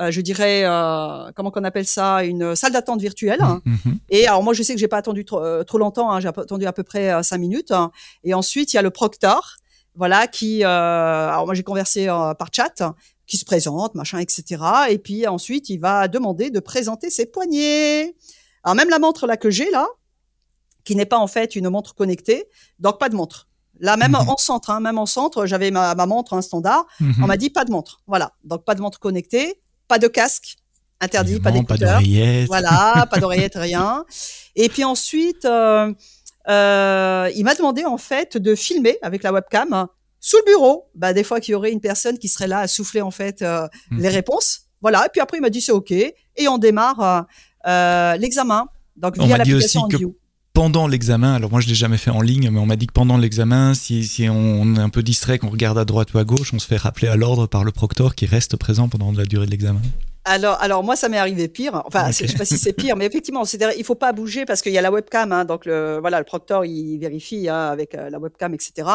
euh, 0.00 0.10
je 0.10 0.20
dirais, 0.22 0.62
euh, 0.64 1.30
comment 1.34 1.50
qu'on 1.50 1.64
appelle 1.64 1.84
ça, 1.86 2.24
une 2.24 2.54
salle 2.56 2.72
d'attente 2.72 3.00
virtuelle. 3.02 3.40
Mhm. 3.64 3.98
Et 4.08 4.26
alors 4.28 4.42
moi, 4.42 4.54
je 4.54 4.62
sais 4.62 4.72
que 4.72 4.80
j'ai 4.80 4.88
pas 4.88 4.96
attendu 4.98 5.24
trop, 5.26 5.42
euh, 5.42 5.62
trop 5.64 5.76
longtemps. 5.78 6.10
Hein, 6.10 6.20
j'ai 6.20 6.28
attendu 6.28 6.64
à 6.64 6.72
peu 6.72 6.84
près 6.84 7.12
euh, 7.12 7.22
cinq 7.22 7.38
minutes. 7.38 7.70
hein. 7.72 7.90
Et 8.24 8.32
ensuite, 8.32 8.72
il 8.72 8.76
y 8.76 8.78
a 8.78 8.82
le 8.82 8.90
proctor, 8.90 9.56
voilà, 9.96 10.26
qui. 10.26 10.64
Euh, 10.64 10.68
alors 11.28 11.46
moi, 11.46 11.54
j'ai 11.54 11.62
conversé 11.62 12.08
euh, 12.08 12.34
par 12.34 12.48
chat, 12.52 12.94
qui 13.26 13.36
se 13.36 13.44
présente, 13.44 13.94
machin, 13.94 14.18
etc. 14.18 14.62
Et 14.90 14.98
puis 14.98 15.26
ensuite, 15.26 15.68
il 15.70 15.78
va 15.78 16.06
demander 16.08 16.50
de 16.50 16.60
présenter 16.60 17.10
ses 17.10 17.26
poignets. 17.26 18.14
Alors 18.62 18.74
même 18.76 18.88
la 18.90 18.98
montre 18.98 19.26
là 19.26 19.36
que 19.36 19.50
j'ai 19.50 19.70
là, 19.70 19.86
qui 20.84 20.94
n'est 20.96 21.06
pas 21.06 21.18
en 21.18 21.26
fait 21.26 21.56
une 21.56 21.68
montre 21.68 21.94
connectée, 21.94 22.44
donc 22.78 22.98
pas 22.98 23.08
de 23.08 23.14
montre. 23.16 23.48
Là, 23.80 23.96
même 23.96 24.12
Mhm. 24.12 24.28
en 24.28 24.36
centre, 24.36 24.70
hein, 24.70 24.80
même 24.80 24.98
en 24.98 25.06
centre, 25.06 25.44
j'avais 25.46 25.70
ma, 25.70 25.94
ma 25.94 26.06
montre 26.06 26.32
un 26.34 26.40
standard. 26.42 26.86
Mhm. 27.00 27.14
On 27.22 27.26
m'a 27.26 27.36
dit 27.36 27.50
pas 27.50 27.64
de 27.64 27.70
montre. 27.70 28.00
Voilà, 28.06 28.32
donc 28.44 28.64
pas 28.64 28.74
de 28.74 28.80
montre 28.80 28.98
connectée, 28.98 29.60
pas 29.88 29.98
de 29.98 30.08
casque, 30.08 30.56
interdit, 31.00 31.40
pas 31.40 31.50
Évidemment, 31.50 31.66
pas 31.66 31.74
d'écouteurs. 31.74 32.00
d'oreillette. 32.00 32.46
Voilà, 32.46 33.06
pas 33.10 33.18
d'oreillette, 33.18 33.54
rien. 33.56 34.04
Et 34.56 34.68
puis 34.70 34.82
ensuite, 34.84 35.44
euh, 35.44 35.92
euh, 36.48 37.30
il 37.34 37.44
m'a 37.44 37.54
demandé 37.54 37.84
en 37.84 37.98
fait 37.98 38.36
de 38.36 38.54
filmer 38.54 38.98
avec 39.02 39.22
la 39.22 39.32
webcam 39.32 39.72
hein, 39.72 39.88
sous 40.20 40.36
le 40.38 40.52
bureau. 40.52 40.88
Bah, 40.94 41.12
des 41.12 41.24
fois 41.24 41.40
qu'il 41.40 41.52
y 41.52 41.54
aurait 41.54 41.72
une 41.72 41.80
personne 41.80 42.18
qui 42.18 42.28
serait 42.28 42.48
là 42.48 42.60
à 42.60 42.68
souffler 42.68 43.00
en 43.02 43.10
fait 43.10 43.42
euh, 43.42 43.66
Mhm. 43.90 44.00
les 44.00 44.08
réponses. 44.08 44.60
Voilà. 44.82 45.06
Et 45.06 45.08
puis 45.10 45.20
après, 45.20 45.38
il 45.38 45.40
m'a 45.40 45.50
dit 45.50 45.60
c'est 45.60 45.72
ok. 45.72 45.90
Et 45.92 46.14
on 46.48 46.58
démarre 46.58 47.00
euh, 47.00 47.20
euh, 47.66 48.16
l'examen. 48.16 48.66
Donc 48.96 49.14
On 49.18 49.26
via 49.26 49.38
m'a 49.38 49.44
dit 49.44 49.50
l'application 49.52 49.82
aussi 49.82 49.92
que 49.92 49.96
View. 49.98 50.16
pendant 50.52 50.86
l'examen, 50.86 51.34
alors 51.34 51.50
moi 51.50 51.60
je 51.60 51.68
l'ai 51.68 51.74
jamais 51.74 51.98
fait 51.98 52.10
en 52.10 52.22
ligne, 52.22 52.48
mais 52.50 52.58
on 52.60 52.64
m'a 52.66 52.76
dit 52.76 52.86
que 52.86 52.92
pendant 52.92 53.18
l'examen, 53.18 53.74
si, 53.74 54.04
si 54.04 54.28
on 54.30 54.74
est 54.76 54.78
un 54.80 54.88
peu 54.88 55.02
distrait, 55.02 55.38
qu'on 55.38 55.50
regarde 55.50 55.76
à 55.78 55.84
droite 55.84 56.14
ou 56.14 56.18
à 56.18 56.24
gauche, 56.24 56.52
on 56.54 56.58
se 56.58 56.66
fait 56.66 56.76
rappeler 56.78 57.08
à 57.08 57.16
l'ordre 57.16 57.46
par 57.46 57.62
le 57.64 57.72
proctor 57.72 58.14
qui 58.14 58.24
reste 58.26 58.56
présent 58.56 58.88
pendant 58.88 59.12
la 59.12 59.24
durée 59.26 59.44
de 59.46 59.50
l'examen. 59.50 59.82
Alors, 60.28 60.60
alors 60.60 60.82
moi, 60.82 60.96
ça 60.96 61.08
m'est 61.08 61.18
arrivé 61.18 61.46
pire. 61.46 61.82
Enfin, 61.86 62.08
Ok. 62.08 62.12
c'est- 62.14 62.26
je 62.26 62.32
sais 62.32 62.38
pas 62.38 62.44
si 62.44 62.58
c'est 62.58 62.72
pire, 62.72 62.96
mais 62.96 63.06
effectivement, 63.06 63.44
il 63.76 63.84
faut 63.84 63.94
pas 63.94 64.12
bouger 64.12 64.44
parce 64.44 64.60
qu'il 64.60 64.72
y 64.72 64.78
a 64.78 64.82
la 64.82 64.90
webcam. 64.90 65.30
Hein, 65.30 65.44
donc, 65.44 65.64
le, 65.66 65.98
voilà, 66.00 66.18
le 66.18 66.24
proctor, 66.24 66.64
il 66.64 66.98
vérifie 66.98 67.48
hein, 67.48 67.68
avec 67.68 67.94
euh, 67.94 68.10
la 68.10 68.18
webcam, 68.18 68.52
etc. 68.52 68.88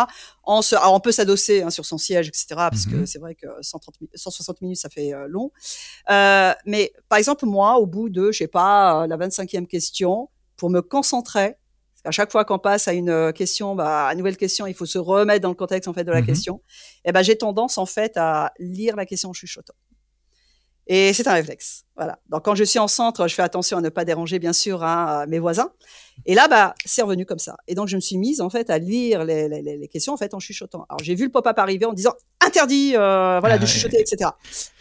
On, 0.44 0.62
se, 0.62 0.76
alors, 0.76 0.94
on 0.94 1.00
peut 1.00 1.14
s'adosser 1.14 1.62
hein, 1.62 1.70
sur 1.70 1.86
son 1.86 1.98
siège, 1.98 2.28
etc. 2.28 2.48
Parce 2.70 2.86
que 2.86 2.98
Mhm. 2.98 3.06
c'est 3.06 3.20
vrai 3.20 3.36
que 3.36 3.48
130, 3.62 4.02
mi- 4.02 4.10
160 4.14 4.60
minutes, 4.62 4.78
ça 4.80 4.90
fait 4.90 5.14
euh, 5.14 5.26
long. 5.30 5.52
Euh, 6.10 6.52
mais 6.66 6.92
par 7.08 7.18
exemple, 7.18 7.46
moi, 7.46 7.78
au 7.78 7.86
bout 7.86 8.10
de, 8.10 8.34
je 8.34 8.40
sais 8.40 8.48
pas, 8.48 9.04
euh, 9.04 9.08
la 9.08 9.16
25e 9.16 9.68
question, 9.68 10.30
pour 10.58 10.70
me 10.70 10.82
concentrer, 10.82 11.56
qu'à 12.04 12.12
chaque 12.12 12.32
fois 12.34 12.44
qu'on 12.44 12.60
passe 12.60 12.90
à 12.90 12.94
une 12.94 13.32
question, 13.32 13.74
bah, 13.76 14.08
à 14.08 14.12
une 14.12 14.18
nouvelle 14.18 14.36
question, 14.36 14.68
il 14.68 14.74
faut 14.74 14.86
se 14.86 14.98
remettre 14.98 15.44
dans 15.44 15.50
le 15.50 15.56
contexte 15.56 15.88
en 15.88 15.94
fait 15.94 16.04
de 16.04 16.12
la 16.12 16.20
Mhm. 16.20 16.26
question. 16.26 16.62
Et 17.06 17.14
ben, 17.14 17.22
j'ai 17.22 17.38
tendance 17.38 17.78
en 17.78 17.86
fait 17.86 18.18
à 18.18 18.52
lire 18.60 18.98
la 18.98 19.06
question 19.06 19.30
en 19.30 19.34
chuchotant. 19.34 19.76
Et 20.94 21.14
c'est 21.14 21.26
un 21.26 21.34
réflexe. 21.34 21.86
Voilà. 22.02 22.18
Donc 22.32 22.44
quand 22.44 22.56
je 22.56 22.64
suis 22.64 22.80
en 22.80 22.88
centre, 22.88 23.28
je 23.28 23.36
fais 23.36 23.44
attention 23.44 23.78
à 23.78 23.82
ne 23.82 23.90
pas 23.90 24.06
déranger 24.06 24.40
bien 24.40 24.54
sûr 24.54 24.84
hein, 24.84 25.24
mes 25.28 25.38
voisins. 25.38 25.70
Et 26.26 26.34
là, 26.34 26.48
bah, 26.48 26.74
c'est 26.84 27.04
revenu 27.04 27.28
comme 27.28 27.38
ça. 27.38 27.58
Et 27.68 27.76
donc 27.76 27.90
je 27.90 27.96
me 27.96 28.02
suis 28.02 28.18
mise 28.18 28.42
en 28.42 28.50
fait 28.50 28.72
à 28.72 28.80
lire 28.80 29.24
les, 29.24 29.48
les, 29.48 29.62
les 29.62 29.88
questions 29.88 30.12
en 30.12 30.18
fait 30.18 30.34
en 30.34 30.40
chuchotant. 30.40 30.88
Alors 30.90 31.04
j'ai 31.04 31.14
vu 31.14 31.26
le 31.26 31.32
pop-up 31.32 31.60
arriver 31.60 31.86
en 31.86 31.94
disant 31.94 32.16
interdit, 32.46 32.94
euh, 32.96 33.40
voilà, 33.40 33.58
de 33.58 33.64
ah 33.64 33.68
chuchoter, 33.68 34.00
etc. 34.00 34.32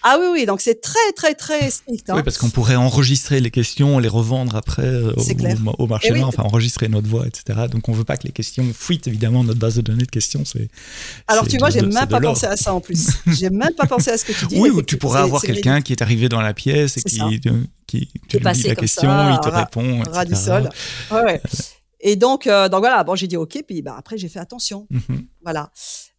Ah 0.02 0.18
oui, 0.20 0.26
oui. 0.32 0.46
Donc 0.46 0.60
c'est 0.60 0.80
très, 0.80 1.12
très, 1.14 1.34
très 1.34 1.70
strict. 1.70 2.08
Hein. 2.08 2.14
Oui, 2.16 2.22
parce 2.22 2.38
qu'on 2.38 2.48
pourrait 2.48 2.76
enregistrer 2.76 3.40
les 3.40 3.50
questions, 3.50 3.98
les 3.98 4.08
revendre 4.08 4.56
après 4.56 4.82
euh, 4.82 5.12
au, 5.78 5.86
marché 5.86 6.12
eh 6.14 6.22
enfin 6.22 6.42
enregistrer 6.42 6.88
notre 6.88 7.08
voix, 7.08 7.26
etc. 7.26 7.66
Donc 7.70 7.88
on 7.88 7.92
veut 7.92 8.04
pas 8.04 8.16
que 8.16 8.26
les 8.26 8.32
questions 8.32 8.64
fuitent 8.74 9.06
évidemment 9.06 9.44
notre 9.44 9.58
base 9.58 9.76
de 9.76 9.82
données 9.82 10.04
de 10.04 10.10
questions. 10.10 10.44
C'est. 10.44 10.68
Alors 11.28 11.46
tu 11.46 11.58
vois, 11.58 11.70
j'ai 11.70 11.82
même 11.82 12.08
pas 12.08 12.20
pensé 12.20 12.46
à 12.46 12.56
ça 12.56 12.72
en 12.72 12.80
plus. 12.80 13.08
j'ai 13.26 13.50
même 13.50 13.74
pas 13.74 13.86
pensé 13.86 14.10
à 14.10 14.18
ce 14.18 14.24
que 14.24 14.32
tu 14.32 14.46
dis. 14.46 14.58
Oui, 14.58 14.70
ou 14.70 14.82
tu 14.82 14.96
pourrais 14.96 15.20
avoir 15.20 15.42
quelqu'un 15.42 15.82
qui 15.82 15.92
est 15.92 16.02
arrivé 16.02 16.28
dans 16.28 16.40
la 16.40 16.54
pièce 16.54 16.96
et 16.96 17.00
qui, 17.10 17.40
qui, 17.86 18.08
tu 18.28 18.38
lui 18.38 18.52
dis 18.52 18.68
la 18.68 18.74
question, 18.74 19.10
il 19.30 19.40
te 19.40 19.48
répond. 19.48 20.02
Ras 20.10 20.24
du 20.24 20.34
sol. 20.34 20.68
Ouais, 21.10 21.22
ouais. 21.22 21.42
Et 22.00 22.16
donc, 22.16 22.46
euh, 22.46 22.68
donc 22.68 22.80
voilà, 22.80 23.04
bon, 23.04 23.14
j'ai 23.14 23.26
dit 23.26 23.36
OK, 23.36 23.62
puis 23.66 23.82
bah, 23.82 23.94
après 23.98 24.16
j'ai 24.16 24.28
fait 24.28 24.38
attention. 24.38 24.86
Mhm. 24.90 25.26
Voilà. 25.42 25.70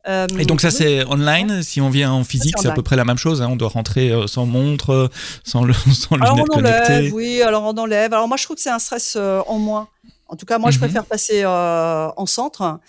Euh, 0.07 0.27
et 0.39 0.45
donc 0.45 0.61
ça 0.61 0.71
c'est 0.71 1.05
online. 1.05 1.61
Si 1.63 1.81
on 1.81 1.89
vient 1.89 2.11
en 2.11 2.23
physique, 2.23 2.55
c'est 2.59 2.67
à 2.67 2.71
peu 2.71 2.83
près 2.83 2.95
la 2.95 3.05
même 3.05 3.17
chose. 3.17 3.41
Hein. 3.41 3.49
On 3.51 3.55
doit 3.55 3.69
rentrer 3.69 4.11
euh, 4.11 4.27
sans 4.27 4.45
montre, 4.45 5.09
sans 5.43 5.63
le 5.63 5.73
sans 5.93 6.15
alors 6.15 6.39
on 6.39 6.57
enlève, 6.57 7.13
Oui, 7.13 7.41
alors 7.41 7.63
on 7.63 7.77
enlève. 7.77 8.13
Alors 8.13 8.27
moi 8.27 8.37
je 8.37 8.43
trouve 8.43 8.55
que 8.55 8.61
c'est 8.61 8.69
un 8.71 8.79
stress 8.79 9.15
en 9.15 9.57
moins. 9.57 9.87
En 10.27 10.35
tout 10.35 10.45
cas, 10.45 10.59
moi 10.59 10.71
je 10.71 10.77
mhm. 10.77 10.81
préfère 10.81 11.05
passer 11.05 11.45
en 11.45 12.25
centre. 12.25 12.79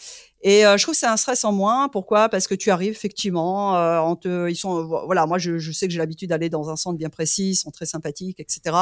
Et 0.45 0.67
euh, 0.67 0.77
je 0.77 0.83
trouve 0.83 0.95
que 0.95 0.99
c'est 0.99 1.07
un 1.07 1.17
stress 1.17 1.45
en 1.45 1.53
moins. 1.53 1.89
Pourquoi? 1.89 2.29
Parce 2.29 2.49
que 2.49 2.55
tu 2.55 2.71
arrives 2.71 2.91
effectivement, 2.93 3.77
euh, 3.77 4.01
on 4.01 4.17
te, 4.17 4.49
ils 4.49 4.57
sont, 4.57 4.85
voilà, 5.07 5.25
moi 5.27 5.39
je, 5.39 5.59
je 5.59 5.71
sais 5.71 5.87
que 5.87 5.93
j'ai 5.93 6.01
l'habitude 6.01 6.31
d'aller 6.31 6.49
dans 6.49 6.69
un 6.69 6.75
centre 6.75 6.99
bien 6.99 7.11
précis, 7.11 7.51
ils 7.51 7.55
sont 7.55 7.71
très 7.71 7.87
sympathiques, 7.87 8.41
etc. 8.41 8.77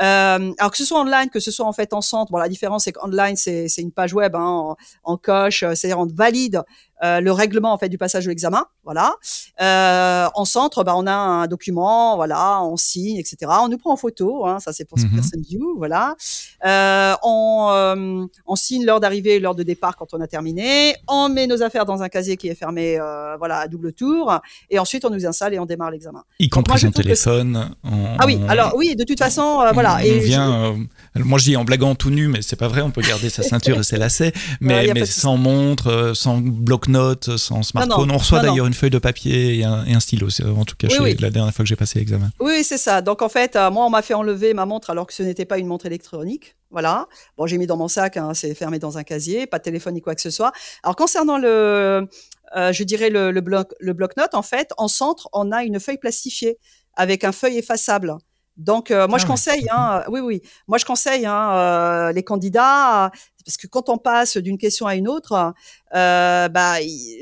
Euh, 0.00 0.52
alors 0.58 0.70
que 0.70 0.78
ce 0.78 0.86
soit 0.86 0.98
online, 0.98 1.28
que 1.28 1.40
ce 1.40 1.50
soit 1.50 1.66
en 1.66 1.74
fait 1.74 1.92
en 1.92 2.00
centre, 2.00 2.32
bon 2.32 2.38
la 2.38 2.48
différence 2.48 2.84
c'est 2.84 2.92
qu'online 2.92 3.36
c'est 3.36 3.68
c'est 3.68 3.82
une 3.82 3.92
page 3.92 4.14
web 4.14 4.34
hein, 4.34 4.76
en, 5.04 5.16
coche, 5.18 5.60
c'est-à-dire 5.60 5.98
on 5.98 6.06
valide 6.06 6.62
euh, 7.04 7.20
le 7.20 7.32
règlement 7.32 7.72
en 7.72 7.78
fait 7.78 7.88
du 7.88 7.98
passage 7.98 8.24
de 8.24 8.30
l'examen, 8.30 8.66
voilà. 8.84 9.14
Euh, 9.60 10.28
en 10.34 10.44
centre, 10.44 10.84
bah, 10.84 10.94
on 10.96 11.06
a 11.06 11.12
un 11.12 11.46
document, 11.46 12.16
voilà, 12.16 12.62
on 12.62 12.76
signe, 12.76 13.18
etc. 13.18 13.36
On 13.60 13.68
nous 13.68 13.78
prend 13.78 13.92
en 13.92 13.96
photo, 13.96 14.46
hein, 14.46 14.60
ça 14.60 14.72
c'est 14.72 14.84
pour 14.84 14.98
mm 14.98 15.08
person 15.14 15.40
view, 15.40 15.74
voilà. 15.76 16.16
Euh, 16.64 17.14
on, 17.22 17.68
euh, 17.70 18.26
on 18.46 18.56
signe 18.56 18.84
l'heure 18.84 19.00
d'arrivée 19.00 19.36
et 19.36 19.40
l'heure 19.40 19.54
de 19.54 19.62
départ 19.62 19.96
quand 19.96 20.12
on 20.12 20.20
a 20.20 20.26
terminé. 20.26 20.94
On 21.08 21.28
met 21.28 21.46
nos 21.46 21.62
affaires 21.62 21.86
dans 21.86 22.02
un 22.02 22.08
casier 22.08 22.36
qui 22.36 22.48
est 22.48 22.54
fermé, 22.54 22.98
euh, 22.98 23.36
voilà, 23.36 23.58
à 23.58 23.68
double 23.68 23.92
tour, 23.92 24.40
et 24.70 24.78
ensuite 24.78 25.04
on 25.04 25.10
nous 25.10 25.26
installe 25.26 25.54
et 25.54 25.58
on 25.58 25.66
démarre 25.66 25.90
l'examen. 25.90 26.24
Y 26.38 26.48
compris 26.48 26.78
son 26.80 26.90
téléphone. 26.90 27.70
Ah 28.18 28.26
oui, 28.26 28.38
alors 28.48 28.74
oui, 28.76 28.96
de 28.96 29.04
toute 29.04 29.18
façon, 29.18 29.62
voilà. 29.72 29.96
On 29.96 30.04
et 30.04 30.18
vient, 30.18 30.76
moi 31.14 31.38
je 31.38 31.44
dis 31.44 31.56
en 31.56 31.64
blaguant 31.64 31.94
tout 31.94 32.10
nu, 32.10 32.28
mais 32.28 32.42
c'est 32.42 32.56
pas 32.56 32.68
vrai, 32.68 32.82
on 32.82 32.90
peut 32.90 33.02
garder 33.02 33.30
sa 33.30 33.42
ceinture 33.42 33.78
et 33.78 33.82
ses 33.82 33.98
lacets, 33.98 34.32
mais, 34.60 34.92
mais 34.94 35.06
sans 35.06 35.36
montre, 35.36 36.12
sans 36.14 36.38
bloc 36.38 36.87
notes 36.88 37.36
sans 37.36 37.62
smartphone. 37.62 38.10
on 38.10 38.18
reçoit 38.18 38.40
d'ailleurs 38.40 38.66
une 38.66 38.74
feuille 38.74 38.90
de 38.90 38.98
papier 38.98 39.58
et 39.58 39.64
un, 39.64 40.00
stylo. 40.00 40.30
C'est 40.30 40.44
en 40.44 40.64
tout 40.64 40.76
cas 40.76 40.88
la 40.88 41.30
dernière 41.30 41.54
fois 41.54 41.64
que 41.64 41.68
j'ai 41.68 41.76
passé 41.76 41.98
l'examen. 41.98 42.30
Oui, 42.40 42.64
c'est 42.64 42.78
ça. 42.78 43.02
Donc 43.02 43.22
en 43.22 43.28
fait, 43.28 43.56
euh, 43.56 43.70
moi, 43.70 43.86
on 43.86 43.90
m'a 43.90 44.02
fait 44.02 44.14
enlever 44.14 44.54
ma 44.54 44.66
montre 44.66 44.90
alors 44.90 45.06
que 45.06 45.12
ce 45.12 45.22
n'était 45.22 45.44
pas 45.44 45.58
une 45.58 45.66
montre 45.66 45.86
électronique. 45.86 46.56
Voilà. 46.70 47.06
Bon, 47.36 47.46
j'ai 47.46 47.58
mis 47.58 47.66
dans 47.66 47.76
mon 47.76 47.88
sac, 47.88 48.16
hein, 48.16 48.34
c'est 48.34 48.54
fermé 48.54 48.78
dans 48.78 48.98
un 48.98 49.04
casier, 49.04 49.46
pas 49.46 49.58
de 49.58 49.64
téléphone 49.64 49.94
ni 49.94 50.00
quoi 50.00 50.14
que 50.14 50.20
ce 50.20 50.30
soit. 50.30 50.52
Alors 50.82 50.96
concernant 50.96 51.38
le, 51.38 52.08
euh, 52.56 52.72
je 52.72 52.84
dirais 52.84 53.10
le, 53.10 53.30
le 53.30 53.40
bloc, 53.40 53.72
le 53.80 53.92
bloc-notes, 53.92 54.34
en 54.34 54.42
fait, 54.42 54.72
en 54.76 54.88
centre, 54.88 55.28
on 55.32 55.52
a 55.52 55.64
une 55.64 55.80
feuille 55.80 55.98
plastifiée 55.98 56.58
avec 56.94 57.24
un 57.24 57.32
feuille 57.32 57.58
effaçable. 57.58 58.16
Donc 58.58 58.90
euh, 58.90 59.06
moi 59.06 59.18
je 59.18 59.24
ah 59.24 59.28
conseille, 59.28 59.68
hein, 59.70 60.02
oui 60.08 60.20
oui, 60.20 60.42
moi 60.66 60.78
je 60.78 60.84
conseille 60.84 61.24
hein, 61.26 62.12
les 62.12 62.24
candidats 62.24 63.10
parce 63.48 63.56
que 63.56 63.66
quand 63.66 63.88
on 63.88 63.96
passe 63.96 64.36
d'une 64.36 64.58
question 64.58 64.86
à 64.86 64.94
une 64.94 65.08
autre, 65.08 65.54
euh, 65.94 66.48
bah, 66.48 66.74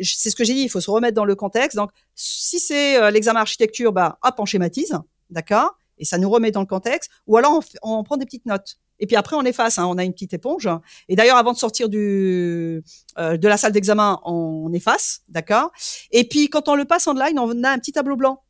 c'est 0.03 0.29
ce 0.29 0.35
que 0.35 0.43
j'ai 0.43 0.55
dit, 0.55 0.63
il 0.63 0.69
faut 0.69 0.81
se 0.81 0.91
remettre 0.91 1.15
dans 1.15 1.25
le 1.25 1.37
contexte. 1.37 1.77
Donc, 1.77 1.91
si 2.17 2.59
c'est 2.59 3.01
euh, 3.01 3.13
l'examen 3.13 3.39
architecture, 3.39 3.93
bah, 3.93 4.19
hop, 4.25 4.35
on 4.39 4.45
schématise, 4.45 4.99
d'accord, 5.31 5.79
et 5.99 6.05
ça 6.05 6.19
nous 6.19 6.29
remet 6.29 6.51
dans 6.51 6.59
le 6.59 6.67
contexte. 6.67 7.13
Ou 7.29 7.37
alors 7.37 7.63
on, 7.81 8.03
prend 8.03 8.17
des 8.17 8.25
petites 8.25 8.45
notes. 8.45 8.75
Et 8.99 9.07
puis 9.07 9.15
après, 9.15 9.37
on 9.37 9.43
efface. 9.43 9.79
Hein, 9.79 9.87
on 9.87 9.99
a 9.99 10.05
une 10.05 10.13
petite 10.13 10.35
éponge. 10.35 10.69
Et 11.09 11.15
d'ailleurs, 11.15 11.37
avant 11.37 11.53
de 11.53 11.59
sortir 11.59 11.89
du 11.89 12.83
euh, 13.19 13.37
de 13.37 13.47
la 13.47 13.57
salle 13.57 13.71
d'examen, 13.71 14.19
on, 14.25 14.73
efface, 14.73 15.21
d'accord. 15.29 15.71
Et 16.11 16.25
puis 16.25 16.49
quand 16.49 16.69
on 16.69 16.75
le 16.75 16.87
passe 16.87 17.07
en 17.07 17.13
ligne, 17.13 17.39
on 17.39 17.63
a 17.63 17.71
un 17.71 17.79
petit 17.79 17.93
tableau 17.93 18.17
blanc. 18.17 18.43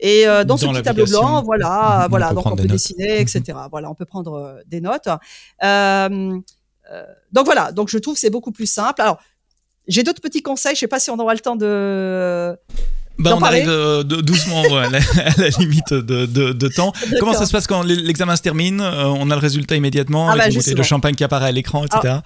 Et 0.00 0.26
euh, 0.26 0.44
dans, 0.44 0.56
ce 0.56 0.66
petit 0.66 0.82
tableau 0.82 1.04
blanc, 1.04 1.42
voilà, 1.42 2.06
voilà, 2.08 2.32
donc 2.32 2.46
on 2.46 2.56
peut 2.56 2.66
dessiner, 2.66 3.20
etc. 3.20 3.42
Voilà, 3.70 3.90
on 3.90 3.94
peut 3.94 4.06
prendre 4.06 4.60
des 4.66 4.80
notes. 4.80 5.08
Euh, 5.62 6.40
euh, 6.92 7.04
donc 7.32 7.44
voilà, 7.44 7.72
donc 7.72 7.88
je 7.88 7.98
trouve 7.98 8.16
c'est 8.16 8.30
beaucoup 8.30 8.52
plus 8.52 8.66
simple. 8.66 9.00
Alors, 9.00 9.18
j'ai 9.86 10.02
d'autres 10.02 10.20
petits 10.20 10.42
conseils, 10.42 10.74
je 10.74 10.80
sais 10.80 10.88
pas 10.88 11.00
si 11.00 11.10
on 11.10 11.18
aura 11.18 11.34
le 11.34 11.40
temps 11.40 11.56
de... 11.56 12.56
Bah, 13.18 13.36
on 13.36 13.42
arrive 13.42 13.68
euh, 13.68 14.02
doucement 14.02 14.62
à, 14.76 14.88
la, 14.88 15.48
limite 15.58 15.92
de, 15.92 16.68
temps. 16.68 16.92
Comment 17.18 17.34
ça 17.34 17.44
se 17.44 17.52
passe 17.52 17.66
quand 17.66 17.82
l'examen 17.82 18.34
se 18.34 18.42
termine 18.42 18.80
euh, 18.80 19.04
On 19.04 19.30
a 19.30 19.34
le 19.34 19.40
résultat 19.40 19.76
immédiatement 19.76 20.28
ah 20.28 20.32
avec 20.32 20.44
bah, 20.44 20.48
une 20.48 20.56
bouteille 20.56 20.74
de 20.74 20.82
champagne 20.82 21.14
qui 21.14 21.24
apparaît 21.24 21.48
à 21.48 21.52
l'écran, 21.52 21.84
etc. 21.84 22.00
Alors, 22.04 22.22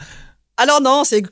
alors 0.57 0.81
non, 0.81 1.03
c'est 1.05 1.23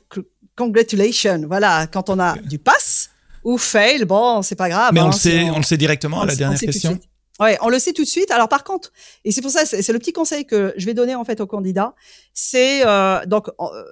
congratulations. 0.55 1.43
Voilà, 1.47 1.87
quand 1.87 2.09
on 2.09 2.19
a 2.19 2.35
du 2.39 2.59
pass 2.59 3.09
ou 3.43 3.57
fail, 3.57 4.05
bon, 4.05 4.41
c'est 4.41 4.55
pas 4.55 4.69
grave. 4.69 4.91
Mais 4.93 5.01
on, 5.01 5.05
hein, 5.05 5.07
le 5.07 5.13
sait, 5.13 5.49
on, 5.49 5.57
le 5.57 5.63
sait 5.63 5.77
directement 5.77 6.21
à 6.21 6.25
la 6.25 6.35
dernière 6.35 6.59
question. 6.59 6.99
Ouais, 7.39 7.57
on 7.61 7.69
le 7.69 7.79
sait 7.79 7.93
tout 7.93 8.03
de 8.03 8.09
suite. 8.09 8.31
Alors 8.31 8.47
par 8.47 8.63
contre, 8.63 8.91
et 9.25 9.31
c'est 9.31 9.41
pour 9.41 9.51
ça, 9.51 9.65
c'est 9.65 9.91
le 9.91 9.99
petit 9.99 10.13
conseil 10.13 10.45
que 10.45 10.73
je 10.77 10.85
vais 10.85 10.93
donner 10.93 11.15
en 11.15 11.25
fait 11.25 11.41
aux 11.41 11.47
candidats, 11.47 11.95
c'est 12.33 12.85
euh, 12.85 13.25
donc 13.25 13.49
euh, 13.59 13.83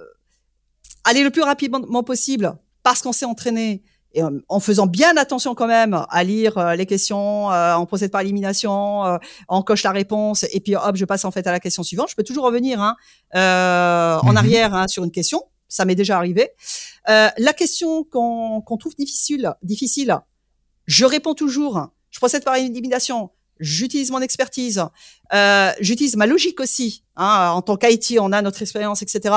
aller 1.04 1.24
le 1.24 1.30
plus 1.30 1.42
rapidement 1.42 2.02
possible 2.04 2.54
parce 2.82 3.02
qu'on 3.02 3.12
s'est 3.12 3.24
entraîné 3.24 3.82
et 4.14 4.22
euh, 4.22 4.30
en 4.48 4.60
faisant 4.60 4.86
bien 4.86 5.16
attention 5.16 5.54
quand 5.54 5.66
même 5.66 6.04
à 6.08 6.24
lire 6.24 6.58
euh, 6.58 6.74
les 6.74 6.86
questions, 6.86 7.50
euh, 7.50 7.74
on 7.76 7.86
procède 7.86 8.10
par 8.10 8.20
élimination, 8.20 9.18
on 9.48 9.62
coche 9.62 9.82
la 9.82 9.90
réponse 9.90 10.44
et 10.52 10.60
puis 10.60 10.76
hop, 10.76 10.96
je 10.96 11.04
passe 11.04 11.24
en 11.24 11.30
fait 11.30 11.46
à 11.46 11.52
la 11.52 11.60
question 11.60 11.82
suivante. 11.82 12.08
Je 12.10 12.14
peux 12.14 12.22
toujours 12.22 12.44
revenir 12.44 12.80
hein, 12.80 12.96
en 13.34 14.30
mhm. 14.30 14.36
arrière 14.36 14.74
hein, 14.74 14.88
sur 14.88 15.04
une 15.04 15.10
question, 15.10 15.42
ça 15.72 15.84
m'est 15.84 15.94
déjà 15.94 16.16
arrivé. 16.16 16.50
la 17.06 17.52
question 17.52 18.04
qu'on 18.04 18.76
trouve 18.78 18.94
difficile, 18.94 19.52
difficile, 19.62 20.18
je 20.86 21.04
réponds 21.04 21.34
toujours 21.34 21.88
je 22.12 22.18
procède 22.18 22.44
par 22.44 22.54
élimination, 22.54 23.30
j'utilise 23.58 24.10
mon 24.10 24.20
expertise, 24.20 24.84
euh, 25.32 25.70
j'utilise 25.80 26.16
ma 26.16 26.26
logique 26.26 26.60
aussi. 26.60 27.02
Hein, 27.16 27.50
en 27.50 27.62
tant 27.62 27.76
qu'IT, 27.76 28.18
on 28.20 28.32
a 28.32 28.42
notre 28.42 28.62
expérience, 28.62 29.02
etc. 29.02 29.34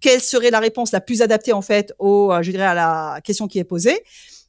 Quelle 0.00 0.20
serait 0.20 0.50
la 0.50 0.60
réponse 0.60 0.92
la 0.92 1.00
plus 1.00 1.22
adaptée 1.22 1.52
en 1.52 1.62
fait 1.62 1.92
au, 1.98 2.32
euh, 2.32 2.42
je 2.42 2.50
dirais 2.50 2.64
à 2.64 2.74
la 2.74 3.20
question 3.24 3.48
qui 3.48 3.58
est 3.58 3.64
posée? 3.64 4.04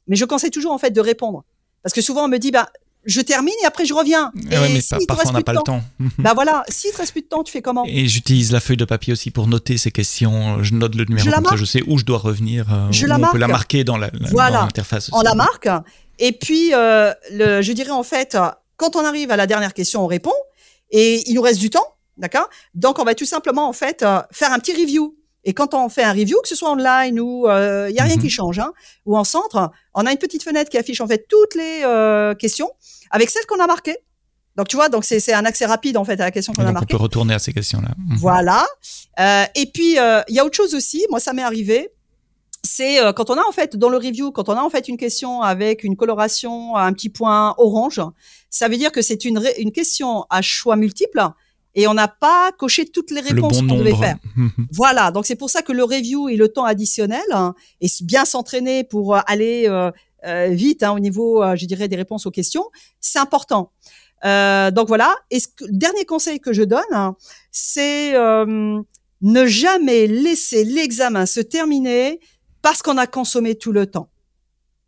Mais 0.06 0.16
je 0.16 0.24
conseille 0.24 0.50
toujours 0.50 0.72
en 0.72 0.78
fait 0.78 0.90
de 0.90 1.00
répondre 1.00 1.44
parce 1.82 1.94
que 1.94 2.02
souvent 2.02 2.24
on 2.24 2.28
me 2.28 2.38
dit 2.38 2.50
bah 2.50 2.70
je 3.04 3.20
termine 3.20 3.54
et 3.62 3.66
après 3.66 3.84
je 3.84 3.94
reviens. 3.94 4.32
Ah 4.50 4.66
et 4.66 4.72
mais 4.74 5.06
parfois 5.06 5.30
on 5.30 5.32
n'a 5.32 5.42
pas 5.42 5.52
le 5.52 5.62
temps. 5.64 5.82
bah 6.18 6.32
voilà, 6.34 6.64
si 6.68 6.90
te 6.90 6.96
reste 6.96 7.12
plus 7.12 7.22
de 7.22 7.26
temps, 7.26 7.42
tu 7.42 7.52
fais 7.52 7.62
comment? 7.62 7.84
Et 7.86 8.06
j'utilise 8.06 8.52
la 8.52 8.60
feuille 8.60 8.76
de 8.76 8.84
papier 8.84 9.12
aussi 9.12 9.30
pour 9.30 9.46
noter 9.46 9.78
ces 9.78 9.90
questions. 9.90 10.62
Je 10.62 10.74
note 10.74 10.94
le 10.94 11.04
numéro 11.04 11.26
je 11.28 11.34
comme 11.34 11.44
ça, 11.46 11.56
je 11.56 11.64
sais 11.64 11.82
où 11.86 11.98
je 11.98 12.04
dois 12.04 12.18
revenir. 12.18 12.72
Euh, 12.72 12.92
je 12.92 13.06
la 13.06 13.18
on 13.18 13.32
peut 13.32 13.38
la 13.38 13.48
marquer 13.48 13.84
dans 13.84 13.96
l'interface. 13.98 15.10
La, 15.10 15.18
on 15.18 15.22
la 15.22 15.34
marque 15.34 15.68
et 16.18 16.32
puis, 16.32 16.72
euh, 16.72 17.12
le, 17.32 17.62
je 17.62 17.72
dirais 17.72 17.90
en 17.90 18.04
fait, 18.04 18.36
quand 18.76 18.96
on 18.96 19.04
arrive 19.04 19.30
à 19.30 19.36
la 19.36 19.48
dernière 19.48 19.74
question, 19.74 20.04
on 20.04 20.06
répond 20.06 20.34
et 20.90 21.28
il 21.28 21.34
nous 21.34 21.42
reste 21.42 21.58
du 21.58 21.68
temps, 21.68 21.96
d'accord? 22.16 22.48
Donc, 22.74 23.00
on 23.00 23.04
va 23.04 23.14
tout 23.14 23.24
simplement 23.24 23.68
en 23.68 23.72
fait 23.72 24.02
euh, 24.02 24.20
faire 24.30 24.52
un 24.52 24.58
petit 24.58 24.72
review. 24.72 25.16
Et 25.44 25.54
quand 25.54 25.74
on 25.74 25.88
fait 25.88 26.04
un 26.04 26.12
review, 26.12 26.38
que 26.42 26.48
ce 26.48 26.54
soit 26.54 26.70
online 26.70 27.18
ou 27.18 27.46
il 27.48 27.94
y 27.94 27.98
a 27.98 28.04
rien 28.04 28.16
qui 28.16 28.24
mhm. 28.24 28.30
change, 28.30 28.58
hein, 28.58 28.72
ou 29.06 29.16
en 29.16 29.24
centre, 29.24 29.70
on 29.94 30.06
a 30.06 30.12
une 30.12 30.18
petite 30.18 30.42
fenêtre 30.42 30.70
qui 30.70 30.78
affiche 30.78 31.00
en 31.00 31.08
fait 31.08 31.26
toutes 31.28 31.54
les 31.54 31.82
euh, 31.84 32.34
questions 32.34 32.70
avec 33.10 33.30
celles 33.30 33.46
qu'on 33.46 33.60
a 33.60 33.66
marquées. 33.66 33.98
Donc 34.56 34.68
tu 34.68 34.76
vois, 34.76 34.88
donc 34.88 35.04
c'est 35.04 35.32
un 35.32 35.44
accès 35.44 35.66
rapide 35.66 35.96
en 35.96 36.04
fait 36.04 36.20
à 36.20 36.24
la 36.24 36.30
question 36.30 36.52
qu'on 36.52 36.66
a 36.66 36.72
marquée. 36.72 36.94
On 36.94 36.98
peut 36.98 37.02
retourner 37.02 37.34
à 37.34 37.38
ces 37.38 37.52
questions-là. 37.52 37.90
Mhm. 37.96 38.16
Voilà. 38.18 38.66
Euh, 39.18 39.44
et 39.54 39.66
puis 39.66 39.96
il 39.96 40.34
y 40.34 40.38
a 40.38 40.44
autre 40.44 40.56
chose 40.56 40.74
aussi. 40.74 41.04
Moi, 41.10 41.20
ça 41.20 41.32
m'est 41.32 41.42
arrivé 41.42 41.90
c'est 42.64 43.02
euh, 43.02 43.12
quand 43.12 43.30
on 43.30 43.34
a 43.34 43.42
en 43.46 43.52
fait 43.52 43.76
dans 43.76 43.88
le 43.88 43.96
review, 43.96 44.30
quand 44.30 44.48
on 44.48 44.52
a 44.52 44.62
en 44.62 44.70
fait 44.70 44.88
une 44.88 44.96
question 44.96 45.42
avec 45.42 45.84
une 45.84 45.96
coloration 45.96 46.76
un 46.76 46.92
petit 46.92 47.08
point 47.08 47.54
orange, 47.58 48.00
ça 48.50 48.68
veut 48.68 48.76
dire 48.76 48.92
que 48.92 49.02
c'est 49.02 49.24
une, 49.24 49.42
une 49.58 49.72
question 49.72 50.24
à 50.30 50.42
choix 50.42 50.76
multiple 50.76 51.20
et 51.74 51.86
on 51.86 51.94
n'a 51.94 52.08
pas 52.08 52.52
coché 52.52 52.86
toutes 52.86 53.10
les 53.10 53.20
réponses 53.20 53.60
qu'on 53.60 53.76
devait 53.76 53.94
faire. 53.94 54.16
voilà, 54.72 55.10
donc 55.10 55.26
c'est 55.26 55.36
pour 55.36 55.50
ça 55.50 55.62
que 55.62 55.72
le 55.72 55.84
review 55.84 56.28
et 56.28 56.36
le 56.36 56.48
temps 56.48 56.64
additionnel 56.64 57.22
hein, 57.32 57.54
et 57.80 57.88
bien 58.02 58.24
s'entraîner 58.24 58.84
pour 58.84 59.16
euh, 59.16 59.20
aller 59.26 59.66
euh, 59.68 59.90
vite 60.50 60.82
hein, 60.82 60.92
au 60.92 60.98
niveau, 60.98 61.42
je 61.56 61.66
dirais, 61.66 61.88
des 61.88 61.96
réponses 61.96 62.26
aux 62.26 62.30
questions, 62.30 62.64
c'est 63.00 63.18
important. 63.18 63.72
donc 64.22 64.88
voilà. 64.88 65.16
Et 65.30 65.40
ce 65.40 65.48
le 65.60 65.76
dernier 65.76 66.04
conseil 66.04 66.40
que 66.40 66.52
je 66.52 66.62
donne, 66.62 66.92
hein, 66.92 67.16
c'est 67.50 68.14
ne 69.22 69.46
jamais 69.46 70.06
laisser 70.06 70.64
l'examen 70.64 71.26
se 71.26 71.40
terminer 71.40 72.20
parce 72.60 72.82
qu'on 72.82 72.98
a 72.98 73.06
consommé 73.06 73.56
tout 73.56 73.72
le 73.72 73.86
temps. 73.86 74.08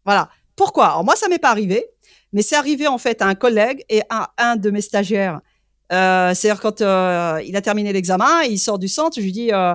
Voilà. 0.04 0.28
Pourquoi? 0.56 0.86
Alors 0.86 1.04
moi, 1.04 1.16
ça 1.16 1.28
m'est 1.28 1.38
pas 1.38 1.50
arrivé, 1.50 1.86
mais 2.32 2.42
c'est 2.42 2.56
arrivé 2.56 2.86
en 2.86 2.98
fait 2.98 3.22
à 3.22 3.26
un 3.26 3.34
collègue 3.34 3.84
et 3.88 4.02
à 4.10 4.32
un 4.38 4.56
de 4.56 4.70
mes 4.70 4.80
stagiaires. 4.80 5.40
Euh, 5.92 6.34
C'est-à-dire 6.34 6.60
quand 6.60 6.80
euh, 6.80 7.40
il 7.44 7.54
a 7.56 7.60
terminé 7.62 7.92
l'examen, 7.92 8.42
il 8.42 8.58
sort 8.58 8.78
du 8.78 8.88
centre, 8.88 9.16
je 9.16 9.20
lui 9.24 9.32
dis 9.32 9.52
euh, 9.52 9.74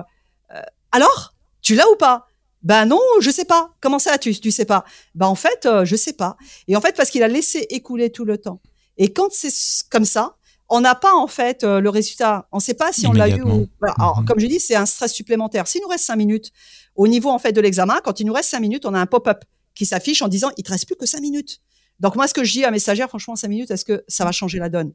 euh, 0.54 0.60
alors, 0.92 1.34
tu 1.62 1.74
l'as 1.74 1.88
ou 1.90 1.96
pas? 1.96 2.26
Ben 2.62 2.84
non, 2.84 3.00
je 3.20 3.30
sais 3.30 3.44
pas. 3.46 3.72
Comment 3.80 3.98
ça, 3.98 4.18
tu 4.18 4.34
tu 4.38 4.50
sais 4.50 4.64
pas? 4.66 4.84
Ben 5.14 5.26
en 5.26 5.34
fait, 5.34 5.64
euh, 5.66 5.84
je 5.84 5.96
sais 5.96 6.12
pas. 6.12 6.36
Et 6.68 6.76
en 6.76 6.80
fait, 6.80 6.94
parce 6.96 7.10
qu'il 7.10 7.22
a 7.22 7.28
laissé 7.28 7.66
écouler 7.70 8.10
tout 8.10 8.24
le 8.24 8.36
temps. 8.38 8.60
Et 8.98 9.12
quand 9.12 9.28
c'est 9.32 9.52
comme 9.90 10.04
ça, 10.04 10.36
on 10.68 10.80
n'a 10.80 10.94
pas 10.94 11.14
en 11.14 11.26
fait 11.26 11.64
euh, 11.64 11.80
le 11.80 11.88
résultat. 11.88 12.46
On 12.52 12.58
ne 12.58 12.62
sait 12.62 12.74
pas 12.74 12.92
si 12.92 13.06
on 13.06 13.12
l'a 13.12 13.28
eu 13.28 13.40
ou. 13.42 13.66
Voilà. 13.80 13.94
Alors, 13.98 14.18
Mhm. 14.20 14.24
comme 14.26 14.40
je 14.40 14.46
dis, 14.46 14.60
c'est 14.60 14.74
un 14.76 14.84
stress 14.86 15.12
supplémentaire. 15.12 15.66
S'il 15.68 15.80
nous 15.80 15.88
reste 15.88 16.04
cinq 16.04 16.16
minutes 16.16 16.50
au 16.96 17.08
niveau 17.08 17.30
en 17.30 17.38
fait 17.38 17.52
de 17.52 17.60
l'examen, 17.62 17.98
quand 18.04 18.20
il 18.20 18.26
nous 18.26 18.32
reste 18.34 18.50
cinq 18.50 18.60
minutes, 18.60 18.84
on 18.84 18.92
a 18.94 19.00
un 19.00 19.06
pop-up 19.06 19.42
qui 19.74 19.86
s'affiche 19.86 20.20
en 20.20 20.28
disant 20.28 20.50
il 20.58 20.62
te 20.64 20.70
reste 20.70 20.86
plus 20.86 20.96
que 20.96 21.06
cinq 21.06 21.20
minutes. 21.22 21.60
Donc 21.98 22.14
moi, 22.16 22.28
ce 22.28 22.34
que 22.34 22.44
je 22.44 22.52
dis 22.52 22.64
à 22.64 22.70
mes 22.70 22.78
stagiaires, 22.78 23.08
franchement, 23.08 23.36
cinq 23.36 23.48
minutes, 23.48 23.70
est-ce 23.70 23.84
que 23.86 24.04
ça 24.06 24.24
va 24.24 24.32
changer 24.32 24.58
la 24.58 24.68
donne? 24.68 24.92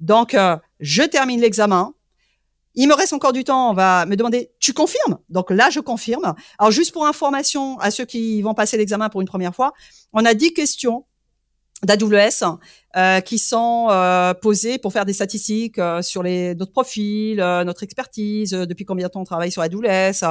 Donc 0.00 0.34
euh, 0.34 0.56
je 0.80 1.02
termine 1.02 1.40
l'examen. 1.40 1.94
Il 2.74 2.88
me 2.88 2.94
reste 2.94 3.12
encore 3.12 3.32
du 3.32 3.44
temps. 3.44 3.70
On 3.70 3.74
va 3.74 4.06
me 4.06 4.16
demander, 4.16 4.50
tu 4.58 4.72
confirmes? 4.72 5.18
Donc 5.28 5.50
là, 5.50 5.68
je 5.70 5.80
confirme. 5.80 6.34
Alors 6.58 6.70
juste 6.70 6.92
pour 6.92 7.06
information 7.06 7.78
à 7.80 7.90
ceux 7.90 8.04
qui 8.04 8.40
vont 8.42 8.54
passer 8.54 8.76
l'examen 8.76 9.08
pour 9.08 9.20
une 9.20 9.26
première 9.26 9.54
fois, 9.54 9.72
on 10.12 10.24
a 10.24 10.34
10 10.34 10.54
questions 10.54 11.04
d'AWS 11.84 12.58
euh, 12.96 13.20
qui 13.20 13.38
sont 13.38 13.88
euh, 13.90 14.34
posées 14.34 14.78
pour 14.78 14.92
faire 14.92 15.04
des 15.04 15.12
statistiques 15.12 15.78
euh, 15.78 16.00
sur 16.02 16.22
les, 16.22 16.54
notre 16.54 16.72
profil, 16.72 17.40
euh, 17.40 17.64
notre 17.64 17.82
expertise, 17.82 18.54
euh, 18.54 18.66
depuis 18.66 18.84
combien 18.84 19.06
de 19.08 19.12
temps 19.12 19.20
on 19.20 19.24
travaille 19.24 19.50
sur 19.50 19.62
AWS, 19.62 20.24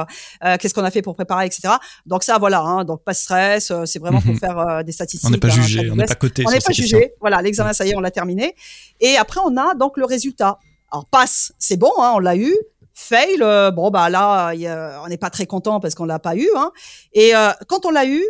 euh, 0.44 0.56
qu'est-ce 0.58 0.72
qu'on 0.74 0.84
a 0.84 0.90
fait 0.90 1.02
pour 1.02 1.14
préparer, 1.14 1.46
etc. 1.46 1.74
Donc 2.06 2.22
ça, 2.22 2.38
voilà, 2.38 2.60
hein, 2.60 2.84
donc 2.84 3.02
pas 3.04 3.12
de 3.12 3.16
stress, 3.16 3.70
euh, 3.70 3.84
c'est 3.84 3.98
vraiment 3.98 4.20
pour 4.20 4.32
Mhm. 4.32 4.38
faire 4.38 4.58
euh, 4.58 4.82
des 4.82 4.92
statistiques. 4.92 5.28
On 5.28 5.32
n'est 5.32 5.38
pas 5.38 5.48
hein, 5.48 5.50
jugé, 5.50 5.90
on 5.90 5.96
n'est 5.96 6.04
pas 6.06 6.14
coté 6.14 6.44
On 6.46 6.50
n'est 6.50 6.58
pas 6.58 6.68
questions. 6.68 6.84
jugé. 6.98 7.12
Voilà, 7.20 7.42
l'examen, 7.42 7.72
ça 7.72 7.84
y 7.84 7.90
est, 7.90 7.96
on 7.96 8.00
l'a 8.00 8.10
terminé. 8.10 8.54
Et 9.00 9.16
après, 9.16 9.40
on 9.44 9.56
a 9.56 9.74
donc 9.74 9.96
le 9.98 10.04
résultat. 10.04 10.58
Alors, 10.90 11.06
passe, 11.06 11.52
c'est 11.58 11.76
bon, 11.76 11.90
hein, 11.98 12.12
on 12.14 12.18
l'a 12.18 12.36
eu. 12.36 12.54
Fail, 12.94 13.38
euh, 13.40 13.70
bon, 13.70 13.90
bah 13.90 14.10
là, 14.10 14.48
a- 14.48 15.02
on 15.02 15.08
n'est 15.08 15.16
pas 15.16 15.30
très 15.30 15.46
content 15.46 15.80
parce 15.80 15.94
qu'on 15.94 16.04
l'a 16.04 16.18
pas 16.18 16.36
eu. 16.36 16.48
Hein. 16.56 16.70
Et 17.14 17.34
euh, 17.34 17.50
quand 17.66 17.86
on 17.86 17.90
l'a 17.90 18.06
eu, 18.06 18.22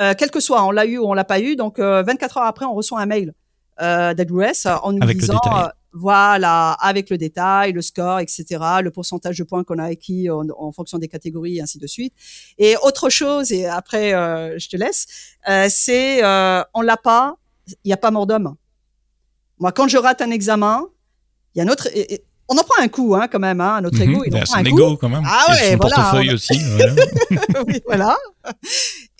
euh, 0.00 0.14
quel 0.16 0.30
que 0.30 0.40
soit, 0.40 0.64
on 0.64 0.70
l'a 0.70 0.86
eu 0.86 0.98
ou 0.98 1.06
on 1.06 1.14
l'a 1.14 1.24
pas 1.24 1.40
eu, 1.40 1.56
donc 1.56 1.78
euh, 1.78 2.02
24 2.02 2.38
heures 2.38 2.44
après, 2.44 2.64
on 2.64 2.74
reçoit 2.74 3.00
un 3.00 3.06
mail 3.06 3.34
euh, 3.80 4.14
d'AWS 4.14 4.66
en 4.82 4.92
nous 4.92 5.02
Avec 5.02 5.18
disant, 5.18 5.40
euh, 5.64 5.68
voilà, 5.92 6.72
avec 6.80 7.10
le 7.10 7.18
détail, 7.18 7.72
le 7.72 7.82
score, 7.82 8.20
etc., 8.20 8.44
le 8.82 8.90
pourcentage 8.90 9.36
de 9.38 9.44
points 9.44 9.62
qu'on 9.64 9.78
a 9.78 9.84
acquis 9.84 10.30
en, 10.30 10.44
en 10.58 10.72
fonction 10.72 10.98
des 10.98 11.08
catégories, 11.08 11.58
et 11.58 11.62
ainsi 11.62 11.78
de 11.78 11.86
suite. 11.86 12.14
Et 12.58 12.76
autre 12.82 13.10
chose, 13.10 13.52
et 13.52 13.66
après, 13.66 14.14
euh, 14.14 14.58
je 14.58 14.68
te 14.68 14.76
laisse, 14.76 15.06
euh, 15.48 15.66
c'est, 15.68 16.24
euh, 16.24 16.62
on 16.74 16.80
l'a 16.80 16.96
pas, 16.96 17.36
il 17.68 17.88
n'y 17.88 17.92
a 17.92 17.96
pas 17.98 18.10
mort 18.10 18.26
d'homme. 18.26 18.54
Moi, 19.58 19.72
quand 19.72 19.86
je 19.88 19.98
rate 19.98 20.22
un 20.22 20.30
examen, 20.30 20.86
il 21.54 21.58
y 21.58 21.60
a 21.62 21.64
notre, 21.64 21.86
et- 21.94 22.14
et- 22.14 22.24
on 22.48 22.54
en 22.56 22.62
prend 22.64 22.82
un 22.82 22.88
coup, 22.88 23.14
hein, 23.14 23.28
quand 23.30 23.38
même, 23.38 23.60
hein, 23.60 23.80
notre 23.80 23.98
Mhm. 23.98 24.10
ego, 24.10 24.22
il 24.26 24.32
Il 24.32 24.36
en 24.36 24.40
a 24.40 24.44
prend 24.44 24.56
un 24.56 24.64
ego 24.64 24.96
quand 24.96 25.08
même. 25.08 25.22
Ah 25.26 25.46
Et 25.48 25.52
ouais, 25.52 25.70
son 25.72 25.76
voilà, 25.78 25.96
portefeuille 25.96 26.30
on- 26.30 26.34
aussi. 26.34 26.58
voilà. 26.76 26.94
oui, 27.66 27.80
voilà. 27.86 28.16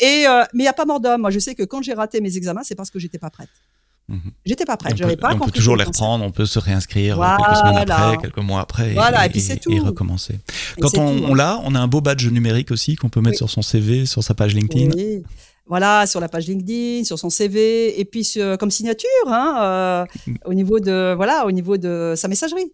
Et 0.00 0.24
euh, 0.26 0.42
mais 0.54 0.64
il 0.64 0.66
y 0.66 0.68
a 0.68 0.72
pas 0.72 0.84
mort 0.84 1.00
d'homme. 1.00 1.20
Moi, 1.22 1.30
je 1.30 1.38
sais 1.38 1.54
que 1.54 1.62
quand 1.62 1.82
j'ai 1.82 1.94
raté 1.94 2.20
mes 2.20 2.36
examens, 2.36 2.62
c'est 2.64 2.74
parce 2.74 2.90
que 2.90 2.98
j'étais 2.98 3.18
pas 3.18 3.30
prête. 3.30 3.48
Mhm. 4.08 4.32
J'étais 4.44 4.64
pas 4.64 4.74
Et 4.74 4.76
prête. 4.76 4.92
on 4.94 4.96
J'avais 4.96 5.14
peut, 5.16 5.20
pas 5.20 5.34
on 5.34 5.38
peut 5.38 5.50
toujours 5.52 5.76
les 5.76 5.84
reprendre, 5.84 6.24
on 6.24 6.32
peut 6.32 6.44
se 6.44 6.58
réinscrire 6.58 7.22
euh, 7.22 7.36
quelques 7.36 7.56
semaines 7.58 7.90
après, 7.90 8.18
quelques 8.18 8.38
mois 8.38 8.60
après, 8.60 8.92
Voilà, 8.94 9.24
et 9.26 9.28
puis 9.30 9.40
c'est 9.40 9.58
tout. 9.58 9.70
et 9.70 9.78
recommencer. 9.78 10.34
Et 10.76 10.80
Quand 10.80 10.98
on, 10.98 11.34
l'a, 11.34 11.60
on 11.64 11.74
a 11.76 11.80
un 11.80 11.86
beau 11.86 12.00
badge 12.00 12.26
numérique 12.26 12.72
aussi 12.72 12.96
qu'on 12.96 13.08
peut 13.08 13.20
mettre 13.20 13.34
Oui. 13.34 13.38
sur 13.38 13.50
son 13.50 13.62
CV, 13.62 14.04
sur 14.04 14.22
sa 14.24 14.34
page 14.34 14.54
LinkedIn. 14.54 14.90
Oui. 14.96 15.22
Voilà, 15.66 16.06
sur 16.06 16.18
la 16.18 16.28
page 16.28 16.48
LinkedIn, 16.48 17.04
sur 17.04 17.18
son 17.18 17.30
CV, 17.30 17.98
et 18.00 18.04
puis 18.04 18.24
sur- 18.24 18.58
comme 18.58 18.72
signature, 18.72 19.08
hein, 19.28 19.56
euh, 19.62 20.04
au 20.46 20.52
niveau 20.52 20.80
de 20.80 21.14
voilà, 21.16 21.46
au 21.46 21.52
niveau 21.52 21.76
de 21.76 22.14
sa 22.16 22.26
messagerie. 22.26 22.72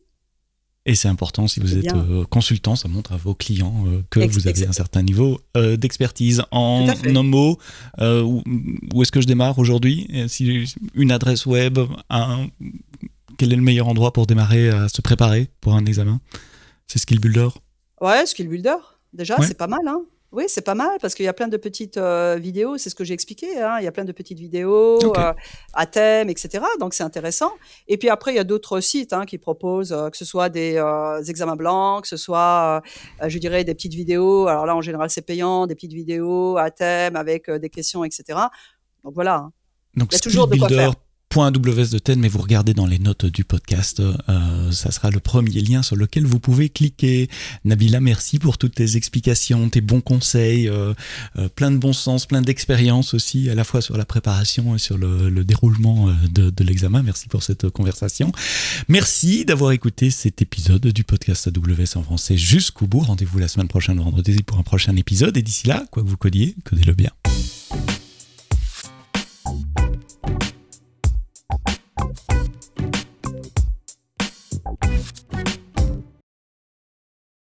Et 0.87 0.95
c'est 0.95 1.09
important 1.09 1.47
si 1.49 1.61
vous 1.61 1.77
êtes 1.77 1.93
euh, 1.93 2.25
consultant, 2.25 2.75
ça 2.75 2.89
montre 2.89 3.13
à 3.13 3.19
vos 3.19 3.35
clients 3.35 3.85
euh, 3.89 4.03
que 4.09 4.21
Ex- 4.21 4.35
vous 4.35 4.49
avez 4.49 4.67
un 4.67 4.73
certain 4.73 5.03
niveau 5.03 5.39
euh, 5.57 5.77
d'expertise. 5.77 6.43
En 6.51 6.87
un 6.89 7.23
mot, 7.23 7.59
où, 8.01 8.43
où 8.95 9.03
est-ce 9.03 9.13
que 9.13 9.21
je 9.21 9.27
démarre 9.27 9.59
aujourd'hui? 9.59 10.09
Si 10.29 10.65
une 10.95 11.11
adresse 11.13 11.45
web, 11.45 11.79
un, 12.09 12.47
quel 13.37 13.53
est 13.53 13.57
le 13.57 13.63
meilleur 13.63 13.89
endroit 13.89 14.13
pour 14.15 14.27
démarrer 14.27 14.71
à 14.71 14.89
se 14.89 15.03
préparer 15.03 15.51
pour 15.61 15.75
un 15.75 15.85
examen? 15.85 16.21
C'est 16.87 16.99
Skill 16.99 17.21
Builder. 17.21 17.49
Ouais, 18.01 18.25
Skill 18.25 18.49
Builder, 18.49 18.77
déjà, 19.13 19.39
Ouais. 19.39 19.47
c'est 19.47 19.59
pas 19.59 19.67
mal. 19.67 19.81
Hein. 19.87 20.01
Oui, 20.31 20.45
c'est 20.49 20.63
pas 20.63 20.75
mal 20.75 20.99
parce 21.01 21.15
qu'il 21.15 21.25
y 21.25 21.29
a 21.29 21.33
plein 21.33 21.49
de 21.49 21.57
petites 21.57 21.97
euh, 21.97 22.37
vidéos, 22.39 22.77
c'est 22.77 22.91
ce 22.91 22.95
que 22.95 23.03
j'ai 23.03 23.15
expliqué. 23.15 23.63
Hein. 23.63 23.77
Il 23.81 23.85
y 23.85 23.87
a 23.87 23.93
plein 23.93 24.05
de 24.05 24.13
petites 24.13 24.39
vidéos 24.39 24.99
euh, 25.17 25.33
à 25.73 25.87
thème, 25.87 26.29
etc. 26.29 26.63
Donc 26.81 26.93
c'est 26.93 27.03
intéressant. 27.03 27.53
Et 27.87 27.97
puis 27.97 28.11
après, 28.11 28.33
il 28.33 28.37
y 28.37 28.39
a 28.39 28.45
d'autres 28.45 28.81
sites 28.81 29.15
hein, 29.15 29.25
qui 29.25 29.39
proposent 29.39 29.93
euh, 29.93 30.11
que 30.11 30.19
ce 30.19 30.27
soit 30.27 30.51
des 30.51 30.79
examens 31.29 31.57
blancs, 31.57 32.03
que 32.03 32.09
ce 32.09 32.19
soit, 32.19 32.83
je 33.27 33.39
dirais, 33.39 33.65
des 33.65 33.75
petites 33.75 33.95
vidéos. 33.95 34.49
Alors 34.49 34.67
là, 34.67 34.77
en 34.77 34.83
général, 34.83 35.09
c'est 35.09 35.23
payant, 35.23 35.67
des 35.67 35.75
petites 35.75 35.95
vidéos 35.95 36.59
à 36.59 36.71
thème 36.71 37.17
avec 37.17 37.51
des 37.51 37.71
questions, 37.71 38.05
etc. 38.05 38.39
Donc 39.05 39.15
voilà. 39.15 39.37
hein. 39.37 39.53
Donc 39.97 40.09
Il 40.13 40.15
y 40.15 40.19
a 40.19 40.21
toujours 40.21 40.47
de 40.47 40.57
quoi 40.57 40.69
faire. 40.69 40.93
skillbuilder.ws 41.31 41.91
de 41.91 41.99
TED, 41.99 42.19
mais 42.19 42.29
vous 42.29 42.39
regardez 42.41 42.75
dans 42.75 42.87
les 42.87 42.99
notes 42.99 43.27
du 43.27 43.45
podcast, 43.45 44.01
euh, 44.01 44.73
ça 44.73 44.91
sera 44.91 45.11
le 45.11 45.21
premier 45.21 45.61
lien 45.61 45.83
sur 45.83 45.97
lequel 45.97 46.27
vous 46.27 46.41
pouvez 46.41 46.69
cliquer. 46.69 47.29
Nabila, 47.65 48.01
merci 48.01 48.39
pour 48.39 48.59
toutes 48.59 48.77
tes 48.77 48.97
explications, 48.97 49.69
tes 49.69 49.81
bons 49.81 50.01
conseils, 50.01 50.69
euh, 50.69 50.95
euh, 51.37 51.49
plein 51.49 51.71
de 51.71 51.77
bon 51.77 51.93
sens, 51.93 52.27
plein 52.27 52.43
d'expérience 52.43 53.15
aussi, 53.15 53.51
à 53.51 53.55
la 53.55 53.65
fois 53.65 53.81
sur 53.83 53.97
la 53.97 54.05
préparation 54.05 54.75
et 54.75 54.79
sur 54.79 54.97
le, 54.97 55.29
le 55.29 55.45
déroulement 55.45 56.09
de, 56.31 56.51
de 56.51 56.65
l'examen. 56.65 57.03
Merci 57.03 57.29
pour 57.29 57.43
cette 57.43 57.69
conversation. 57.71 58.33
Merci 58.89 59.45
d'avoir 59.45 59.73
écouté 59.73 60.11
cet 60.11 60.41
épisode 60.43 60.87
du 60.87 61.05
podcast 61.05 61.49
AWS 61.49 61.99
en 61.99 62.03
français 62.03 62.37
jusqu'au 62.37 62.87
bout. 62.87 63.01
Rendez-vous 63.01 63.39
la 63.39 63.49
semaine 63.49 63.69
prochaine 63.69 63.99
vendredi 63.99 64.43
pour 64.43 64.59
un 64.59 64.63
prochain 64.63 64.97
épisode. 64.97 65.37
Et 65.37 65.43
d'ici 65.43 65.67
là, 65.67 65.85
quoi 65.91 66.03
que 66.03 66.09
vous 66.09 66.17
codiez, 66.17 66.57
codez-le 66.65 66.95
bien. 66.95 67.11
Bye. 71.99 72.38